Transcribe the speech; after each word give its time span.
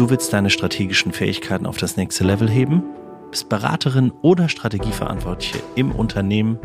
Du 0.00 0.08
willst 0.08 0.32
deine 0.32 0.48
strategischen 0.48 1.12
Fähigkeiten 1.12 1.66
auf 1.66 1.76
das 1.76 1.98
nächste 1.98 2.24
Level 2.24 2.48
heben? 2.48 2.82
Bist 3.30 3.50
Beraterin 3.50 4.14
oder 4.22 4.48
Strategieverantwortliche 4.48 5.62
im 5.74 5.92
Unternehmen? 5.92 6.58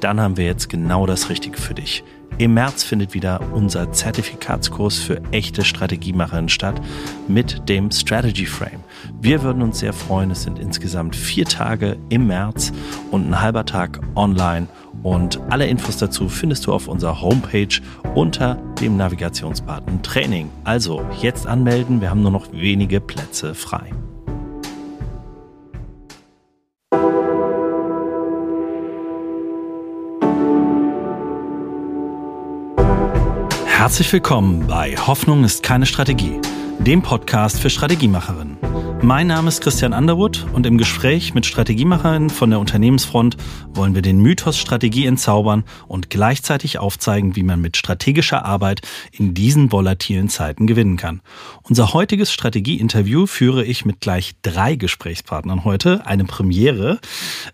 Dann 0.00 0.20
haben 0.20 0.36
wir 0.36 0.44
jetzt 0.44 0.68
genau 0.68 1.06
das 1.06 1.30
Richtige 1.30 1.58
für 1.58 1.74
dich. 1.74 2.04
Im 2.38 2.52
März 2.52 2.84
findet 2.84 3.14
wieder 3.14 3.40
unser 3.54 3.92
Zertifikatskurs 3.92 4.98
für 4.98 5.22
echte 5.32 5.64
Strategiemacherinnen 5.64 6.50
statt 6.50 6.82
mit 7.28 7.66
dem 7.68 7.90
Strategy 7.90 8.44
Frame. 8.44 8.84
Wir 9.22 9.42
würden 9.42 9.62
uns 9.62 9.78
sehr 9.78 9.94
freuen. 9.94 10.30
Es 10.30 10.42
sind 10.42 10.58
insgesamt 10.58 11.16
vier 11.16 11.46
Tage 11.46 11.96
im 12.10 12.26
März 12.26 12.72
und 13.10 13.26
ein 13.26 13.40
halber 13.40 13.64
Tag 13.64 14.00
online. 14.16 14.68
Und 15.02 15.40
alle 15.48 15.66
Infos 15.66 15.96
dazu 15.96 16.28
findest 16.28 16.66
du 16.66 16.74
auf 16.74 16.88
unserer 16.88 17.22
Homepage 17.22 17.80
unter 18.14 18.56
dem 18.82 18.98
Navigationsbutton 18.98 20.02
Training. 20.02 20.50
Also 20.64 21.02
jetzt 21.22 21.46
anmelden, 21.46 22.02
wir 22.02 22.10
haben 22.10 22.22
nur 22.22 22.32
noch 22.32 22.52
wenige 22.52 23.00
Plätze 23.00 23.54
frei. 23.54 23.92
Herzlich 33.76 34.10
willkommen 34.10 34.66
bei 34.66 34.96
Hoffnung 34.96 35.44
ist 35.44 35.62
keine 35.62 35.84
Strategie, 35.84 36.40
dem 36.78 37.02
Podcast 37.02 37.60
für 37.60 37.68
Strategiemacherinnen. 37.68 38.56
Mein 39.02 39.26
Name 39.28 39.48
ist 39.48 39.60
Christian 39.60 39.92
Underwood 39.92 40.46
und 40.52 40.66
im 40.66 40.78
Gespräch 40.78 41.34
mit 41.34 41.46
Strategiemacherinnen 41.46 42.30
von 42.30 42.50
der 42.50 42.58
Unternehmensfront 42.58 43.36
wollen 43.72 43.94
wir 43.94 44.02
den 44.02 44.20
Mythos 44.20 44.58
Strategie 44.58 45.06
entzaubern 45.06 45.64
und 45.86 46.10
gleichzeitig 46.10 46.78
aufzeigen, 46.78 47.36
wie 47.36 47.42
man 47.42 47.60
mit 47.60 47.76
strategischer 47.76 48.44
Arbeit 48.44 48.80
in 49.12 49.34
diesen 49.34 49.70
volatilen 49.70 50.28
Zeiten 50.28 50.66
gewinnen 50.66 50.96
kann. 50.96 51.20
Unser 51.62 51.92
heutiges 51.92 52.32
Strategieinterview 52.32 53.26
führe 53.26 53.64
ich 53.64 53.84
mit 53.84 54.00
gleich 54.00 54.34
drei 54.42 54.76
Gesprächspartnern 54.76 55.64
heute, 55.64 56.06
eine 56.06 56.24
Premiere. 56.24 56.98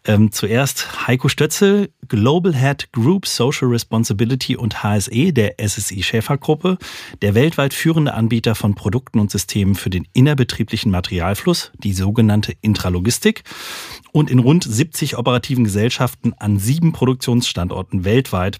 Ähm, 0.06 0.30
zuerst 0.30 1.06
Heiko 1.06 1.28
Stötzel, 1.28 1.90
Global 2.08 2.54
Head 2.54 2.92
Group 2.92 3.26
Social 3.26 3.68
Responsibility 3.68 4.56
und 4.56 4.82
HSE 4.82 5.32
der 5.32 5.54
SSI 5.58 6.02
Schäfer 6.02 6.38
Gruppe, 6.38 6.78
der 7.20 7.34
weltweit 7.34 7.74
führende 7.74 8.14
Anbieter 8.14 8.54
von 8.54 8.74
Produkten 8.74 9.18
und 9.18 9.30
Systemen 9.30 9.74
für 9.74 9.90
den 9.90 10.06
innerbetrieblichen 10.12 10.90
Materialfluss, 11.32 11.72
die 11.78 11.94
sogenannte 11.94 12.54
Intralogistik, 12.60 13.42
und 14.12 14.30
in 14.30 14.38
rund 14.38 14.64
70 14.64 15.16
operativen 15.16 15.64
Gesellschaften 15.64 16.34
an 16.38 16.58
sieben 16.58 16.92
Produktionsstandorten 16.92 18.04
weltweit 18.04 18.58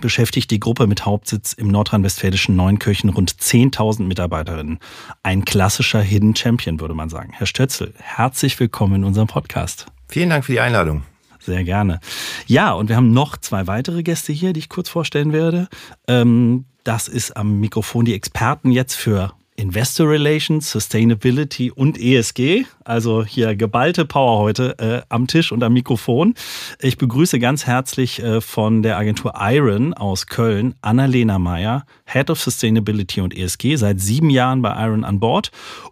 beschäftigt 0.00 0.50
die 0.50 0.60
Gruppe 0.60 0.86
mit 0.86 1.04
Hauptsitz 1.04 1.52
im 1.52 1.68
nordrhein-westfälischen 1.68 2.54
Neunkirchen 2.56 3.10
rund 3.10 3.32
10.000 3.32 4.02
Mitarbeiterinnen. 4.02 4.78
Ein 5.22 5.44
klassischer 5.44 6.00
Hidden 6.00 6.36
Champion, 6.36 6.80
würde 6.80 6.94
man 6.94 7.08
sagen. 7.08 7.32
Herr 7.32 7.46
Stötzel, 7.46 7.94
herzlich 7.98 8.58
willkommen 8.60 8.96
in 8.96 9.04
unserem 9.04 9.26
Podcast. 9.26 9.86
Vielen 10.08 10.30
Dank 10.30 10.44
für 10.44 10.52
die 10.52 10.60
Einladung. 10.60 11.02
Sehr 11.40 11.64
gerne. 11.64 12.00
Ja, 12.46 12.72
und 12.72 12.88
wir 12.88 12.96
haben 12.96 13.12
noch 13.12 13.36
zwei 13.36 13.66
weitere 13.66 14.02
Gäste 14.02 14.32
hier, 14.32 14.52
die 14.52 14.60
ich 14.60 14.68
kurz 14.68 14.88
vorstellen 14.88 15.32
werde. 15.32 15.68
Ähm, 16.06 16.66
das 16.84 17.08
ist 17.08 17.36
am 17.36 17.60
Mikrofon 17.60 18.04
die 18.04 18.14
Experten 18.14 18.70
jetzt 18.70 18.94
für 18.94 19.32
Investor 19.60 20.08
Relations, 20.08 20.70
Sustainability 20.70 21.70
und 21.70 22.00
ESG. 22.00 22.64
Also 22.82 23.24
hier 23.24 23.54
geballte 23.54 24.06
Power 24.06 24.38
heute 24.38 24.78
äh, 24.78 25.02
am 25.10 25.26
Tisch 25.26 25.52
und 25.52 25.62
am 25.62 25.74
Mikrofon. 25.74 26.34
Ich 26.80 26.96
begrüße 26.96 27.38
ganz 27.38 27.66
herzlich 27.66 28.22
äh, 28.22 28.40
von 28.40 28.82
der 28.82 28.96
Agentur 28.96 29.34
Iron 29.38 29.92
aus 29.92 30.26
Köln 30.26 30.74
Annalena 30.80 31.38
Meyer, 31.38 31.84
Head 32.12 32.30
of 32.30 32.40
Sustainability 32.40 33.20
und 33.20 33.36
ESG, 33.36 33.76
seit 33.76 34.00
sieben 34.00 34.30
Jahren 34.30 34.62
bei 34.62 34.74
Iron 34.84 35.04
an 35.04 35.20
Bord 35.20 35.50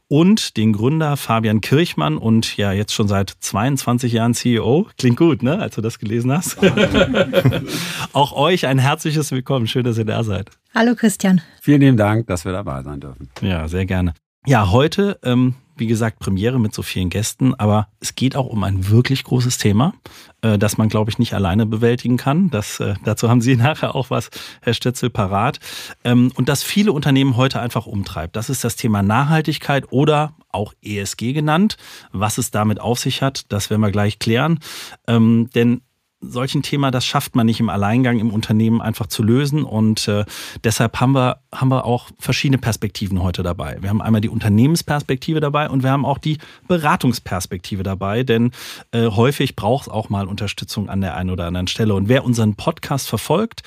und 0.09 0.57
den 0.57 0.73
Gründer 0.73 1.17
Fabian 1.17 1.61
Kirchmann 1.61 2.17
und 2.17 2.57
ja 2.57 2.73
jetzt 2.73 2.93
schon 2.93 3.09
seit 3.09 3.31
22 3.31 4.13
Jahren 4.13 4.35
CEO. 4.35 4.89
Klingt 4.99 5.17
gut, 5.17 5.43
ne, 5.43 5.59
als 5.59 5.75
du 5.75 5.81
das 5.81 5.99
gelesen 5.99 6.33
hast. 6.33 6.59
Auch 8.13 8.33
euch 8.33 8.67
ein 8.67 8.79
herzliches 8.79 9.31
Willkommen. 9.31 9.67
Schön, 9.67 9.85
dass 9.85 9.99
ihr 9.99 10.05
da 10.05 10.25
seid. 10.25 10.51
Hallo 10.75 10.95
Christian. 10.95 11.41
Vielen 11.61 11.81
lieben 11.81 11.97
Dank, 11.97 12.27
dass 12.27 12.45
wir 12.45 12.53
dabei 12.53 12.83
sein 12.83 13.01
dürfen. 13.01 13.29
Ja, 13.41 13.69
sehr 13.69 13.87
gerne. 13.87 14.15
Ja, 14.49 14.71
heute, 14.71 15.19
ähm, 15.25 15.57
wie 15.77 15.87
gesagt, 15.87 16.21
Premiere 16.21 16.59
mit 16.59 16.73
so 16.73 16.81
vielen 16.81 17.11
Gästen, 17.11 17.55
aber 17.57 17.89
es 18.01 18.15
geht 18.15 18.35
auch 18.35 18.47
um 18.47 18.65
ein 18.65 18.89
wirklich 18.89 19.23
großes 19.25 19.59
Thema, 19.59 19.93
äh, 20.41 20.57
das 20.57 20.79
man, 20.79 20.89
glaube 20.89 21.11
ich, 21.11 21.19
nicht 21.19 21.35
alleine 21.35 21.67
bewältigen 21.67 22.17
kann. 22.17 22.49
Das, 22.49 22.81
äh, 22.81 22.95
dazu 23.05 23.29
haben 23.29 23.43
Sie 23.43 23.57
nachher 23.59 23.95
auch 23.95 24.09
was, 24.09 24.31
Herr 24.63 24.73
Stetzel, 24.73 25.11
parat. 25.11 25.61
Ähm, 26.03 26.33
und 26.35 26.49
das 26.49 26.63
viele 26.63 26.93
Unternehmen 26.93 27.37
heute 27.37 27.61
einfach 27.61 27.85
umtreibt. 27.85 28.37
Das 28.37 28.49
ist 28.49 28.65
das 28.65 28.77
Thema 28.77 29.03
Nachhaltigkeit 29.03 29.93
oder 29.93 30.33
auch 30.51 30.73
ESG 30.81 31.35
genannt. 31.35 31.77
Was 32.13 32.39
es 32.39 32.51
damit 32.51 32.81
auf 32.81 32.99
sich 32.99 33.21
hat, 33.21 33.53
das 33.53 33.69
werden 33.69 33.83
wir 33.83 33.91
gleich 33.91 34.19
klären. 34.19 34.61
Ähm, 35.07 35.51
denn 35.55 35.83
solchen 36.21 36.63
Thema, 36.63 36.91
das 36.91 37.07
schafft 37.07 37.37
man 37.37 37.47
nicht 37.47 37.61
im 37.61 37.69
Alleingang 37.69 38.19
im 38.19 38.31
Unternehmen 38.31 38.81
einfach 38.81 39.07
zu 39.07 39.23
lösen. 39.23 39.65
Und 39.65 40.09
äh, 40.09 40.25
deshalb 40.65 41.01
haben 41.01 41.13
wir, 41.13 41.41
haben 41.55 41.69
wir 41.69 41.85
auch 41.85 42.09
verschiedene 42.19 42.59
Perspektiven 42.59 43.23
heute 43.23 43.43
dabei. 43.43 43.79
Wir 43.81 43.91
haben 43.91 44.03
einmal 44.03 44.21
die 44.21 44.29
Unternehmensperspektive 44.29 45.41
dabei 45.41 45.69
und 45.69 45.83
wir 45.83 45.91
haben 45.91 46.05
auch 46.05 46.19
die 46.19 46.39
Beratungsperspektive 46.67 47.83
dabei, 47.83 48.25
denn 48.25 48.51
äh, 48.93 49.07
häufig 49.07 49.55
braucht 49.55 49.87
es 49.87 49.89
auch 49.89 50.09
mal 50.09 50.27
Unterstützung 50.27 50.89
an 50.89 51.01
der 51.01 51.17
einen 51.17 51.31
oder 51.31 51.47
anderen 51.47 51.69
Stelle. 51.69 51.95
Und 51.95 52.09
wer 52.09 52.25
unseren 52.25 52.57
Podcast 52.57 53.09
verfolgt, 53.09 53.63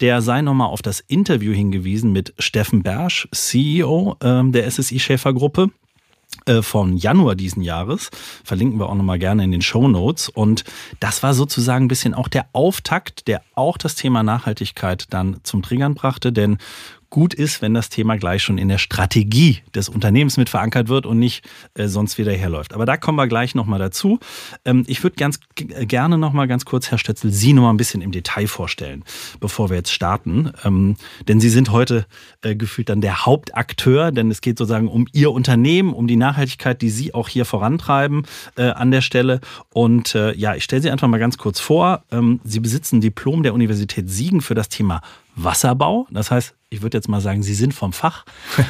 der 0.00 0.22
sei 0.22 0.42
nochmal 0.42 0.68
auf 0.68 0.82
das 0.82 1.00
Interview 1.00 1.52
hingewiesen 1.52 2.12
mit 2.12 2.34
Steffen 2.38 2.82
Bersch, 2.82 3.28
CEO 3.32 4.16
äh, 4.22 4.42
der 4.50 4.70
SSI 4.70 5.00
Schäfer 5.00 5.32
Gruppe 5.34 5.70
äh, 6.46 6.62
von 6.62 6.96
Januar 6.96 7.34
diesen 7.34 7.62
Jahres. 7.62 8.10
Verlinken 8.44 8.78
wir 8.78 8.88
auch 8.88 8.94
nochmal 8.94 9.18
gerne 9.18 9.44
in 9.44 9.50
den 9.50 9.62
Show 9.62 9.88
Notes. 9.88 10.28
Und 10.28 10.64
das 11.00 11.22
war 11.22 11.34
sozusagen 11.34 11.86
ein 11.86 11.88
bisschen 11.88 12.14
auch 12.14 12.28
der 12.28 12.46
Auftakt, 12.52 13.26
der 13.26 13.42
auch 13.54 13.76
das 13.76 13.94
Thema 13.94 14.22
Nachhaltigkeit 14.22 15.06
dann 15.10 15.40
zum 15.42 15.62
Triggern 15.62 15.94
brachte. 15.94 16.32
Denn 16.32 16.58
gut 17.16 17.32
ist, 17.32 17.62
wenn 17.62 17.72
das 17.72 17.88
Thema 17.88 18.18
gleich 18.18 18.42
schon 18.42 18.58
in 18.58 18.68
der 18.68 18.76
Strategie 18.76 19.60
des 19.74 19.88
Unternehmens 19.88 20.36
mit 20.36 20.50
verankert 20.50 20.88
wird 20.90 21.06
und 21.06 21.18
nicht 21.18 21.48
äh, 21.72 21.88
sonst 21.88 22.18
wieder 22.18 22.32
herläuft. 22.32 22.74
Aber 22.74 22.84
da 22.84 22.98
kommen 22.98 23.16
wir 23.16 23.26
gleich 23.26 23.54
nochmal 23.54 23.78
dazu. 23.78 24.18
Ähm, 24.66 24.84
ich 24.86 25.02
würde 25.02 25.16
ganz 25.16 25.40
äh, 25.58 25.86
gerne 25.86 26.18
nochmal 26.18 26.46
ganz 26.46 26.66
kurz, 26.66 26.90
Herr 26.90 26.98
Stötzel, 26.98 27.32
Sie 27.32 27.54
nochmal 27.54 27.72
ein 27.72 27.78
bisschen 27.78 28.02
im 28.02 28.12
Detail 28.12 28.46
vorstellen, 28.48 29.02
bevor 29.40 29.70
wir 29.70 29.78
jetzt 29.78 29.92
starten. 29.92 30.52
Ähm, 30.62 30.96
denn 31.26 31.40
Sie 31.40 31.48
sind 31.48 31.70
heute 31.70 32.04
äh, 32.42 32.54
gefühlt 32.54 32.90
dann 32.90 33.00
der 33.00 33.24
Hauptakteur, 33.24 34.12
denn 34.12 34.30
es 34.30 34.42
geht 34.42 34.58
sozusagen 34.58 34.88
um 34.88 35.06
Ihr 35.14 35.32
Unternehmen, 35.32 35.94
um 35.94 36.06
die 36.06 36.16
Nachhaltigkeit, 36.16 36.82
die 36.82 36.90
Sie 36.90 37.14
auch 37.14 37.30
hier 37.30 37.46
vorantreiben 37.46 38.26
äh, 38.56 38.64
an 38.64 38.90
der 38.90 39.00
Stelle. 39.00 39.40
Und 39.72 40.14
äh, 40.14 40.34
ja, 40.34 40.54
ich 40.54 40.64
stelle 40.64 40.82
Sie 40.82 40.90
einfach 40.90 41.08
mal 41.08 41.16
ganz 41.16 41.38
kurz 41.38 41.60
vor. 41.60 42.04
Ähm, 42.12 42.40
Sie 42.44 42.60
besitzen 42.60 42.96
ein 42.96 43.00
Diplom 43.00 43.42
der 43.42 43.54
Universität 43.54 44.10
Siegen 44.10 44.42
für 44.42 44.54
das 44.54 44.68
Thema 44.68 45.00
Wasserbau. 45.34 46.06
Das 46.10 46.30
heißt, 46.30 46.54
ich 46.76 46.82
würde 46.82 46.98
jetzt 46.98 47.08
mal 47.08 47.20
sagen, 47.20 47.42
Sie 47.42 47.54
sind 47.54 47.72
vom 47.72 47.92
Fach. 47.92 48.24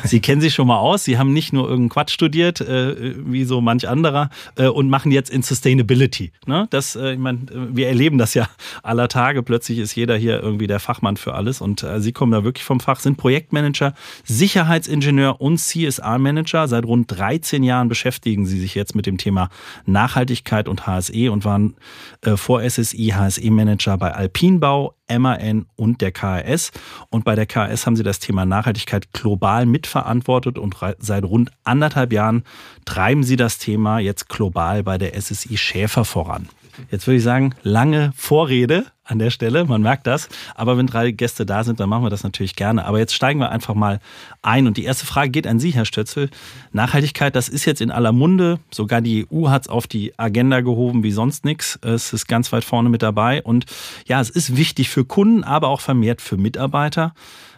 Sie 0.05 0.21
kennen 0.21 0.41
sich 0.41 0.55
schon 0.55 0.69
mal 0.69 0.79
aus. 0.79 1.05
Sie 1.05 1.19
haben 1.19 1.33
nicht 1.33 1.53
nur 1.53 1.65
irgendeinen 1.65 1.89
Quatsch 1.89 2.13
studiert, 2.13 2.61
äh, 2.61 3.15
wie 3.19 3.45
so 3.45 3.61
manch 3.61 3.89
anderer, 3.89 4.31
äh, 4.57 4.69
und 4.69 4.89
machen 4.89 5.11
jetzt 5.11 5.29
in 5.29 5.43
Sustainability. 5.43 6.33
Ne? 6.47 6.69
Das, 6.71 6.95
äh, 6.95 7.15
ich 7.15 7.19
meine, 7.19 7.41
wir 7.53 7.89
erleben 7.89 8.19
das 8.19 8.35
ja 8.35 8.49
aller 8.83 9.09
Tage. 9.09 9.43
Plötzlich 9.43 9.79
ist 9.79 9.95
jeder 9.95 10.17
hier 10.17 10.41
irgendwie 10.41 10.69
der 10.69 10.79
Fachmann 10.79 11.17
für 11.17 11.35
alles. 11.35 11.61
Und 11.61 11.83
äh, 11.83 12.01
Sie 12.01 12.13
kommen 12.13 12.33
da 12.33 12.45
wirklich 12.45 12.65
vom 12.65 12.79
Fach, 12.79 13.01
sind 13.01 13.17
Projektmanager, 13.17 13.95
Sicherheitsingenieur 14.25 15.41
und 15.41 15.59
CSR-Manager. 15.59 16.69
Seit 16.69 16.85
rund 16.85 17.11
13 17.11 17.65
Jahren 17.65 17.89
beschäftigen 17.89 18.47
Sie 18.47 18.61
sich 18.61 18.75
jetzt 18.77 18.95
mit 18.95 19.07
dem 19.07 19.19
Thema 19.19 19.49
Nachhaltigkeit 19.85 20.69
und 20.69 20.87
HSE 20.87 21.33
und 21.33 21.45
waren 21.45 21.75
äh, 22.23 22.37
vor 22.37 22.63
SSI 22.63 23.15
HSE-Manager 23.17 23.99
bei 23.99 24.13
Alpinbau, 24.13 24.95
MAN 25.09 25.67
und 25.77 26.01
der 26.01 26.13
KRS. 26.13 26.73
Und 27.11 27.25
bei 27.25 27.35
der 27.35 27.47
KRS 27.47 27.87
haben 27.87 27.97
sie 27.97 28.03
das 28.03 28.19
Thema 28.19 28.45
Nachhaltigkeit 28.45 29.13
global 29.13 29.67
mitverantwortet 29.67 30.59
und 30.59 30.77
seit 30.99 31.25
rund 31.25 31.51
anderthalb 31.65 32.13
Jahren 32.13 32.45
treiben 32.85 33.23
sie 33.23 33.37
das 33.37 33.59
Thema 33.59 33.99
jetzt 33.99 34.29
global 34.29 34.83
bei 34.83 34.99
der 34.99 35.21
SSI 35.21 35.57
Schäfer 35.57 36.05
voran. 36.05 36.49
Jetzt 36.91 37.07
würde 37.07 37.17
ich 37.19 37.23
sagen, 37.23 37.55
lange 37.63 38.13
Vorrede 38.17 38.87
an 39.07 39.19
der 39.19 39.31
Stelle, 39.31 39.65
man 39.65 39.83
merkt 39.83 40.07
das. 40.07 40.29
Aber 40.55 40.77
wenn 40.77 40.87
drei 40.87 41.13
Gäste 41.13 41.47
da 41.47 41.65
sind, 41.65 41.79
dann 41.81 41.89
machen 41.89 42.03
wir 42.03 42.11
das 42.11 42.25
natürlich 42.25 42.57
gerne. 42.57 42.85
Aber 42.85 42.99
jetzt 42.99 43.15
steigen 43.15 43.39
wir 43.39 43.51
einfach 43.51 43.75
mal 43.75 44.01
ein. 44.43 44.67
Und 44.67 44.77
die 44.77 44.85
erste 44.85 45.07
Frage 45.07 45.31
geht 45.31 45.47
an 45.47 45.61
Sie, 45.61 45.71
Herr 45.71 45.85
Stötzel. 45.85 46.29
Nachhaltigkeit, 46.73 47.37
das 47.37 47.49
ist 47.49 47.65
jetzt 47.65 47.81
in 47.81 47.91
aller 47.91 48.13
Munde. 48.13 48.59
Sogar 48.71 49.01
die 49.01 49.27
EU 49.33 49.49
hat 49.49 49.63
es 49.63 49.69
auf 49.69 49.87
die 49.87 50.19
Agenda 50.19 50.61
gehoben 50.61 51.03
wie 51.03 51.13
sonst 51.13 51.45
nichts. 51.45 51.79
Es 51.83 52.13
ist 52.13 52.27
ganz 52.27 52.53
weit 52.53 52.65
vorne 52.65 52.89
mit 52.89 53.03
dabei. 53.03 53.43
Und 53.43 53.67
ja, 54.07 54.21
es 54.21 54.31
ist 54.31 54.57
wichtig 54.57 54.91
für 54.91 55.05
Kunden, 55.05 55.45
aber 55.45 55.69
auch 55.69 55.81
vermehrt 55.81 56.21
für 56.21 56.37
Mitarbeiter. 56.37 57.15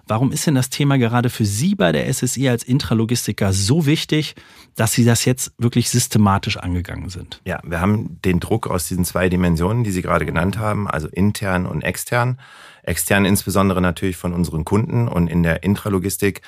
Warum 0.09 0.33
ist 0.33 0.47
denn 0.47 0.55
das 0.55 0.71
Thema 0.71 0.97
gerade 0.97 1.29
für 1.29 1.45
Sie 1.45 1.75
bei 1.75 1.93
der 1.93 2.13
SSI 2.13 2.49
als 2.49 2.63
Intralogistiker 2.63 3.53
so 3.53 3.85
wichtig, 3.85 4.35
dass 4.75 4.93
Sie 4.93 5.05
das 5.05 5.27
jetzt 5.27 5.53
wirklich 5.59 5.91
systematisch 5.91 6.57
angegangen 6.57 7.11
sind? 7.11 7.43
Ja, 7.45 7.61
wir 7.63 7.81
haben 7.81 8.19
den 8.25 8.41
Druck 8.41 8.67
aus 8.67 8.89
diesen 8.89 9.05
zwei 9.05 9.29
Dimensionen, 9.29 9.85
die 9.85 9.91
Sie 9.91 10.01
gerade 10.01 10.25
genannt 10.25 10.59
haben, 10.59 10.89
also 10.89 11.09
intern 11.09 11.67
und 11.67 11.83
extern. 11.83 12.41
Extern 12.83 13.27
insbesondere 13.27 13.83
natürlich 13.83 14.17
von 14.17 14.33
unseren 14.33 14.65
Kunden 14.65 15.09
und 15.09 15.29
in 15.29 15.43
der 15.43 15.63
Intralogistik 15.63 16.41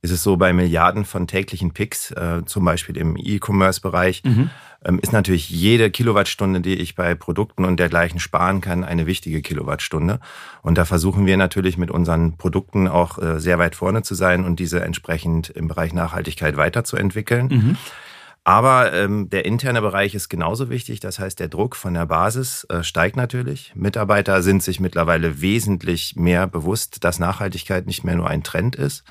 ist 0.00 0.12
es 0.12 0.22
so 0.22 0.36
bei 0.36 0.52
Milliarden 0.52 1.04
von 1.04 1.26
täglichen 1.26 1.72
Picks, 1.72 2.12
äh, 2.12 2.42
zum 2.46 2.64
Beispiel 2.64 2.96
im 2.96 3.16
E-Commerce-Bereich, 3.16 4.22
mhm. 4.22 4.50
Ähm, 4.84 4.98
ist 5.00 5.12
natürlich 5.12 5.50
jede 5.50 5.90
Kilowattstunde, 5.90 6.60
die 6.60 6.74
ich 6.74 6.94
bei 6.94 7.14
Produkten 7.14 7.64
und 7.64 7.78
dergleichen 7.78 8.20
sparen 8.20 8.60
kann, 8.60 8.84
eine 8.84 9.06
wichtige 9.06 9.42
Kilowattstunde. 9.42 10.20
Und 10.62 10.78
da 10.78 10.84
versuchen 10.84 11.26
wir 11.26 11.36
natürlich 11.36 11.78
mit 11.78 11.90
unseren 11.90 12.36
Produkten 12.36 12.88
auch 12.88 13.18
äh, 13.18 13.40
sehr 13.40 13.58
weit 13.58 13.74
vorne 13.74 14.02
zu 14.02 14.14
sein 14.14 14.44
und 14.44 14.60
diese 14.60 14.82
entsprechend 14.82 15.50
im 15.50 15.68
Bereich 15.68 15.92
Nachhaltigkeit 15.92 16.56
weiterzuentwickeln. 16.56 17.48
Mhm. 17.48 17.76
Aber 18.44 18.94
ähm, 18.94 19.28
der 19.28 19.44
interne 19.44 19.82
Bereich 19.82 20.14
ist 20.14 20.30
genauso 20.30 20.70
wichtig. 20.70 21.00
Das 21.00 21.18
heißt, 21.18 21.38
der 21.38 21.48
Druck 21.48 21.76
von 21.76 21.92
der 21.92 22.06
Basis 22.06 22.64
äh, 22.70 22.82
steigt 22.82 23.14
natürlich. 23.14 23.72
Mitarbeiter 23.74 24.42
sind 24.42 24.62
sich 24.62 24.80
mittlerweile 24.80 25.42
wesentlich 25.42 26.16
mehr 26.16 26.46
bewusst, 26.46 27.04
dass 27.04 27.18
Nachhaltigkeit 27.18 27.86
nicht 27.86 28.04
mehr 28.04 28.16
nur 28.16 28.30
ein 28.30 28.42
Trend 28.42 28.74
ist, 28.74 29.04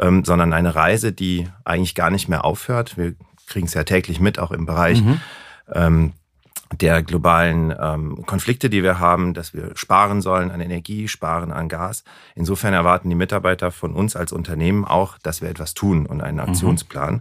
ähm, 0.00 0.24
sondern 0.24 0.52
eine 0.52 0.74
Reise, 0.74 1.12
die 1.12 1.46
eigentlich 1.64 1.94
gar 1.94 2.10
nicht 2.10 2.28
mehr 2.28 2.44
aufhört. 2.44 2.96
Wir 2.96 3.14
kriegen 3.52 3.66
es 3.66 3.74
ja 3.74 3.84
täglich 3.84 4.20
mit, 4.20 4.38
auch 4.38 4.50
im 4.50 4.66
Bereich 4.66 5.02
mhm. 5.02 5.20
ähm, 5.72 6.12
der 6.80 7.02
globalen 7.02 7.74
ähm, 7.78 8.24
Konflikte, 8.26 8.70
die 8.70 8.82
wir 8.82 8.98
haben, 8.98 9.34
dass 9.34 9.52
wir 9.52 9.72
sparen 9.74 10.22
sollen 10.22 10.50
an 10.50 10.60
Energie, 10.60 11.06
sparen 11.08 11.52
an 11.52 11.68
Gas. 11.68 12.04
Insofern 12.34 12.72
erwarten 12.72 13.10
die 13.10 13.14
Mitarbeiter 13.14 13.70
von 13.70 13.92
uns 13.92 14.16
als 14.16 14.32
Unternehmen 14.32 14.84
auch, 14.84 15.18
dass 15.18 15.42
wir 15.42 15.50
etwas 15.50 15.74
tun 15.74 16.06
und 16.06 16.22
einen 16.22 16.38
mhm. 16.38 16.44
Aktionsplan. 16.44 17.14
Mhm. 17.14 17.20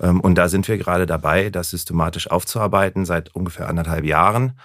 Ähm, 0.00 0.20
und 0.20 0.36
da 0.36 0.48
sind 0.48 0.66
wir 0.68 0.78
gerade 0.78 1.06
dabei, 1.06 1.50
das 1.50 1.70
systematisch 1.70 2.30
aufzuarbeiten 2.30 3.04
seit 3.04 3.34
ungefähr 3.34 3.68
anderthalb 3.68 4.04
Jahren 4.04 4.58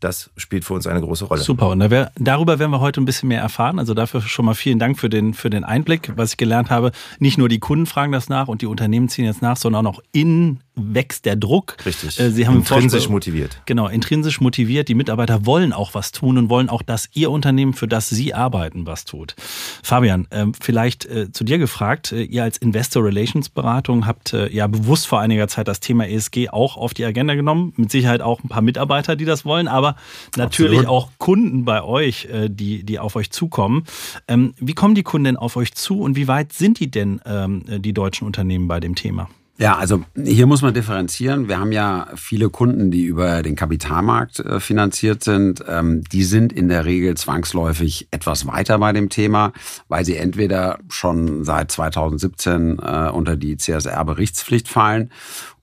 das 0.00 0.30
spielt 0.36 0.64
für 0.64 0.74
uns 0.74 0.86
eine 0.86 1.00
große 1.00 1.24
Rolle. 1.24 1.40
Super. 1.40 1.70
Und 1.70 1.80
darüber 2.18 2.58
werden 2.58 2.70
wir 2.70 2.80
heute 2.80 3.00
ein 3.00 3.04
bisschen 3.04 3.28
mehr 3.28 3.40
erfahren. 3.40 3.78
Also 3.78 3.94
dafür 3.94 4.20
schon 4.20 4.44
mal 4.44 4.54
vielen 4.54 4.78
Dank 4.78 4.98
für 4.98 5.08
den, 5.08 5.34
für 5.34 5.50
den 5.50 5.64
Einblick. 5.64 6.12
Was 6.16 6.32
ich 6.32 6.36
gelernt 6.36 6.70
habe, 6.70 6.92
nicht 7.18 7.38
nur 7.38 7.48
die 7.48 7.58
Kunden 7.58 7.86
fragen 7.86 8.12
das 8.12 8.28
nach 8.28 8.48
und 8.48 8.62
die 8.62 8.66
Unternehmen 8.66 9.08
ziehen 9.08 9.24
jetzt 9.24 9.42
nach, 9.42 9.56
sondern 9.56 9.86
auch 9.86 10.00
in 10.12 10.60
wächst 10.76 11.24
der 11.24 11.36
Druck. 11.36 11.76
Richtig. 11.84 12.20
Äh, 12.20 12.30
Sie 12.30 12.46
haben 12.46 12.56
intrinsisch 12.56 13.08
motiviert. 13.08 13.62
Genau, 13.66 13.88
intrinsisch 13.88 14.40
motiviert. 14.40 14.88
Die 14.88 14.94
Mitarbeiter 14.94 15.46
wollen 15.46 15.72
auch 15.72 15.94
was 15.94 16.12
tun 16.12 16.38
und 16.38 16.50
wollen 16.50 16.68
auch, 16.68 16.82
dass 16.82 17.08
Ihr 17.14 17.30
Unternehmen, 17.30 17.72
für 17.72 17.88
das 17.88 18.08
Sie 18.10 18.34
arbeiten, 18.34 18.86
was 18.86 19.04
tut. 19.04 19.34
Fabian, 19.82 20.28
ähm, 20.30 20.52
vielleicht 20.54 21.06
äh, 21.06 21.32
zu 21.32 21.44
dir 21.44 21.58
gefragt. 21.58 22.12
Äh, 22.12 22.22
ihr 22.24 22.42
als 22.42 22.58
Investor 22.58 23.04
Relations 23.04 23.48
Beratung 23.48 24.06
habt 24.06 24.36
ja 24.50 24.66
bewusst 24.66 25.06
vor 25.06 25.20
einiger 25.20 25.48
Zeit 25.48 25.68
das 25.68 25.80
Thema 25.80 26.06
ESG 26.06 26.50
auch 26.50 26.76
auf 26.76 26.92
die 26.92 27.04
Agenda 27.04 27.34
genommen. 27.34 27.72
Mit 27.76 27.90
Sicherheit 27.90 28.20
auch 28.20 28.42
ein 28.42 28.48
paar 28.48 28.60
Mitarbeiter, 28.60 29.16
die 29.16 29.24
das 29.24 29.44
wollen, 29.44 29.68
aber 29.68 29.96
natürlich 30.36 30.80
Absolut. 30.80 31.02
auch 31.04 31.10
Kunden 31.18 31.64
bei 31.64 31.82
euch, 31.82 32.28
die, 32.48 32.84
die 32.84 32.98
auf 32.98 33.16
euch 33.16 33.30
zukommen. 33.30 33.84
Ähm, 34.28 34.54
wie 34.58 34.74
kommen 34.74 34.94
die 34.94 35.02
Kunden 35.02 35.24
denn 35.24 35.36
auf 35.36 35.56
euch 35.56 35.74
zu 35.74 36.00
und 36.00 36.16
wie 36.16 36.28
weit 36.28 36.52
sind 36.52 36.80
die 36.80 36.90
denn, 36.90 37.20
ähm, 37.24 37.62
die 37.66 37.92
deutschen 37.92 38.26
Unternehmen 38.26 38.68
bei 38.68 38.80
dem 38.80 38.94
Thema? 38.94 39.28
Ja, 39.58 39.76
also 39.76 40.04
hier 40.22 40.46
muss 40.46 40.60
man 40.60 40.74
differenzieren. 40.74 41.48
Wir 41.48 41.58
haben 41.58 41.72
ja 41.72 42.08
viele 42.14 42.50
Kunden, 42.50 42.90
die 42.90 43.04
über 43.04 43.42
den 43.42 43.56
Kapitalmarkt 43.56 44.40
äh, 44.40 44.60
finanziert 44.60 45.24
sind. 45.24 45.64
Ähm, 45.66 46.04
die 46.12 46.24
sind 46.24 46.52
in 46.52 46.68
der 46.68 46.84
Regel 46.84 47.16
zwangsläufig 47.16 48.08
etwas 48.10 48.46
weiter 48.46 48.78
bei 48.78 48.92
dem 48.92 49.08
Thema, 49.08 49.54
weil 49.88 50.04
sie 50.04 50.16
entweder 50.16 50.78
schon 50.90 51.44
seit 51.44 51.72
2017 51.72 52.78
äh, 52.78 53.08
unter 53.10 53.36
die 53.36 53.56
CSR-Berichtspflicht 53.56 54.68
fallen 54.68 55.10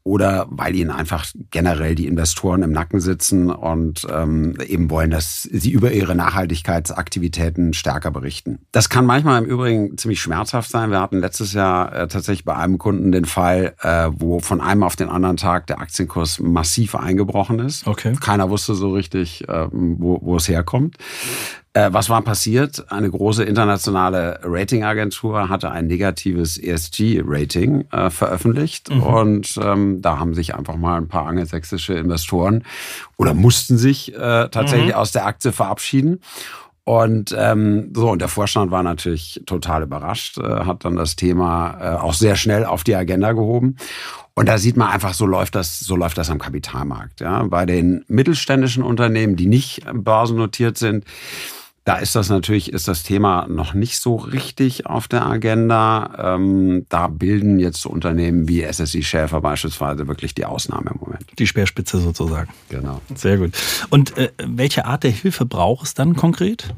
oder 0.04 0.48
weil 0.50 0.76
ihnen 0.76 0.92
einfach 0.92 1.26
generell 1.50 1.96
die 1.96 2.08
Investoren 2.08 2.62
im 2.62 2.72
Nacken 2.72 3.00
sitzen 3.00 3.50
und 3.50 4.06
ähm, 4.12 4.58
eben 4.68 4.90
wollen, 4.90 5.12
dass 5.12 5.44
sie 5.44 5.72
über 5.72 5.92
ihre 5.92 6.14
Nachhaltigkeitsaktivitäten 6.14 7.74
stärker 7.74 8.12
berichten. 8.12 8.60
Das 8.74 8.90
kann 8.90 9.06
manchmal 9.06 9.42
im 9.42 9.50
Übrigen 9.50 9.98
ziemlich 9.98 10.22
schmerzhaft 10.22 10.70
sein. 10.70 10.92
Wir 10.92 11.00
hatten 11.00 11.20
letztes 11.20 11.54
Jahr 11.54 11.94
äh, 11.94 12.08
tatsächlich 12.08 12.44
bei 12.44 12.56
einem 12.56 12.78
Kunden 12.78 13.14
den 13.14 13.26
Fall, 13.26 13.76
äh, 13.82 14.10
wo 14.12 14.40
von 14.40 14.60
einem 14.60 14.84
auf 14.84 14.98
den 14.98 15.08
anderen 15.10 15.38
Tag 15.38 15.68
der 15.68 15.80
Aktienkurs 15.80 16.40
massiv 16.40 16.96
eingebrochen 16.96 17.60
ist. 17.60 17.88
Okay. 17.88 18.14
Keiner 18.20 18.50
wusste 18.50 18.76
so 18.76 18.92
richtig, 18.92 19.48
äh, 19.48 19.68
wo, 19.72 20.20
wo 20.22 20.36
es 20.36 20.50
herkommt. 20.50 20.98
Äh, 21.74 21.92
was 21.92 22.10
war 22.10 22.22
passiert? 22.22 22.92
Eine 22.92 23.10
große 23.10 23.44
internationale 23.44 24.40
Ratingagentur 24.44 25.50
hatte 25.50 25.72
ein 25.72 25.88
negatives 25.88 26.58
ESG-Rating 26.58 27.86
äh, 27.92 28.10
veröffentlicht 28.12 28.94
mhm. 28.94 29.04
und 29.04 29.60
ähm, 29.62 30.02
da 30.02 30.20
haben 30.20 30.36
sich 30.36 30.54
einfach 30.54 30.76
mal 30.76 30.98
ein 30.98 31.08
paar 31.08 31.26
angelsächsische 31.26 31.96
Investoren 31.96 32.64
oder 33.18 33.34
mussten 33.34 33.80
sich 33.80 34.14
äh, 34.14 34.50
tatsächlich 34.50 34.94
mhm. 34.94 35.00
aus 35.00 35.12
der 35.12 35.26
Aktie 35.26 35.52
verabschieden. 35.52 36.20
Und 36.86 37.34
ähm, 37.38 37.94
so, 37.96 38.12
und 38.12 38.20
der 38.20 38.28
Vorstand 38.28 38.70
war 38.70 38.84
natürlich 38.84 39.42
total 39.46 39.84
überrascht, 39.84 40.38
äh, 40.38 40.66
hat 40.66 40.84
dann 40.84 40.98
das 40.98 41.16
Thema 41.16 41.78
äh, 41.80 41.96
auch 41.96 42.14
sehr 42.14 42.36
schnell 42.36 42.66
auf 42.66 42.84
die 42.84 42.94
Agenda 42.94 43.32
gehoben. 43.32 43.78
Und 44.36 44.50
da 44.50 44.58
sieht 44.58 44.76
man 44.76 44.90
einfach, 44.90 45.14
so 45.14 45.26
läuft 45.26 45.56
das, 45.56 45.80
so 45.80 45.96
läuft 45.96 46.18
das 46.18 46.30
am 46.30 46.40
Kapitalmarkt. 46.40 47.22
Ja. 47.22 47.44
Bei 47.44 47.66
den 47.66 48.04
mittelständischen 48.10 48.84
Unternehmen, 48.84 49.38
die 49.38 49.46
nicht 49.46 49.86
börsennotiert 49.94 50.78
sind, 50.78 51.06
da 51.86 51.98
ist 51.98 52.16
das 52.16 52.30
natürlich, 52.30 52.72
ist 52.72 52.88
das 52.88 53.04
Thema 53.04 53.46
noch 53.50 53.74
nicht 53.74 54.00
so 54.00 54.16
richtig 54.16 54.86
auf 54.86 55.10
der 55.10 55.26
Agenda. 55.26 56.36
Ähm, 56.36 56.86
da 56.88 57.08
bilden 57.08 57.60
jetzt 57.60 57.86
Unternehmen 57.86 58.48
wie 58.48 58.64
SSI 58.64 59.04
Schäfer 59.04 59.42
beispielsweise 59.42 60.08
wirklich 60.08 60.34
die 60.34 60.46
Ausnahme 60.46 60.92
im 60.94 61.00
Moment. 61.02 61.26
Die 61.38 61.48
Speerspitze 61.48 62.00
sozusagen. 62.00 62.54
Genau. 62.70 63.02
Sehr 63.16 63.38
gut. 63.38 63.52
Und 63.90 64.18
äh, 64.18 64.32
welche 64.38 64.86
Art 64.86 65.04
der 65.04 65.12
Hilfe 65.12 65.46
braucht 65.46 65.88
es 65.88 65.94
dann 65.94 66.16
konkret? 66.16 66.74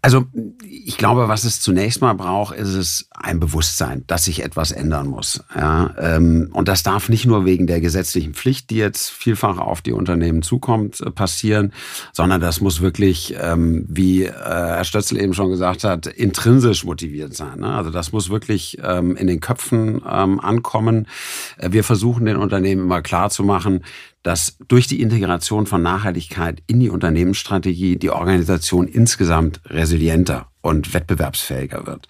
Also 0.00 0.26
ich 0.64 0.96
glaube, 0.96 1.28
was 1.28 1.42
es 1.42 1.60
zunächst 1.60 2.00
mal 2.00 2.12
braucht, 2.12 2.54
ist 2.56 2.74
es 2.74 3.08
ein 3.10 3.40
Bewusstsein, 3.40 4.04
dass 4.06 4.26
sich 4.26 4.44
etwas 4.44 4.70
ändern 4.70 5.08
muss. 5.08 5.42
Ja, 5.54 5.92
ähm, 5.98 6.50
und 6.52 6.68
das 6.68 6.84
darf 6.84 7.08
nicht 7.08 7.26
nur 7.26 7.44
wegen 7.44 7.66
der 7.66 7.80
gesetzlichen 7.80 8.32
Pflicht, 8.32 8.70
die 8.70 8.76
jetzt 8.76 9.10
vielfach 9.10 9.58
auf 9.58 9.82
die 9.82 9.92
Unternehmen 9.92 10.42
zukommt, 10.42 11.00
äh, 11.00 11.10
passieren, 11.10 11.72
sondern 12.12 12.40
das 12.40 12.60
muss 12.60 12.80
wirklich, 12.80 13.34
ähm, 13.40 13.86
wie 13.88 14.24
äh, 14.24 14.32
Herr 14.32 14.84
Stötzel 14.84 15.20
eben 15.20 15.34
schon 15.34 15.50
gesagt 15.50 15.82
hat, 15.82 16.06
intrinsisch 16.06 16.84
motiviert 16.84 17.34
sein. 17.34 17.60
Ne? 17.60 17.74
Also 17.74 17.90
das 17.90 18.12
muss 18.12 18.30
wirklich 18.30 18.78
ähm, 18.82 19.16
in 19.16 19.26
den 19.26 19.40
Köpfen 19.40 20.04
ankommen. 20.04 21.08
Äh, 21.56 21.72
wir 21.72 21.82
versuchen 21.82 22.24
den 22.24 22.36
Unternehmen 22.36 22.82
immer 22.82 23.02
klar 23.02 23.30
zu 23.30 23.42
machen, 23.42 23.82
dass 24.22 24.56
durch 24.68 24.86
die 24.86 25.00
Integration 25.00 25.66
von 25.66 25.82
Nachhaltigkeit 25.82 26.62
in 26.66 26.80
die 26.80 26.90
Unternehmensstrategie 26.90 27.96
die 27.96 28.10
Organisation 28.10 28.88
insgesamt 28.88 29.60
resilienter 29.66 30.48
und 30.60 30.92
wettbewerbsfähiger 30.92 31.86
wird. 31.86 32.08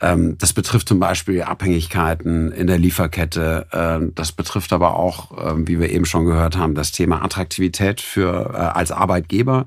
Ähm, 0.00 0.36
das 0.38 0.52
betrifft 0.52 0.88
zum 0.88 0.98
Beispiel 0.98 1.42
Abhängigkeiten 1.42 2.52
in 2.52 2.66
der 2.66 2.78
Lieferkette. 2.78 3.66
Ähm, 3.72 4.12
das 4.14 4.32
betrifft 4.32 4.72
aber 4.72 4.96
auch, 4.96 5.52
ähm, 5.52 5.68
wie 5.68 5.78
wir 5.78 5.90
eben 5.90 6.04
schon 6.04 6.24
gehört 6.24 6.56
haben, 6.56 6.74
das 6.74 6.92
Thema 6.92 7.22
Attraktivität 7.22 8.00
für 8.00 8.52
äh, 8.52 8.56
als 8.56 8.92
Arbeitgeber 8.92 9.66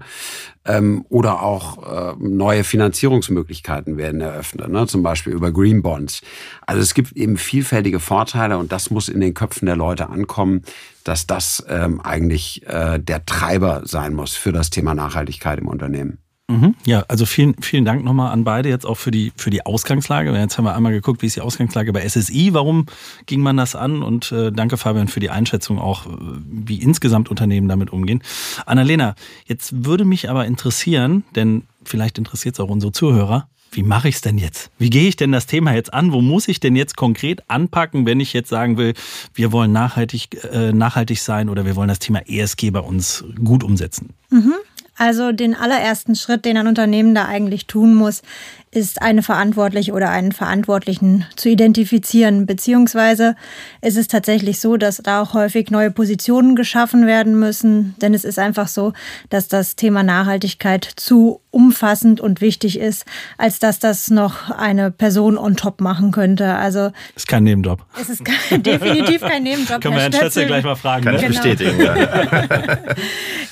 oder 1.08 1.44
auch 1.44 2.18
neue 2.20 2.66
Finanzierungsmöglichkeiten 2.66 3.96
werden 3.96 4.20
eröffnet, 4.20 4.68
ne? 4.68 4.86
zum 4.86 5.02
Beispiel 5.02 5.32
über 5.32 5.54
Green 5.54 5.82
Bonds. 5.82 6.20
Also 6.66 6.82
es 6.82 6.94
gibt 6.94 7.14
eben 7.14 7.38
vielfältige 7.38 8.02
Vorteile 8.02 8.58
und 8.58 8.74
das 8.74 8.90
muss 8.90 9.08
in 9.08 9.22
den 9.22 9.34
Köpfen 9.34 9.66
der 9.66 9.78
Leute 9.78 10.10
ankommen, 10.10 10.64
dass 11.06 11.26
das 11.26 11.66
eigentlich 11.66 12.68
äh, 12.68 13.00
der 13.00 13.26
Treiber 13.26 13.84
sein 13.86 14.14
muss 14.14 14.36
für 14.36 14.52
das 14.52 14.70
Thema 14.70 14.94
Nachhaltigkeit 14.94 15.58
im 15.60 15.70
Unternehmen. 15.70 16.18
Mhm. 16.50 16.76
Ja, 16.86 17.04
also 17.10 17.26
vielen, 17.26 17.62
vielen 17.62 17.84
Dank 17.84 18.06
nochmal 18.06 18.32
an 18.32 18.46
beide 18.46 18.70
jetzt 18.70 18.86
auch 18.86 18.96
für 18.96 19.12
die, 19.12 19.34
für 19.36 19.50
die 19.50 19.66
Ausgangslage. 19.66 20.34
Jetzt 20.34 20.58
haben 20.58 20.64
wir 20.64 20.76
einmal 20.76 20.94
geguckt, 20.94 21.22
wie 21.22 21.26
ist 21.26 21.36
die 21.36 21.42
Ausgangslage 21.42 21.92
bei 21.92 22.08
SSI, 22.08 22.54
warum 22.54 22.86
ging 23.26 23.42
man 23.42 23.58
das 23.58 23.76
an? 23.76 24.02
Und 24.02 24.32
äh, 24.32 24.52
danke 24.52 24.78
Fabian 24.78 25.10
für 25.10 25.20
die 25.20 25.30
Einschätzung 25.30 25.78
auch, 25.78 26.06
äh, 26.06 26.10
wie 26.46 26.82
insgesamt 26.82 27.30
Unternehmen 27.30 27.68
damit 27.68 27.92
umgehen. 27.92 28.24
Annalena, 28.66 29.16
jetzt 29.46 29.86
würde 29.86 30.06
mich 30.06 30.30
aber 30.30 30.46
interessieren, 30.46 31.26
denn 31.36 31.64
vielleicht 31.84 32.18
interessiert 32.18 32.56
es 32.56 32.60
auch 32.62 32.70
unsere 32.70 32.94
Zuhörer, 32.94 33.50
wie 33.72 33.84
mache 33.84 34.08
ich 34.08 34.16
es 34.16 34.22
denn 34.22 34.38
jetzt? 34.38 34.72
Wie 34.78 34.90
gehe 34.90 35.10
ich 35.10 35.18
denn 35.18 35.34
das 35.34 35.46
Thema 35.46 35.74
jetzt 35.74 35.94
an? 35.94 36.14
Wo 36.14 36.22
muss 36.22 36.48
ich 36.48 36.62
denn 36.62 36.78
jetzt 36.78 36.96
konkret 36.96 37.50
anpacken, 37.50 38.06
wenn 38.06 38.22
ich 38.22 38.32
jetzt 38.32 38.50
sagen 38.50 38.78
will, 38.78 38.94
wir 39.34 39.52
wollen 39.52 39.74
nachhaltig, 39.74 40.42
äh, 40.52 40.72
nachhaltig 40.72 41.20
sein 41.20 41.50
oder 41.50 41.66
wir 41.66 41.76
wollen 41.76 41.90
das 41.90 42.00
Thema 42.00 42.22
ESG 42.26 42.72
bei 42.72 42.80
uns 42.80 43.26
gut 43.44 43.66
umsetzen? 43.66 44.14
Mhm. 44.30 44.54
Also 44.98 45.32
den 45.32 45.56
allerersten 45.56 46.16
Schritt, 46.16 46.44
den 46.46 46.58
ein 46.58 46.68
Unternehmen 46.68 47.14
da 47.14 47.26
eigentlich 47.26 47.68
tun 47.68 47.94
muss, 47.94 48.24
ist 48.72 49.02
eine 49.02 49.24
Verantwortliche 49.24 49.94
oder 49.94 50.10
einen 50.10 50.34
Verantwortlichen 50.34 51.26
zu 51.36 51.50
identifizieren. 51.50 52.46
Beziehungsweise 52.46 53.36
ist 53.82 53.98
es 53.98 54.08
tatsächlich 54.08 54.60
so, 54.60 54.76
dass 54.76 54.98
da 54.98 55.22
auch 55.22 55.34
häufig 55.34 55.72
neue 55.72 55.90
Positionen 55.90 56.56
geschaffen 56.56 57.08
werden 57.08 57.40
müssen. 57.40 57.96
Denn 58.02 58.14
es 58.14 58.26
ist 58.26 58.40
einfach 58.40 58.68
so, 58.68 58.94
dass 59.30 59.48
das 59.48 59.76
Thema 59.76 60.04
Nachhaltigkeit 60.04 60.84
zu 60.96 61.42
umfassend 61.50 62.20
und 62.20 62.42
wichtig 62.42 62.80
ist, 62.80 63.06
als 63.38 63.60
dass 63.60 63.80
das 63.80 64.10
noch 64.10 64.52
eine 64.52 64.92
Person 64.92 65.38
on 65.38 65.56
top 65.56 65.80
machen 65.82 66.12
könnte. 66.12 66.54
Also 66.54 66.92
ist 67.16 67.28
kein 67.28 67.44
Nebenjob. 67.44 67.84
Es 68.00 68.10
ist 68.10 68.24
definitiv 68.52 69.22
kein 69.22 69.44
Nebenjob. 69.44 69.82
Können 69.82 69.96
wir 69.96 70.02
Herrn 70.02 70.14
Stötzel 70.14 70.46
gleich 70.46 70.64
mal 70.64 70.76
fragen. 70.76 71.06
Kann 71.06 71.16
ich 71.16 71.22
genau. 71.22 71.34
bestätigen. 71.34 71.82
Ja. 71.82 71.96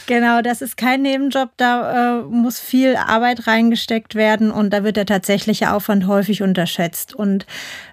Genau, 0.08 0.42
das 0.44 0.62
ist 0.62 0.78
kein 0.78 1.02
Nebenjob, 1.02 1.35
da 1.58 2.20
äh, 2.20 2.24
muss 2.24 2.60
viel 2.60 2.96
Arbeit 2.96 3.48
reingesteckt 3.48 4.16
werden 4.16 4.52
und 4.52 4.72
da 4.72 4.84
wird 4.84 4.98
der 4.98 5.06
tatsächliche 5.06 5.74
Aufwand 5.74 6.08
häufig 6.08 6.42
unterschätzt. 6.42 7.14
Und 7.14 7.46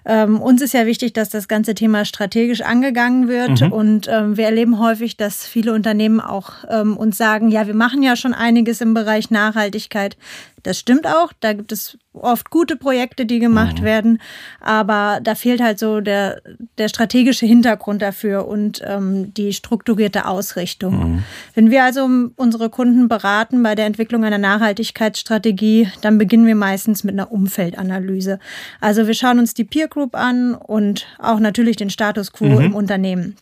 ähm, 0.05 0.41
uns 0.41 0.61
ist 0.61 0.73
ja 0.73 0.85
wichtig, 0.85 1.13
dass 1.13 1.29
das 1.29 1.47
ganze 1.47 1.75
Thema 1.75 2.05
strategisch 2.05 2.61
angegangen 2.61 3.27
wird 3.27 3.61
mhm. 3.61 3.71
und 3.71 4.07
ähm, 4.07 4.37
wir 4.37 4.45
erleben 4.45 4.79
häufig, 4.79 5.17
dass 5.17 5.45
viele 5.45 5.73
Unternehmen 5.73 6.19
auch 6.19 6.51
ähm, 6.69 6.97
uns 6.97 7.17
sagen, 7.17 7.49
ja, 7.49 7.67
wir 7.67 7.75
machen 7.75 8.03
ja 8.03 8.15
schon 8.15 8.33
einiges 8.33 8.81
im 8.81 8.93
Bereich 8.93 9.29
Nachhaltigkeit. 9.29 10.17
Das 10.63 10.79
stimmt 10.79 11.05
auch, 11.05 11.33
da 11.39 11.53
gibt 11.53 11.71
es 11.71 11.97
oft 12.13 12.49
gute 12.49 12.75
Projekte, 12.75 13.25
die 13.25 13.39
gemacht 13.39 13.81
mhm. 13.81 13.83
werden, 13.83 14.21
aber 14.61 15.19
da 15.21 15.35
fehlt 15.35 15.61
halt 15.61 15.77
so 15.77 15.99
der, 15.99 16.41
der 16.77 16.87
strategische 16.87 17.45
Hintergrund 17.45 18.01
dafür 18.01 18.47
und 18.47 18.81
ähm, 18.85 19.33
die 19.33 19.51
strukturierte 19.53 20.25
Ausrichtung. 20.25 21.15
Mhm. 21.15 21.23
Wenn 21.53 21.71
wir 21.71 21.83
also 21.83 22.07
unsere 22.35 22.69
Kunden 22.69 23.07
beraten 23.07 23.61
bei 23.61 23.75
der 23.75 23.85
Entwicklung 23.85 24.23
einer 24.23 24.37
Nachhaltigkeitsstrategie, 24.37 25.89
dann 26.01 26.17
beginnen 26.17 26.45
wir 26.45 26.55
meistens 26.55 27.03
mit 27.03 27.13
einer 27.13 27.31
Umfeldanalyse. 27.31 28.39
Also 28.79 29.07
wir 29.07 29.13
schauen 29.13 29.39
uns 29.39 29.53
die 29.53 29.65
Peer 29.65 29.87
Group 29.87 30.15
an 30.15 30.55
und 30.55 31.07
auch 31.19 31.39
natürlich 31.39 31.75
den 31.75 31.89
Status 31.89 32.31
quo 32.31 32.45
mhm. 32.45 32.61
im 32.61 32.75
Unternehmen. 32.75 33.35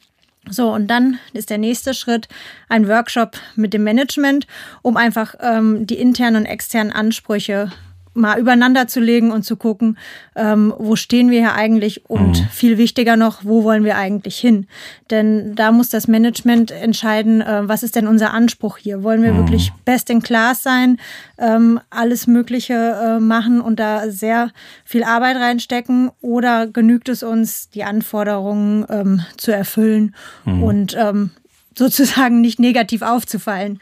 So, 0.50 0.74
und 0.74 0.88
dann 0.88 1.20
ist 1.34 1.50
der 1.50 1.60
nächste 1.60 1.94
Schritt 1.94 2.28
ein 2.68 2.88
Workshop 2.88 3.38
mit 3.56 3.74
dem 3.74 3.84
Management, 3.84 4.48
um 4.82 4.98
einfach 4.98 5.36
ähm, 5.40 5.86
die 5.86 6.00
internen 6.00 6.38
und 6.38 6.46
externen 6.46 6.92
Ansprüche 6.92 7.72
mal 8.14 8.40
übereinander 8.40 8.88
zu 8.88 9.00
legen 9.00 9.32
und 9.32 9.44
zu 9.44 9.56
gucken, 9.56 9.98
ähm, 10.36 10.74
wo 10.78 10.96
stehen 10.96 11.30
wir 11.30 11.40
hier 11.40 11.54
eigentlich 11.54 12.10
und 12.10 12.42
mhm. 12.42 12.48
viel 12.52 12.78
wichtiger 12.78 13.16
noch, 13.16 13.46
wo 13.46 13.64
wollen 13.64 13.84
wir 13.86 13.98
eigentlich 13.98 14.38
hin? 14.38 14.68
Denn 15.10 15.56
da 15.56 15.72
muss 15.72 15.90
das 15.90 16.08
Management 16.08 16.72
entscheiden, 16.72 17.42
äh, 17.42 17.68
was 17.68 17.84
ist 17.84 17.96
denn 17.96 18.08
unser 18.08 18.34
Anspruch 18.34 18.78
hier? 18.78 19.04
Wollen 19.04 19.24
wir 19.24 19.34
mhm. 19.34 19.38
wirklich 19.38 19.72
best 19.86 20.10
in 20.10 20.22
class 20.22 20.62
sein, 20.62 20.98
ähm, 21.38 21.80
alles 21.90 22.28
Mögliche 22.28 22.74
äh, 22.74 23.20
machen 23.20 23.62
und 23.62 23.80
da 23.80 24.10
sehr 24.10 24.52
viel 24.84 25.04
Arbeit 25.04 25.38
reinstecken 25.38 26.12
oder 26.22 26.68
genügt 26.68 27.08
es 27.08 27.24
uns, 27.24 27.70
die 27.70 27.84
Anforderungen 27.84 28.86
ähm, 28.90 29.22
zu 29.38 29.52
erfüllen 29.52 30.16
mhm. 30.46 30.64
und 30.64 30.98
ähm, 31.00 31.32
sozusagen 31.78 32.42
nicht 32.42 32.60
negativ 32.60 33.02
aufzufallen? 33.02 33.80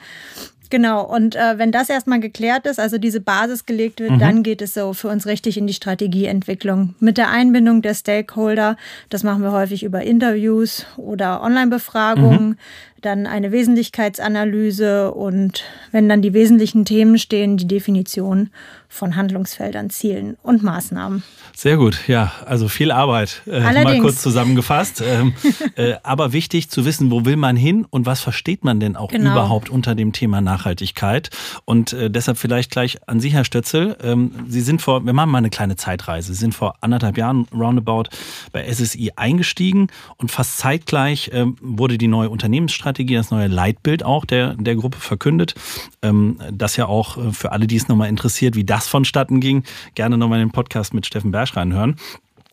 Genau, 0.69 1.03
und 1.03 1.35
äh, 1.35 1.57
wenn 1.57 1.71
das 1.71 1.89
erstmal 1.89 2.19
geklärt 2.19 2.67
ist, 2.67 2.79
also 2.79 2.99
diese 2.99 3.21
Basis 3.21 3.65
gelegt 3.65 3.99
wird, 3.99 4.11
mhm. 4.11 4.19
dann 4.19 4.43
geht 4.43 4.61
es 4.61 4.75
so 4.75 4.93
für 4.93 5.07
uns 5.07 5.25
richtig 5.25 5.57
in 5.57 5.65
die 5.65 5.73
Strategieentwicklung. 5.73 6.93
Mit 6.99 7.17
der 7.17 7.31
Einbindung 7.31 7.81
der 7.81 7.95
Stakeholder, 7.95 8.77
das 9.09 9.23
machen 9.23 9.41
wir 9.41 9.51
häufig 9.51 9.83
über 9.83 10.03
Interviews 10.03 10.85
oder 10.97 11.41
Online-Befragungen, 11.41 12.49
mhm. 12.49 12.57
dann 13.01 13.25
eine 13.25 13.51
Wesentlichkeitsanalyse 13.51 15.11
und 15.11 15.63
wenn 15.91 16.07
dann 16.07 16.21
die 16.21 16.33
wesentlichen 16.33 16.85
Themen 16.85 17.17
stehen, 17.17 17.57
die 17.57 17.67
Definition 17.67 18.51
von 18.89 19.15
Handlungsfeldern, 19.15 19.91
Zielen 19.91 20.35
und 20.41 20.63
Maßnahmen. 20.63 21.23
Sehr 21.55 21.77
gut, 21.77 22.07
ja, 22.07 22.33
also 22.45 22.67
viel 22.67 22.91
Arbeit, 22.91 23.43
äh, 23.45 23.59
mal 23.61 23.99
kurz 23.99 24.21
zusammengefasst. 24.21 25.01
ähm, 25.05 25.33
äh, 25.75 25.93
aber 26.03 26.33
wichtig 26.33 26.69
zu 26.69 26.85
wissen, 26.85 27.11
wo 27.11 27.23
will 27.23 27.35
man 27.35 27.55
hin 27.55 27.85
und 27.89 28.07
was 28.07 28.19
versteht 28.19 28.63
man 28.63 28.79
denn 28.79 28.95
auch 28.95 29.09
genau. 29.09 29.31
überhaupt 29.31 29.69
unter 29.69 29.93
dem 29.93 30.11
Thema 30.11 30.41
Nachhaltigkeit. 30.41 31.29
Und 31.65 31.93
äh, 31.93 32.09
deshalb 32.09 32.39
vielleicht 32.39 32.71
gleich 32.71 32.97
an 33.07 33.19
Sie, 33.19 33.29
Herr 33.29 33.45
Stötzel. 33.45 33.95
Ähm, 34.01 34.31
Sie 34.47 34.61
sind 34.61 34.81
vor, 34.81 35.05
wir 35.05 35.13
machen 35.13 35.29
mal 35.29 35.37
eine 35.37 35.51
kleine 35.51 35.75
Zeitreise. 35.75 36.33
Sie 36.33 36.39
sind 36.39 36.55
vor 36.55 36.75
anderthalb 36.81 37.17
Jahren 37.17 37.45
roundabout 37.53 38.09
bei 38.51 38.67
SSI 38.73 39.11
eingestiegen 39.15 39.87
und 40.17 40.31
fast 40.31 40.57
zeitgleich 40.57 41.29
ähm, 41.31 41.57
wurde 41.61 41.99
die 41.99 42.07
neue 42.07 42.29
Unternehmensstrategie, 42.29 43.15
das 43.15 43.29
neue 43.29 43.47
Leitbild 43.47 44.03
auch 44.03 44.25
der, 44.25 44.55
der 44.55 44.75
Gruppe 44.75 44.97
verkündet. 44.97 45.53
Ähm, 46.01 46.39
das 46.51 46.75
ja 46.75 46.87
auch 46.87 47.17
äh, 47.17 47.31
für 47.33 47.51
alle, 47.51 47.67
die 47.67 47.75
es 47.75 47.87
nochmal 47.87 48.09
interessiert, 48.09 48.55
wie 48.55 48.63
das 48.63 48.78
das 48.79 48.87
vonstatten 48.87 49.41
ging, 49.41 49.63
gerne 49.93 50.17
nochmal 50.17 50.39
den 50.39 50.51
Podcast 50.51 50.93
mit 50.93 51.05
Steffen 51.05 51.31
Bersch 51.31 51.57
reinhören. 51.57 51.97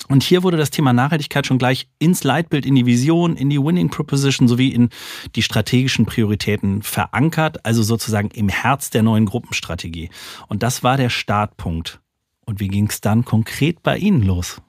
Und 0.09 0.25
hier 0.25 0.43
wurde 0.43 0.57
das 0.57 0.71
Thema 0.71 0.93
Nachhaltigkeit 0.93 1.47
schon 1.47 1.59
gleich 1.59 1.89
ins 1.99 2.25
Leitbild, 2.25 2.67
in 2.67 2.75
die 2.75 2.85
Vision, 2.85 3.37
in 3.37 3.49
die 3.49 3.63
Winning 3.63 3.91
Proposition 3.91 4.49
sowie 4.49 4.69
in 4.69 4.91
die 5.37 5.43
strategischen 5.43 6.05
Prioritäten 6.05 6.83
verankert, 6.83 7.65
also 7.65 7.83
sozusagen 7.83 8.31
im 8.31 8.49
Herz 8.49 8.91
der 8.91 9.05
neuen 9.05 9.25
Gruppenstrategie. 9.25 10.11
Und 10.49 10.63
das 10.63 10.83
war 10.83 10.97
der 10.97 11.11
Startpunkt. 11.11 12.01
Und 12.45 12.61
wie 12.61 12.69
ging 12.69 12.89
es 12.89 13.01
dann 13.01 13.25
konkret 13.25 13.83
bei 13.83 13.97
Ihnen 13.97 14.23
los? 14.23 14.61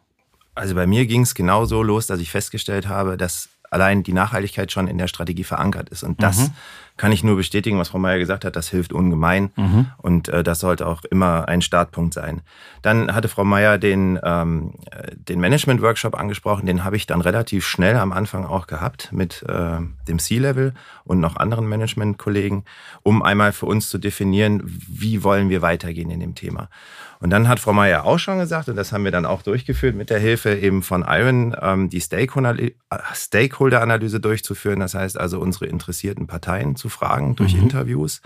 Also 0.56 0.76
bei 0.76 0.88
mir 0.88 1.06
ging 1.08 1.22
es 1.22 1.36
genau 1.36 1.66
so 1.66 1.84
los, 1.84 2.08
dass 2.08 2.20
ich 2.20 2.32
festgestellt 2.32 2.88
habe, 2.88 3.18
dass 3.18 3.50
allein 3.70 4.04
die 4.04 4.14
Nachhaltigkeit 4.14 4.72
schon 4.72 4.88
in 4.88 4.98
der 4.98 5.08
Strategie 5.08 5.44
verankert 5.44 5.90
ist. 5.90 6.04
Und 6.04 6.22
das 6.22 6.38
mhm 6.38 6.54
kann 6.98 7.12
ich 7.12 7.24
nur 7.24 7.36
bestätigen, 7.36 7.78
was 7.78 7.90
Frau 7.90 8.00
Meier 8.00 8.18
gesagt 8.18 8.44
hat, 8.44 8.56
das 8.56 8.70
hilft 8.70 8.92
ungemein 8.92 9.52
mhm. 9.56 9.88
und 9.98 10.30
äh, 10.30 10.44
das 10.44 10.60
sollte 10.60 10.88
auch 10.88 11.04
immer 11.06 11.48
ein 11.48 11.62
Startpunkt 11.62 12.14
sein. 12.14 12.42
Dann 12.82 13.14
hatte 13.14 13.28
Frau 13.28 13.44
Meier 13.44 13.78
den, 13.78 14.20
ähm, 14.24 14.74
den 15.16 15.40
Management-Workshop 15.40 16.16
angesprochen, 16.16 16.66
den 16.66 16.84
habe 16.84 16.96
ich 16.96 17.06
dann 17.06 17.22
relativ 17.22 17.66
schnell 17.66 17.96
am 17.96 18.12
Anfang 18.12 18.46
auch 18.46 18.68
gehabt 18.68 19.12
mit 19.12 19.44
äh, 19.48 19.80
dem 20.08 20.20
C-Level 20.20 20.74
und 21.04 21.20
noch 21.20 21.38
anderen 21.38 21.70
Management-Kollegen, 21.70 22.66
um 23.04 23.22
einmal 23.22 23.54
für 23.54 23.68
uns 23.68 23.90
zu 23.90 24.00
definieren, 24.00 24.64
wie 24.66 25.24
wollen 25.24 25.50
wir 25.50 25.62
weitergehen 25.62 26.10
in 26.10 26.20
dem 26.20 26.36
Thema. 26.36 26.70
Und 27.20 27.32
dann 27.32 27.48
hat 27.48 27.60
Frau 27.60 27.74
Meier 27.74 28.06
auch 28.06 28.20
schon 28.20 28.40
gesagt, 28.40 28.70
und 28.70 28.76
das 28.76 28.92
haben 28.92 29.04
wir 29.04 29.12
dann 29.12 29.26
auch 29.26 29.42
durchgeführt 29.42 29.96
mit 29.96 30.10
der 30.10 30.20
Hilfe 30.20 30.56
eben 30.56 30.84
von 30.84 31.04
Iron, 31.08 31.56
ähm, 31.60 31.90
die 31.90 32.02
Stakeholder-Analyse 32.02 34.20
durchzuführen. 34.20 34.80
Das 34.80 34.94
heißt 34.94 35.20
also 35.20 35.40
unsere 35.40 35.66
interessierten 35.66 36.28
Parteien 36.28 36.76
zu 36.76 36.90
fragen 36.90 37.36
durch 37.36 37.56
mhm. 37.56 37.64
Interviews 37.64 38.22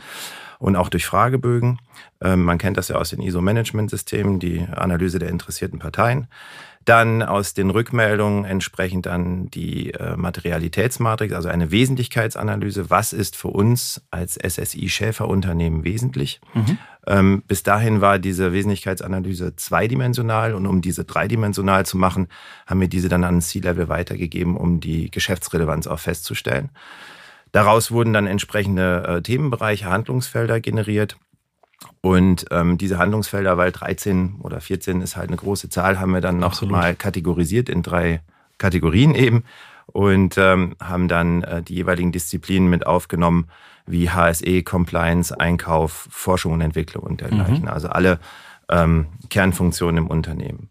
und 0.60 0.75
auch 0.75 0.89
durch 0.89 1.05
Fragebögen. 1.05 1.79
Ähm, 2.21 2.43
man 2.43 2.57
kennt 2.57 2.77
das 2.77 2.89
ja 2.89 2.98
aus 2.98 3.12
den 3.12 3.21
ISO-Management-Systemen, 3.21 4.39
die 4.39 4.67
Analyse 4.71 5.19
der 5.19 5.29
interessierten 5.29 5.79
Parteien. 5.79 6.27
Dann 6.83 7.21
aus 7.21 7.53
den 7.53 7.69
Rückmeldungen 7.69 8.43
entsprechend 8.43 9.05
dann 9.05 9.51
die 9.51 9.93
äh, 9.93 10.17
Materialitätsmatrix, 10.17 11.33
also 11.33 11.48
eine 11.48 11.71
Wesentlichkeitsanalyse. 11.71 12.89
Was 12.89 13.13
ist 13.13 13.36
für 13.36 13.50
uns 13.50 14.01
als 14.10 14.36
SSI-Schäferunternehmen 14.36 15.83
wesentlich? 15.83 16.41
Mhm. 16.53 16.79
Ähm, 17.08 17.43
bis 17.48 17.63
dahin 17.63 18.01
war 18.01 18.20
diese 18.20 18.53
Wesentlichkeitsanalyse 18.53 19.55
zweidimensional 19.55 20.53
und 20.53 20.67
um 20.67 20.81
diese 20.81 21.03
dreidimensional 21.03 21.86
zu 21.86 21.98
machen, 21.98 22.27
haben 22.67 22.79
wir 22.79 22.88
diese 22.88 23.10
dann 23.10 23.24
an 23.24 23.41
C-Level 23.41 23.89
weitergegeben, 23.89 24.55
um 24.55 24.79
die 24.79 25.10
Geschäftsrelevanz 25.10 25.88
auch 25.88 26.00
festzustellen. 26.00 26.70
Daraus 27.51 27.91
wurden 27.91 28.13
dann 28.13 28.27
entsprechende 28.27 29.03
äh, 29.08 29.22
Themenbereiche, 29.22 29.89
Handlungsfelder 29.89 30.60
generiert. 30.62 31.17
Und 32.01 32.46
ähm, 32.51 32.77
diese 32.77 33.00
Handlungsfelder, 33.00 33.58
weil 33.58 33.72
13 33.72 34.36
oder 34.41 34.62
14 34.62 35.01
ist 35.01 35.15
halt 35.15 35.29
eine 35.29 35.38
große 35.38 35.70
Zahl, 35.70 36.00
haben 36.00 36.13
wir 36.13 36.22
dann 36.22 36.38
noch 36.38 36.50
Absolut. 36.50 36.72
mal 36.72 36.96
kategorisiert 36.96 37.67
in 37.70 37.81
drei 37.81 38.22
Kategorien 38.60 39.15
eben 39.15 39.43
und 39.93 40.38
ähm, 40.38 40.75
haben 40.81 41.07
dann 41.07 41.43
äh, 41.43 41.63
die 41.63 41.75
jeweiligen 41.75 42.12
Disziplinen 42.12 42.69
mit 42.69 42.86
aufgenommen, 42.86 43.48
wie 43.86 44.10
HSE, 44.10 44.63
Compliance, 44.63 45.38
Einkauf, 45.38 46.07
Forschung 46.10 46.53
und 46.53 46.62
Entwicklung 46.62 47.03
und 47.03 47.21
dergleichen. 47.21 47.63
Mhm. 47.63 47.67
Also 47.67 47.89
alle 47.89 48.19
ähm, 48.69 49.07
Kernfunktionen 49.29 50.05
im 50.05 50.07
Unternehmen. 50.07 50.69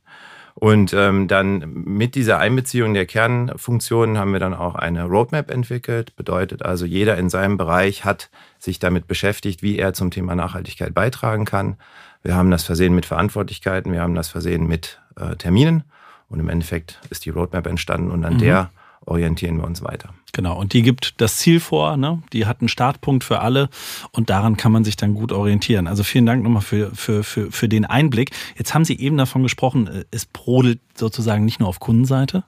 Und 0.54 0.92
ähm, 0.92 1.26
dann 1.26 1.72
mit 1.72 2.14
dieser 2.14 2.38
Einbeziehung 2.38 2.92
der 2.92 3.06
Kernfunktionen 3.06 4.18
haben 4.18 4.32
wir 4.32 4.40
dann 4.40 4.52
auch 4.52 4.74
eine 4.74 5.04
Roadmap 5.04 5.50
entwickelt. 5.50 6.14
Bedeutet 6.16 6.64
also, 6.64 6.84
jeder 6.84 7.16
in 7.16 7.30
seinem 7.30 7.56
Bereich 7.56 8.04
hat 8.04 8.30
sich 8.58 8.78
damit 8.78 9.06
beschäftigt, 9.06 9.62
wie 9.62 9.78
er 9.78 9.94
zum 9.94 10.10
Thema 10.10 10.34
Nachhaltigkeit 10.34 10.92
beitragen 10.92 11.46
kann. 11.46 11.76
Wir 12.22 12.34
haben 12.34 12.50
das 12.50 12.64
versehen 12.64 12.94
mit 12.94 13.06
Verantwortlichkeiten, 13.06 13.92
wir 13.92 14.02
haben 14.02 14.14
das 14.14 14.28
versehen 14.28 14.66
mit 14.66 15.00
äh, 15.18 15.36
Terminen. 15.36 15.84
Und 16.28 16.40
im 16.40 16.48
Endeffekt 16.48 17.00
ist 17.08 17.24
die 17.24 17.30
Roadmap 17.30 17.66
entstanden 17.66 18.10
und 18.10 18.24
an 18.24 18.34
mhm. 18.34 18.38
der 18.38 18.70
orientieren 19.06 19.56
wir 19.58 19.64
uns 19.64 19.82
weiter. 19.82 20.14
Genau, 20.32 20.58
und 20.58 20.72
die 20.72 20.82
gibt 20.82 21.20
das 21.20 21.38
Ziel 21.38 21.58
vor, 21.58 21.96
ne? 21.96 22.22
die 22.32 22.46
hat 22.46 22.60
einen 22.60 22.68
Startpunkt 22.68 23.24
für 23.24 23.40
alle 23.40 23.68
und 24.12 24.30
daran 24.30 24.56
kann 24.56 24.72
man 24.72 24.84
sich 24.84 24.96
dann 24.96 25.14
gut 25.14 25.32
orientieren. 25.32 25.86
Also 25.86 26.04
vielen 26.04 26.26
Dank 26.26 26.44
nochmal 26.44 26.62
für, 26.62 26.94
für, 26.94 27.24
für, 27.24 27.50
für 27.50 27.68
den 27.68 27.84
Einblick. 27.84 28.30
Jetzt 28.56 28.74
haben 28.74 28.84
Sie 28.84 28.98
eben 28.98 29.16
davon 29.16 29.42
gesprochen, 29.42 29.88
äh, 29.88 30.04
es 30.10 30.26
brodelt 30.26 30.80
sozusagen 30.94 31.44
nicht 31.44 31.60
nur 31.60 31.68
auf 31.68 31.80
Kundenseite, 31.80 32.44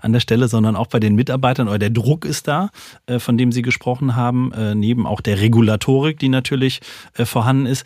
an 0.00 0.12
der 0.12 0.20
Stelle, 0.20 0.48
sondern 0.48 0.76
auch 0.76 0.86
bei 0.86 1.00
den 1.00 1.16
Mitarbeitern 1.16 1.68
oder 1.68 1.78
der 1.78 1.90
Druck 1.90 2.24
ist 2.24 2.46
da, 2.46 2.70
äh, 3.06 3.18
von 3.18 3.36
dem 3.36 3.50
Sie 3.50 3.62
gesprochen 3.62 4.14
haben, 4.14 4.52
äh, 4.52 4.74
neben 4.74 5.06
auch 5.06 5.20
der 5.20 5.40
Regulatorik, 5.40 6.18
die 6.18 6.28
natürlich 6.28 6.80
vorhanden 7.12 7.66
ist. 7.66 7.84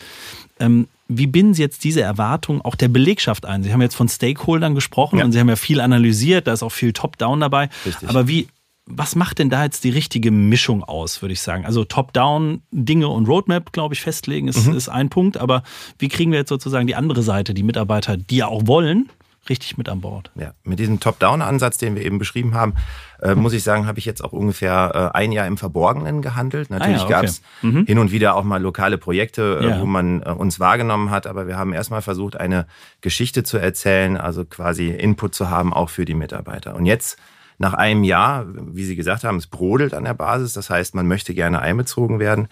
Wie 1.09 1.27
binden 1.27 1.55
Sie 1.55 1.62
jetzt 1.62 1.85
diese 1.85 2.03
Erwartung 2.03 2.61
auch 2.61 2.75
der 2.75 2.88
Belegschaft 2.88 3.47
ein? 3.47 3.62
Sie 3.62 3.73
haben 3.73 3.81
jetzt 3.81 3.97
von 3.97 4.09
Stakeholdern 4.09 4.75
gesprochen 4.75 5.19
ja. 5.19 5.25
und 5.25 5.33
Sie 5.33 5.41
haben 5.41 5.49
ja 5.49 5.57
viel 5.57 5.81
analysiert, 5.81 6.47
da 6.47 6.53
ist 6.53 6.62
auch 6.62 6.73
viel 6.73 6.93
Top-Down 6.93 7.41
dabei. 7.41 7.71
Richtig. 7.87 8.09
Aber 8.09 8.29
wie, 8.29 8.49
was 8.85 9.17
macht 9.17 9.38
denn 9.38 9.50
da 9.50 9.65
jetzt 9.65 9.85
die 9.85 9.91
richtige 9.91 10.31
Mischung 10.31 10.83
aus, 10.85 11.23
würde 11.23 11.33
ich 11.33 11.41
sagen? 11.41 11.65
Also 11.65 11.85
Top-Down 11.85 12.62
Dinge 12.71 13.09
und 13.09 13.27
Roadmap, 13.27 13.73
glaube 13.73 13.95
ich, 13.95 14.00
festlegen 14.00 14.49
ist, 14.49 14.67
mhm. 14.67 14.75
ist 14.75 14.88
ein 14.88 15.09
Punkt. 15.09 15.37
Aber 15.37 15.62
wie 15.99 16.09
kriegen 16.09 16.31
wir 16.31 16.38
jetzt 16.38 16.49
sozusagen 16.49 16.87
die 16.87 16.95
andere 16.95 17.23
Seite, 17.23 17.55
die 17.55 17.62
Mitarbeiter, 17.62 18.17
die 18.17 18.37
ja 18.37 18.49
auch 18.49 18.67
wollen, 18.67 19.11
richtig 19.49 19.78
mit 19.78 19.88
an 19.88 20.00
Bord. 20.00 20.31
Ja, 20.35 20.52
mit 20.64 20.78
diesem 20.78 21.00
Top-Down-Ansatz, 21.00 21.78
den 21.78 21.95
wir 21.95 22.05
eben 22.05 22.19
beschrieben 22.19 22.55
haben, 22.55 22.75
äh, 23.21 23.35
muss 23.35 23.52
ich 23.52 23.62
sagen, 23.62 23.87
habe 23.87 23.99
ich 23.99 24.05
jetzt 24.05 24.23
auch 24.23 24.33
ungefähr 24.33 25.12
äh, 25.14 25.17
ein 25.17 25.33
Jahr 25.33 25.47
im 25.47 25.57
Verborgenen 25.57 26.23
gehandelt. 26.23 26.71
Natürlich 26.71 26.97
ah 26.97 26.99
ja, 26.99 27.05
okay. 27.05 27.12
gab 27.12 27.25
es 27.25 27.43
mhm. 27.62 27.87
hin 27.87 27.99
und 27.99 28.12
wieder 28.12 28.37
auch 28.37 28.45
mal 28.45 28.61
lokale 28.62 28.99
Projekte, 28.99 29.61
äh, 29.61 29.69
ja. 29.69 29.81
wo 29.81 29.87
man 29.87 30.23
äh, 30.23 30.31
uns 30.31 30.61
wahrgenommen 30.61 31.11
hat, 31.11 31.26
aber 31.26 31.47
wir 31.47 31.57
haben 31.57 31.73
erstmal 31.73 32.02
versucht, 32.02 32.37
eine 32.37 32.67
Geschichte 33.00 33.43
zu 33.43 33.59
erzählen, 33.59 34.17
also 34.17 34.45
quasi 34.45 34.88
Input 34.88 35.35
zu 35.35 35.50
haben, 35.50 35.73
auch 35.73 35.90
für 35.90 36.05
die 36.05 36.14
Mitarbeiter. 36.14 36.75
Und 36.75 36.87
jetzt 36.87 37.19
nach 37.59 37.75
einem 37.75 38.05
Jahr, 38.05 38.47
wie 38.55 38.85
Sie 38.85 38.95
gesagt 38.95 39.25
haben, 39.25 39.37
es 39.37 39.49
brodelt 39.49 39.93
an 39.93 40.05
der 40.05 40.14
Basis, 40.14 40.52
das 40.52 40.71
heißt, 40.71 40.95
man 40.95 41.09
möchte 41.09 41.35
gerne 41.35 41.61
einbezogen 41.61 42.21
werden, 42.21 42.49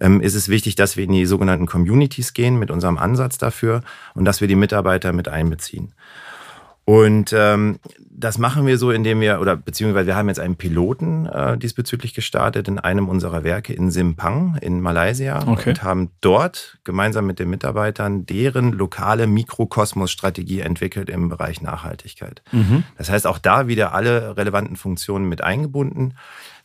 ähm, 0.00 0.20
ist 0.20 0.34
es 0.34 0.48
wichtig, 0.48 0.74
dass 0.74 0.98
wir 0.98 1.04
in 1.04 1.12
die 1.12 1.24
sogenannten 1.24 1.66
Communities 1.66 2.34
gehen 2.34 2.58
mit 2.58 2.70
unserem 2.70 2.98
Ansatz 2.98 3.38
dafür 3.38 3.82
und 4.14 4.26
dass 4.26 4.42
wir 4.42 4.48
die 4.48 4.56
Mitarbeiter 4.56 5.12
mit 5.12 5.28
einbeziehen. 5.28 5.94
Und 6.90 7.32
ähm, 7.32 7.78
das 8.10 8.38
machen 8.38 8.66
wir 8.66 8.76
so, 8.76 8.90
indem 8.90 9.20
wir, 9.20 9.40
oder 9.40 9.54
beziehungsweise 9.54 10.08
wir 10.08 10.16
haben 10.16 10.26
jetzt 10.26 10.40
einen 10.40 10.56
Piloten 10.56 11.26
äh, 11.26 11.56
diesbezüglich 11.56 12.14
gestartet 12.14 12.66
in 12.66 12.80
einem 12.80 13.08
unserer 13.08 13.44
Werke 13.44 13.72
in 13.72 13.92
Simpang 13.92 14.58
in 14.60 14.80
Malaysia 14.80 15.46
okay. 15.46 15.70
und 15.70 15.84
haben 15.84 16.10
dort 16.20 16.80
gemeinsam 16.82 17.28
mit 17.28 17.38
den 17.38 17.48
Mitarbeitern 17.48 18.26
deren 18.26 18.72
lokale 18.72 19.28
Mikrokosmos-Strategie 19.28 20.62
entwickelt 20.62 21.10
im 21.10 21.28
Bereich 21.28 21.62
Nachhaltigkeit. 21.62 22.42
Mhm. 22.50 22.82
Das 22.98 23.08
heißt, 23.08 23.24
auch 23.28 23.38
da 23.38 23.68
wieder 23.68 23.94
alle 23.94 24.36
relevanten 24.36 24.74
Funktionen 24.74 25.28
mit 25.28 25.44
eingebunden, 25.44 26.14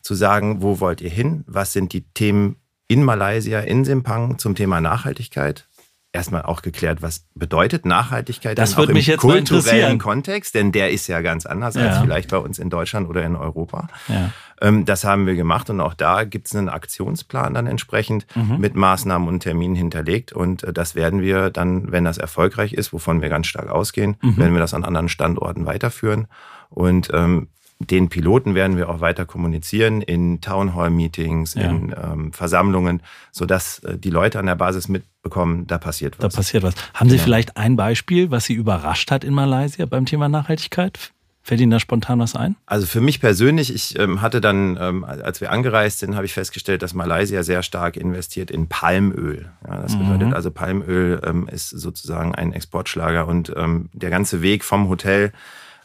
zu 0.02 0.16
sagen, 0.16 0.60
wo 0.60 0.80
wollt 0.80 1.00
ihr 1.02 1.10
hin, 1.10 1.44
was 1.46 1.72
sind 1.72 1.92
die 1.92 2.02
Themen 2.02 2.56
in 2.88 3.04
Malaysia, 3.04 3.60
in 3.60 3.84
Simpang 3.84 4.38
zum 4.38 4.56
Thema 4.56 4.80
Nachhaltigkeit 4.80 5.68
erstmal 6.16 6.42
auch 6.42 6.62
geklärt, 6.62 7.02
was 7.02 7.26
bedeutet 7.34 7.86
Nachhaltigkeit 7.86 8.58
das 8.58 8.76
wird 8.76 8.90
auch 8.90 8.94
mich 8.94 9.08
im 9.08 9.12
jetzt 9.12 9.20
kulturellen 9.20 9.98
Kontext, 9.98 10.54
denn 10.54 10.72
der 10.72 10.90
ist 10.90 11.06
ja 11.06 11.20
ganz 11.20 11.46
anders 11.46 11.74
ja. 11.74 11.88
als 11.88 11.98
vielleicht 11.98 12.30
bei 12.30 12.38
uns 12.38 12.58
in 12.58 12.70
Deutschland 12.70 13.08
oder 13.08 13.24
in 13.24 13.36
Europa. 13.36 13.88
Ja. 14.08 14.30
Ähm, 14.60 14.84
das 14.84 15.04
haben 15.04 15.26
wir 15.26 15.34
gemacht 15.34 15.70
und 15.70 15.80
auch 15.80 15.94
da 15.94 16.24
gibt 16.24 16.48
es 16.48 16.56
einen 16.56 16.68
Aktionsplan 16.68 17.54
dann 17.54 17.66
entsprechend 17.66 18.26
mhm. 18.34 18.58
mit 18.58 18.74
Maßnahmen 18.74 19.28
und 19.28 19.40
Terminen 19.40 19.74
hinterlegt 19.74 20.32
und 20.32 20.64
äh, 20.64 20.72
das 20.72 20.94
werden 20.94 21.20
wir 21.20 21.50
dann, 21.50 21.92
wenn 21.92 22.04
das 22.04 22.18
erfolgreich 22.18 22.72
ist, 22.72 22.92
wovon 22.92 23.22
wir 23.22 23.28
ganz 23.28 23.46
stark 23.46 23.68
ausgehen, 23.68 24.16
mhm. 24.22 24.36
werden 24.38 24.54
wir 24.54 24.60
das 24.60 24.74
an 24.74 24.84
anderen 24.84 25.08
Standorten 25.08 25.66
weiterführen 25.66 26.26
und 26.70 27.10
ähm, 27.12 27.48
den 27.78 28.08
Piloten 28.08 28.54
werden 28.54 28.76
wir 28.76 28.88
auch 28.88 29.00
weiter 29.00 29.26
kommunizieren 29.26 30.00
in 30.00 30.40
Townhall-Meetings, 30.40 31.54
ja. 31.54 31.62
in 31.62 31.94
ähm, 32.02 32.32
Versammlungen, 32.32 33.02
sodass 33.32 33.80
äh, 33.80 33.98
die 33.98 34.10
Leute 34.10 34.38
an 34.38 34.46
der 34.46 34.54
Basis 34.54 34.88
mitbekommen, 34.88 35.66
da 35.66 35.78
passiert 35.78 36.18
was. 36.18 36.32
Da 36.32 36.36
passiert 36.36 36.62
was. 36.62 36.74
Haben 36.94 37.10
Sie 37.10 37.16
genau. 37.16 37.24
vielleicht 37.24 37.56
ein 37.56 37.76
Beispiel, 37.76 38.30
was 38.30 38.46
Sie 38.46 38.54
überrascht 38.54 39.10
hat 39.10 39.24
in 39.24 39.34
Malaysia 39.34 39.84
beim 39.84 40.06
Thema 40.06 40.28
Nachhaltigkeit? 40.28 41.12
Fällt 41.42 41.60
Ihnen 41.60 41.70
da 41.70 41.78
spontan 41.78 42.18
was 42.18 42.34
ein? 42.34 42.56
Also 42.66 42.86
für 42.86 43.00
mich 43.00 43.20
persönlich, 43.20 43.72
ich 43.72 43.96
ähm, 44.00 44.20
hatte 44.20 44.40
dann, 44.40 44.76
ähm, 44.80 45.04
als 45.04 45.40
wir 45.40 45.52
angereist 45.52 46.00
sind, 46.00 46.16
habe 46.16 46.26
ich 46.26 46.32
festgestellt, 46.32 46.82
dass 46.82 46.92
Malaysia 46.92 47.44
sehr 47.44 47.62
stark 47.62 47.96
investiert 47.96 48.50
in 48.50 48.68
Palmöl. 48.68 49.52
Ja, 49.64 49.80
das 49.80 49.94
mhm. 49.94 50.08
bedeutet 50.08 50.34
also, 50.34 50.50
Palmöl 50.50 51.20
ähm, 51.24 51.46
ist 51.46 51.70
sozusagen 51.70 52.34
ein 52.34 52.52
Exportschlager 52.52 53.28
und 53.28 53.52
ähm, 53.54 53.90
der 53.92 54.10
ganze 54.10 54.42
Weg 54.42 54.64
vom 54.64 54.88
Hotel 54.88 55.32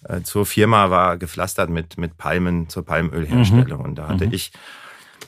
äh, 0.03 0.22
zur 0.22 0.46
Firma 0.46 0.89
war 0.89 1.17
gepflastert 1.17 1.70
mit, 1.70 1.98
mit 1.98 2.17
Palmen 2.17 2.70
zur 2.70 2.86
Palmölherstellung. 2.86 3.79
Mhm. 3.79 3.86
Und 3.86 3.96
da 3.96 4.08
hatte 4.08 4.27
mhm. 4.27 4.34
ich 4.34 4.51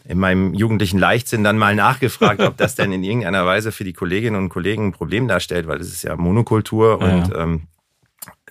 in 0.06 0.20
meinem 0.20 0.53
jugendlichen 0.53 1.00
Leichtsinn 1.00 1.44
dann 1.44 1.58
mal 1.58 1.75
nachgefragt, 1.75 2.42
ob 2.42 2.58
das 2.58 2.75
denn 2.75 2.92
in 2.92 3.03
irgendeiner 3.03 3.46
Weise 3.46 3.72
für 3.72 3.84
die 3.84 3.94
Kolleginnen 3.94 4.36
und 4.36 4.50
Kollegen 4.50 4.88
ein 4.88 4.92
Problem 4.92 5.27
darstellt, 5.27 5.68
weil 5.68 5.80
es 5.80 5.88
ist 5.88 6.03
ja 6.03 6.15
Monokultur 6.15 7.00
ja. 7.01 7.15
und 7.15 7.34
ähm, 7.36 7.68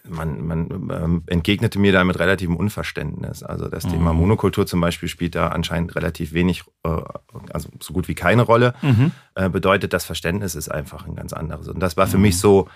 man, 0.08 0.46
man 0.46 0.90
ähm, 0.90 1.22
entgegnete 1.26 1.78
mir 1.78 1.92
da 1.92 2.02
mit 2.04 2.18
relativem 2.18 2.56
Unverständnis. 2.56 3.42
Also 3.42 3.68
das 3.68 3.84
mhm. 3.84 3.90
Thema 3.90 4.12
Monokultur 4.12 4.66
zum 4.66 4.80
Beispiel 4.80 5.08
spielt 5.08 5.34
da 5.34 5.48
anscheinend 5.48 5.94
relativ 5.94 6.32
wenig, 6.32 6.64
äh, 6.84 6.88
also 7.52 7.68
so 7.80 7.92
gut 7.92 8.08
wie 8.08 8.14
keine 8.14 8.42
Rolle. 8.42 8.74
Mhm. 8.82 9.12
Äh, 9.34 9.48
bedeutet, 9.48 9.92
das 9.92 10.04
Verständnis 10.04 10.54
ist 10.54 10.70
einfach 10.70 11.06
ein 11.06 11.14
ganz 11.14 11.32
anderes. 11.32 11.68
Und 11.68 11.80
das 11.80 11.96
war 11.96 12.06
für 12.06 12.16
mhm. 12.16 12.22
mich 12.22 12.38
so 12.38 12.68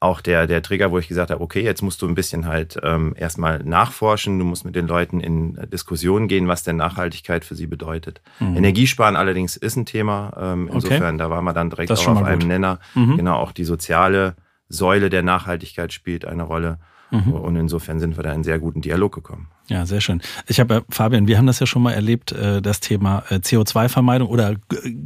auch 0.00 0.22
der, 0.22 0.46
der 0.46 0.62
Trigger, 0.62 0.90
wo 0.90 0.98
ich 0.98 1.08
gesagt 1.08 1.30
habe, 1.30 1.42
okay, 1.42 1.62
jetzt 1.62 1.82
musst 1.82 2.00
du 2.00 2.08
ein 2.08 2.14
bisschen 2.14 2.46
halt 2.46 2.78
ähm, 2.82 3.14
erstmal 3.16 3.58
nachforschen, 3.62 4.38
du 4.38 4.46
musst 4.46 4.64
mit 4.64 4.74
den 4.74 4.86
Leuten 4.86 5.20
in 5.20 5.58
Diskussionen 5.70 6.26
gehen, 6.26 6.48
was 6.48 6.62
denn 6.62 6.76
Nachhaltigkeit 6.76 7.44
für 7.44 7.54
sie 7.54 7.66
bedeutet. 7.66 8.22
Mhm. 8.38 8.56
Energiesparen 8.56 9.14
allerdings 9.14 9.56
ist 9.56 9.76
ein 9.76 9.84
Thema. 9.84 10.32
Ähm, 10.40 10.70
insofern, 10.72 11.16
okay. 11.16 11.18
da 11.18 11.30
waren 11.30 11.44
wir 11.44 11.52
dann 11.52 11.68
direkt 11.68 11.92
auch 11.92 12.06
auf 12.08 12.22
einem 12.22 12.48
Nenner. 12.48 12.80
Mhm. 12.94 13.18
Genau, 13.18 13.36
auch 13.36 13.52
die 13.52 13.64
soziale 13.64 14.36
Säule 14.70 15.10
der 15.10 15.22
Nachhaltigkeit 15.22 15.92
spielt 15.92 16.24
eine 16.24 16.44
Rolle. 16.44 16.78
Mhm. 17.10 17.32
Und 17.32 17.56
insofern 17.56 18.00
sind 18.00 18.16
wir 18.16 18.22
da 18.22 18.32
in 18.32 18.42
sehr 18.42 18.58
guten 18.58 18.80
Dialog 18.80 19.14
gekommen. 19.14 19.48
Ja, 19.70 19.86
sehr 19.86 20.00
schön. 20.00 20.20
Ich 20.48 20.58
habe, 20.58 20.82
Fabian, 20.90 21.28
wir 21.28 21.38
haben 21.38 21.46
das 21.46 21.60
ja 21.60 21.66
schon 21.66 21.82
mal 21.82 21.92
erlebt, 21.92 22.32
äh, 22.32 22.60
das 22.60 22.80
Thema 22.80 23.22
äh, 23.30 23.36
CO2-Vermeidung 23.36 24.28
oder 24.28 24.56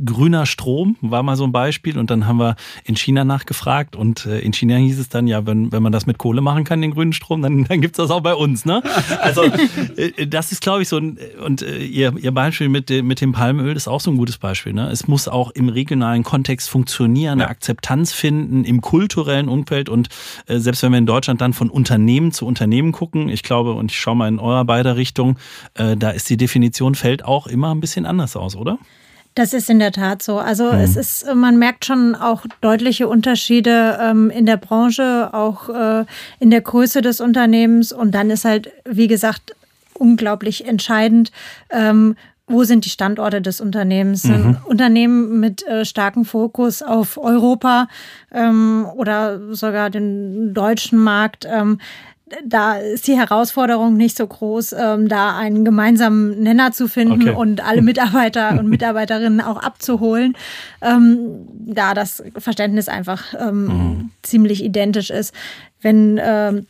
grüner 0.07 0.46
Strom 0.46 0.96
war 1.03 1.22
mal 1.22 1.37
so 1.37 1.44
ein 1.44 1.53
Beispiel. 1.53 1.98
Und 1.98 2.11
dann 2.11 2.27
haben 2.27 2.38
wir 2.38 2.57
in 2.85 2.96
China 2.96 3.27
nachgefragt 3.27 3.94
und 3.94 4.24
äh, 4.24 4.38
in 4.38 4.55
China 4.55 4.77
hieß 4.77 4.98
es 4.98 5.11
dann, 5.11 5.27
ja, 5.27 5.44
wenn, 5.44 5.70
wenn 5.70 5.83
man 5.83 5.92
das 5.92 6.07
mit 6.07 6.16
Kohle 6.16 6.40
machen 6.40 6.64
kann, 6.64 6.81
den 6.81 6.92
grünen 6.92 7.12
Strom, 7.12 7.42
dann, 7.42 7.64
dann 7.64 7.83
gibt's 7.83 7.98
das 7.98 8.11
auch 8.11 8.22
bei 8.22 8.35
uns. 8.35 8.64
Ne? 8.64 8.83
Also 9.20 9.42
das 10.29 10.50
ist, 10.50 10.62
glaube 10.62 10.81
ich, 10.81 10.88
so 10.88 10.96
ein, 10.96 11.18
und 11.44 11.61
ihr, 11.61 12.14
ihr 12.16 12.33
Beispiel 12.33 12.70
mit, 12.70 12.88
mit 12.88 13.20
dem 13.20 13.33
Palmöl 13.33 13.77
ist 13.77 13.87
auch 13.87 14.00
so 14.00 14.11
ein 14.11 14.16
gutes 14.16 14.38
Beispiel. 14.38 14.72
Ne? 14.72 14.88
Es 14.90 15.07
muss 15.07 15.29
auch 15.29 15.50
im 15.50 15.68
regionalen 15.68 16.22
Kontext 16.22 16.70
funktionieren, 16.70 17.38
eine 17.38 17.50
Akzeptanz 17.50 18.14
finden, 18.14 18.64
im 18.64 18.81
kulturellen 18.81 19.48
Umfeld 19.48 19.90
und 19.90 20.09
selbst 20.46 20.83
wenn 20.83 20.92
wir 20.92 20.98
in 20.98 21.07
Deutschland 21.07 21.42
dann 21.42 21.53
von 21.53 21.68
Unternehmen 21.68 22.33
zu 22.33 22.46
Unternehmen 22.46 22.92
gucken, 22.92 23.29
ich 23.29 23.42
glaube, 23.42 23.74
und 23.74 23.90
ich 23.90 23.98
schaue 23.98 24.16
mal 24.16 24.29
in 24.29 24.38
eure 24.38 24.53
eurer 24.54 24.64
beider 24.64 24.96
Richtung, 24.96 25.36
äh, 25.74 25.96
da 25.96 26.10
ist 26.10 26.30
die 26.30 26.36
Definition 26.36 26.94
fällt 26.94 27.24
auch 27.24 27.46
immer 27.46 27.74
ein 27.74 27.80
bisschen 27.80 28.06
anders 28.06 28.36
aus, 28.36 28.56
oder? 28.56 28.78
Das 29.34 29.52
ist 29.52 29.68
in 29.68 29.80
der 29.80 29.90
Tat 29.90 30.22
so. 30.22 30.38
Also 30.38 30.72
mhm. 30.72 30.78
es 30.78 30.96
ist, 30.96 31.26
man 31.34 31.58
merkt 31.58 31.84
schon 31.84 32.14
auch 32.14 32.44
deutliche 32.60 33.08
Unterschiede 33.08 33.98
ähm, 34.00 34.30
in 34.30 34.46
der 34.46 34.56
Branche, 34.56 35.30
auch 35.32 35.68
äh, 35.68 36.04
in 36.38 36.50
der 36.50 36.60
Größe 36.60 37.02
des 37.02 37.20
Unternehmens. 37.20 37.92
Und 37.92 38.12
dann 38.12 38.30
ist 38.30 38.44
halt, 38.44 38.70
wie 38.88 39.08
gesagt, 39.08 39.56
unglaublich 39.94 40.66
entscheidend, 40.66 41.32
ähm, 41.70 42.16
wo 42.46 42.62
sind 42.64 42.84
die 42.84 42.90
Standorte 42.90 43.40
des 43.40 43.60
Unternehmens? 43.60 44.24
Mhm. 44.24 44.58
Unternehmen 44.66 45.40
mit 45.40 45.66
äh, 45.66 45.84
starkem 45.84 46.26
Fokus 46.26 46.82
auf 46.82 47.16
Europa 47.16 47.88
ähm, 48.30 48.86
oder 48.96 49.54
sogar 49.54 49.88
den 49.88 50.52
deutschen 50.52 50.98
Markt. 50.98 51.46
Ähm, 51.50 51.78
da 52.44 52.77
ist 52.77 53.07
die 53.07 53.16
Herausforderung 53.16 53.97
nicht 53.97 54.16
so 54.16 54.27
groß, 54.27 54.73
ähm, 54.73 55.09
da 55.09 55.37
einen 55.37 55.64
gemeinsamen 55.64 56.42
Nenner 56.42 56.73
zu 56.73 56.88
finden 56.88 57.29
okay. 57.29 57.37
und 57.37 57.64
alle 57.64 57.83
Mitarbeiter 57.83 58.59
und 58.59 58.68
Mitarbeiterinnen 58.68 59.40
auch 59.40 59.62
abzuholen, 59.62 60.37
ähm, 60.83 61.47
da 61.66 61.94
das 61.94 62.23
Verständnis 62.37 62.88
einfach 62.88 63.35
ähm, 63.38 63.64
mhm. 63.64 64.11
ziemlich 64.23 64.64
identisch 64.64 65.11
ist. 65.11 65.35
Wenn 65.81 66.20
ähm, 66.23 66.66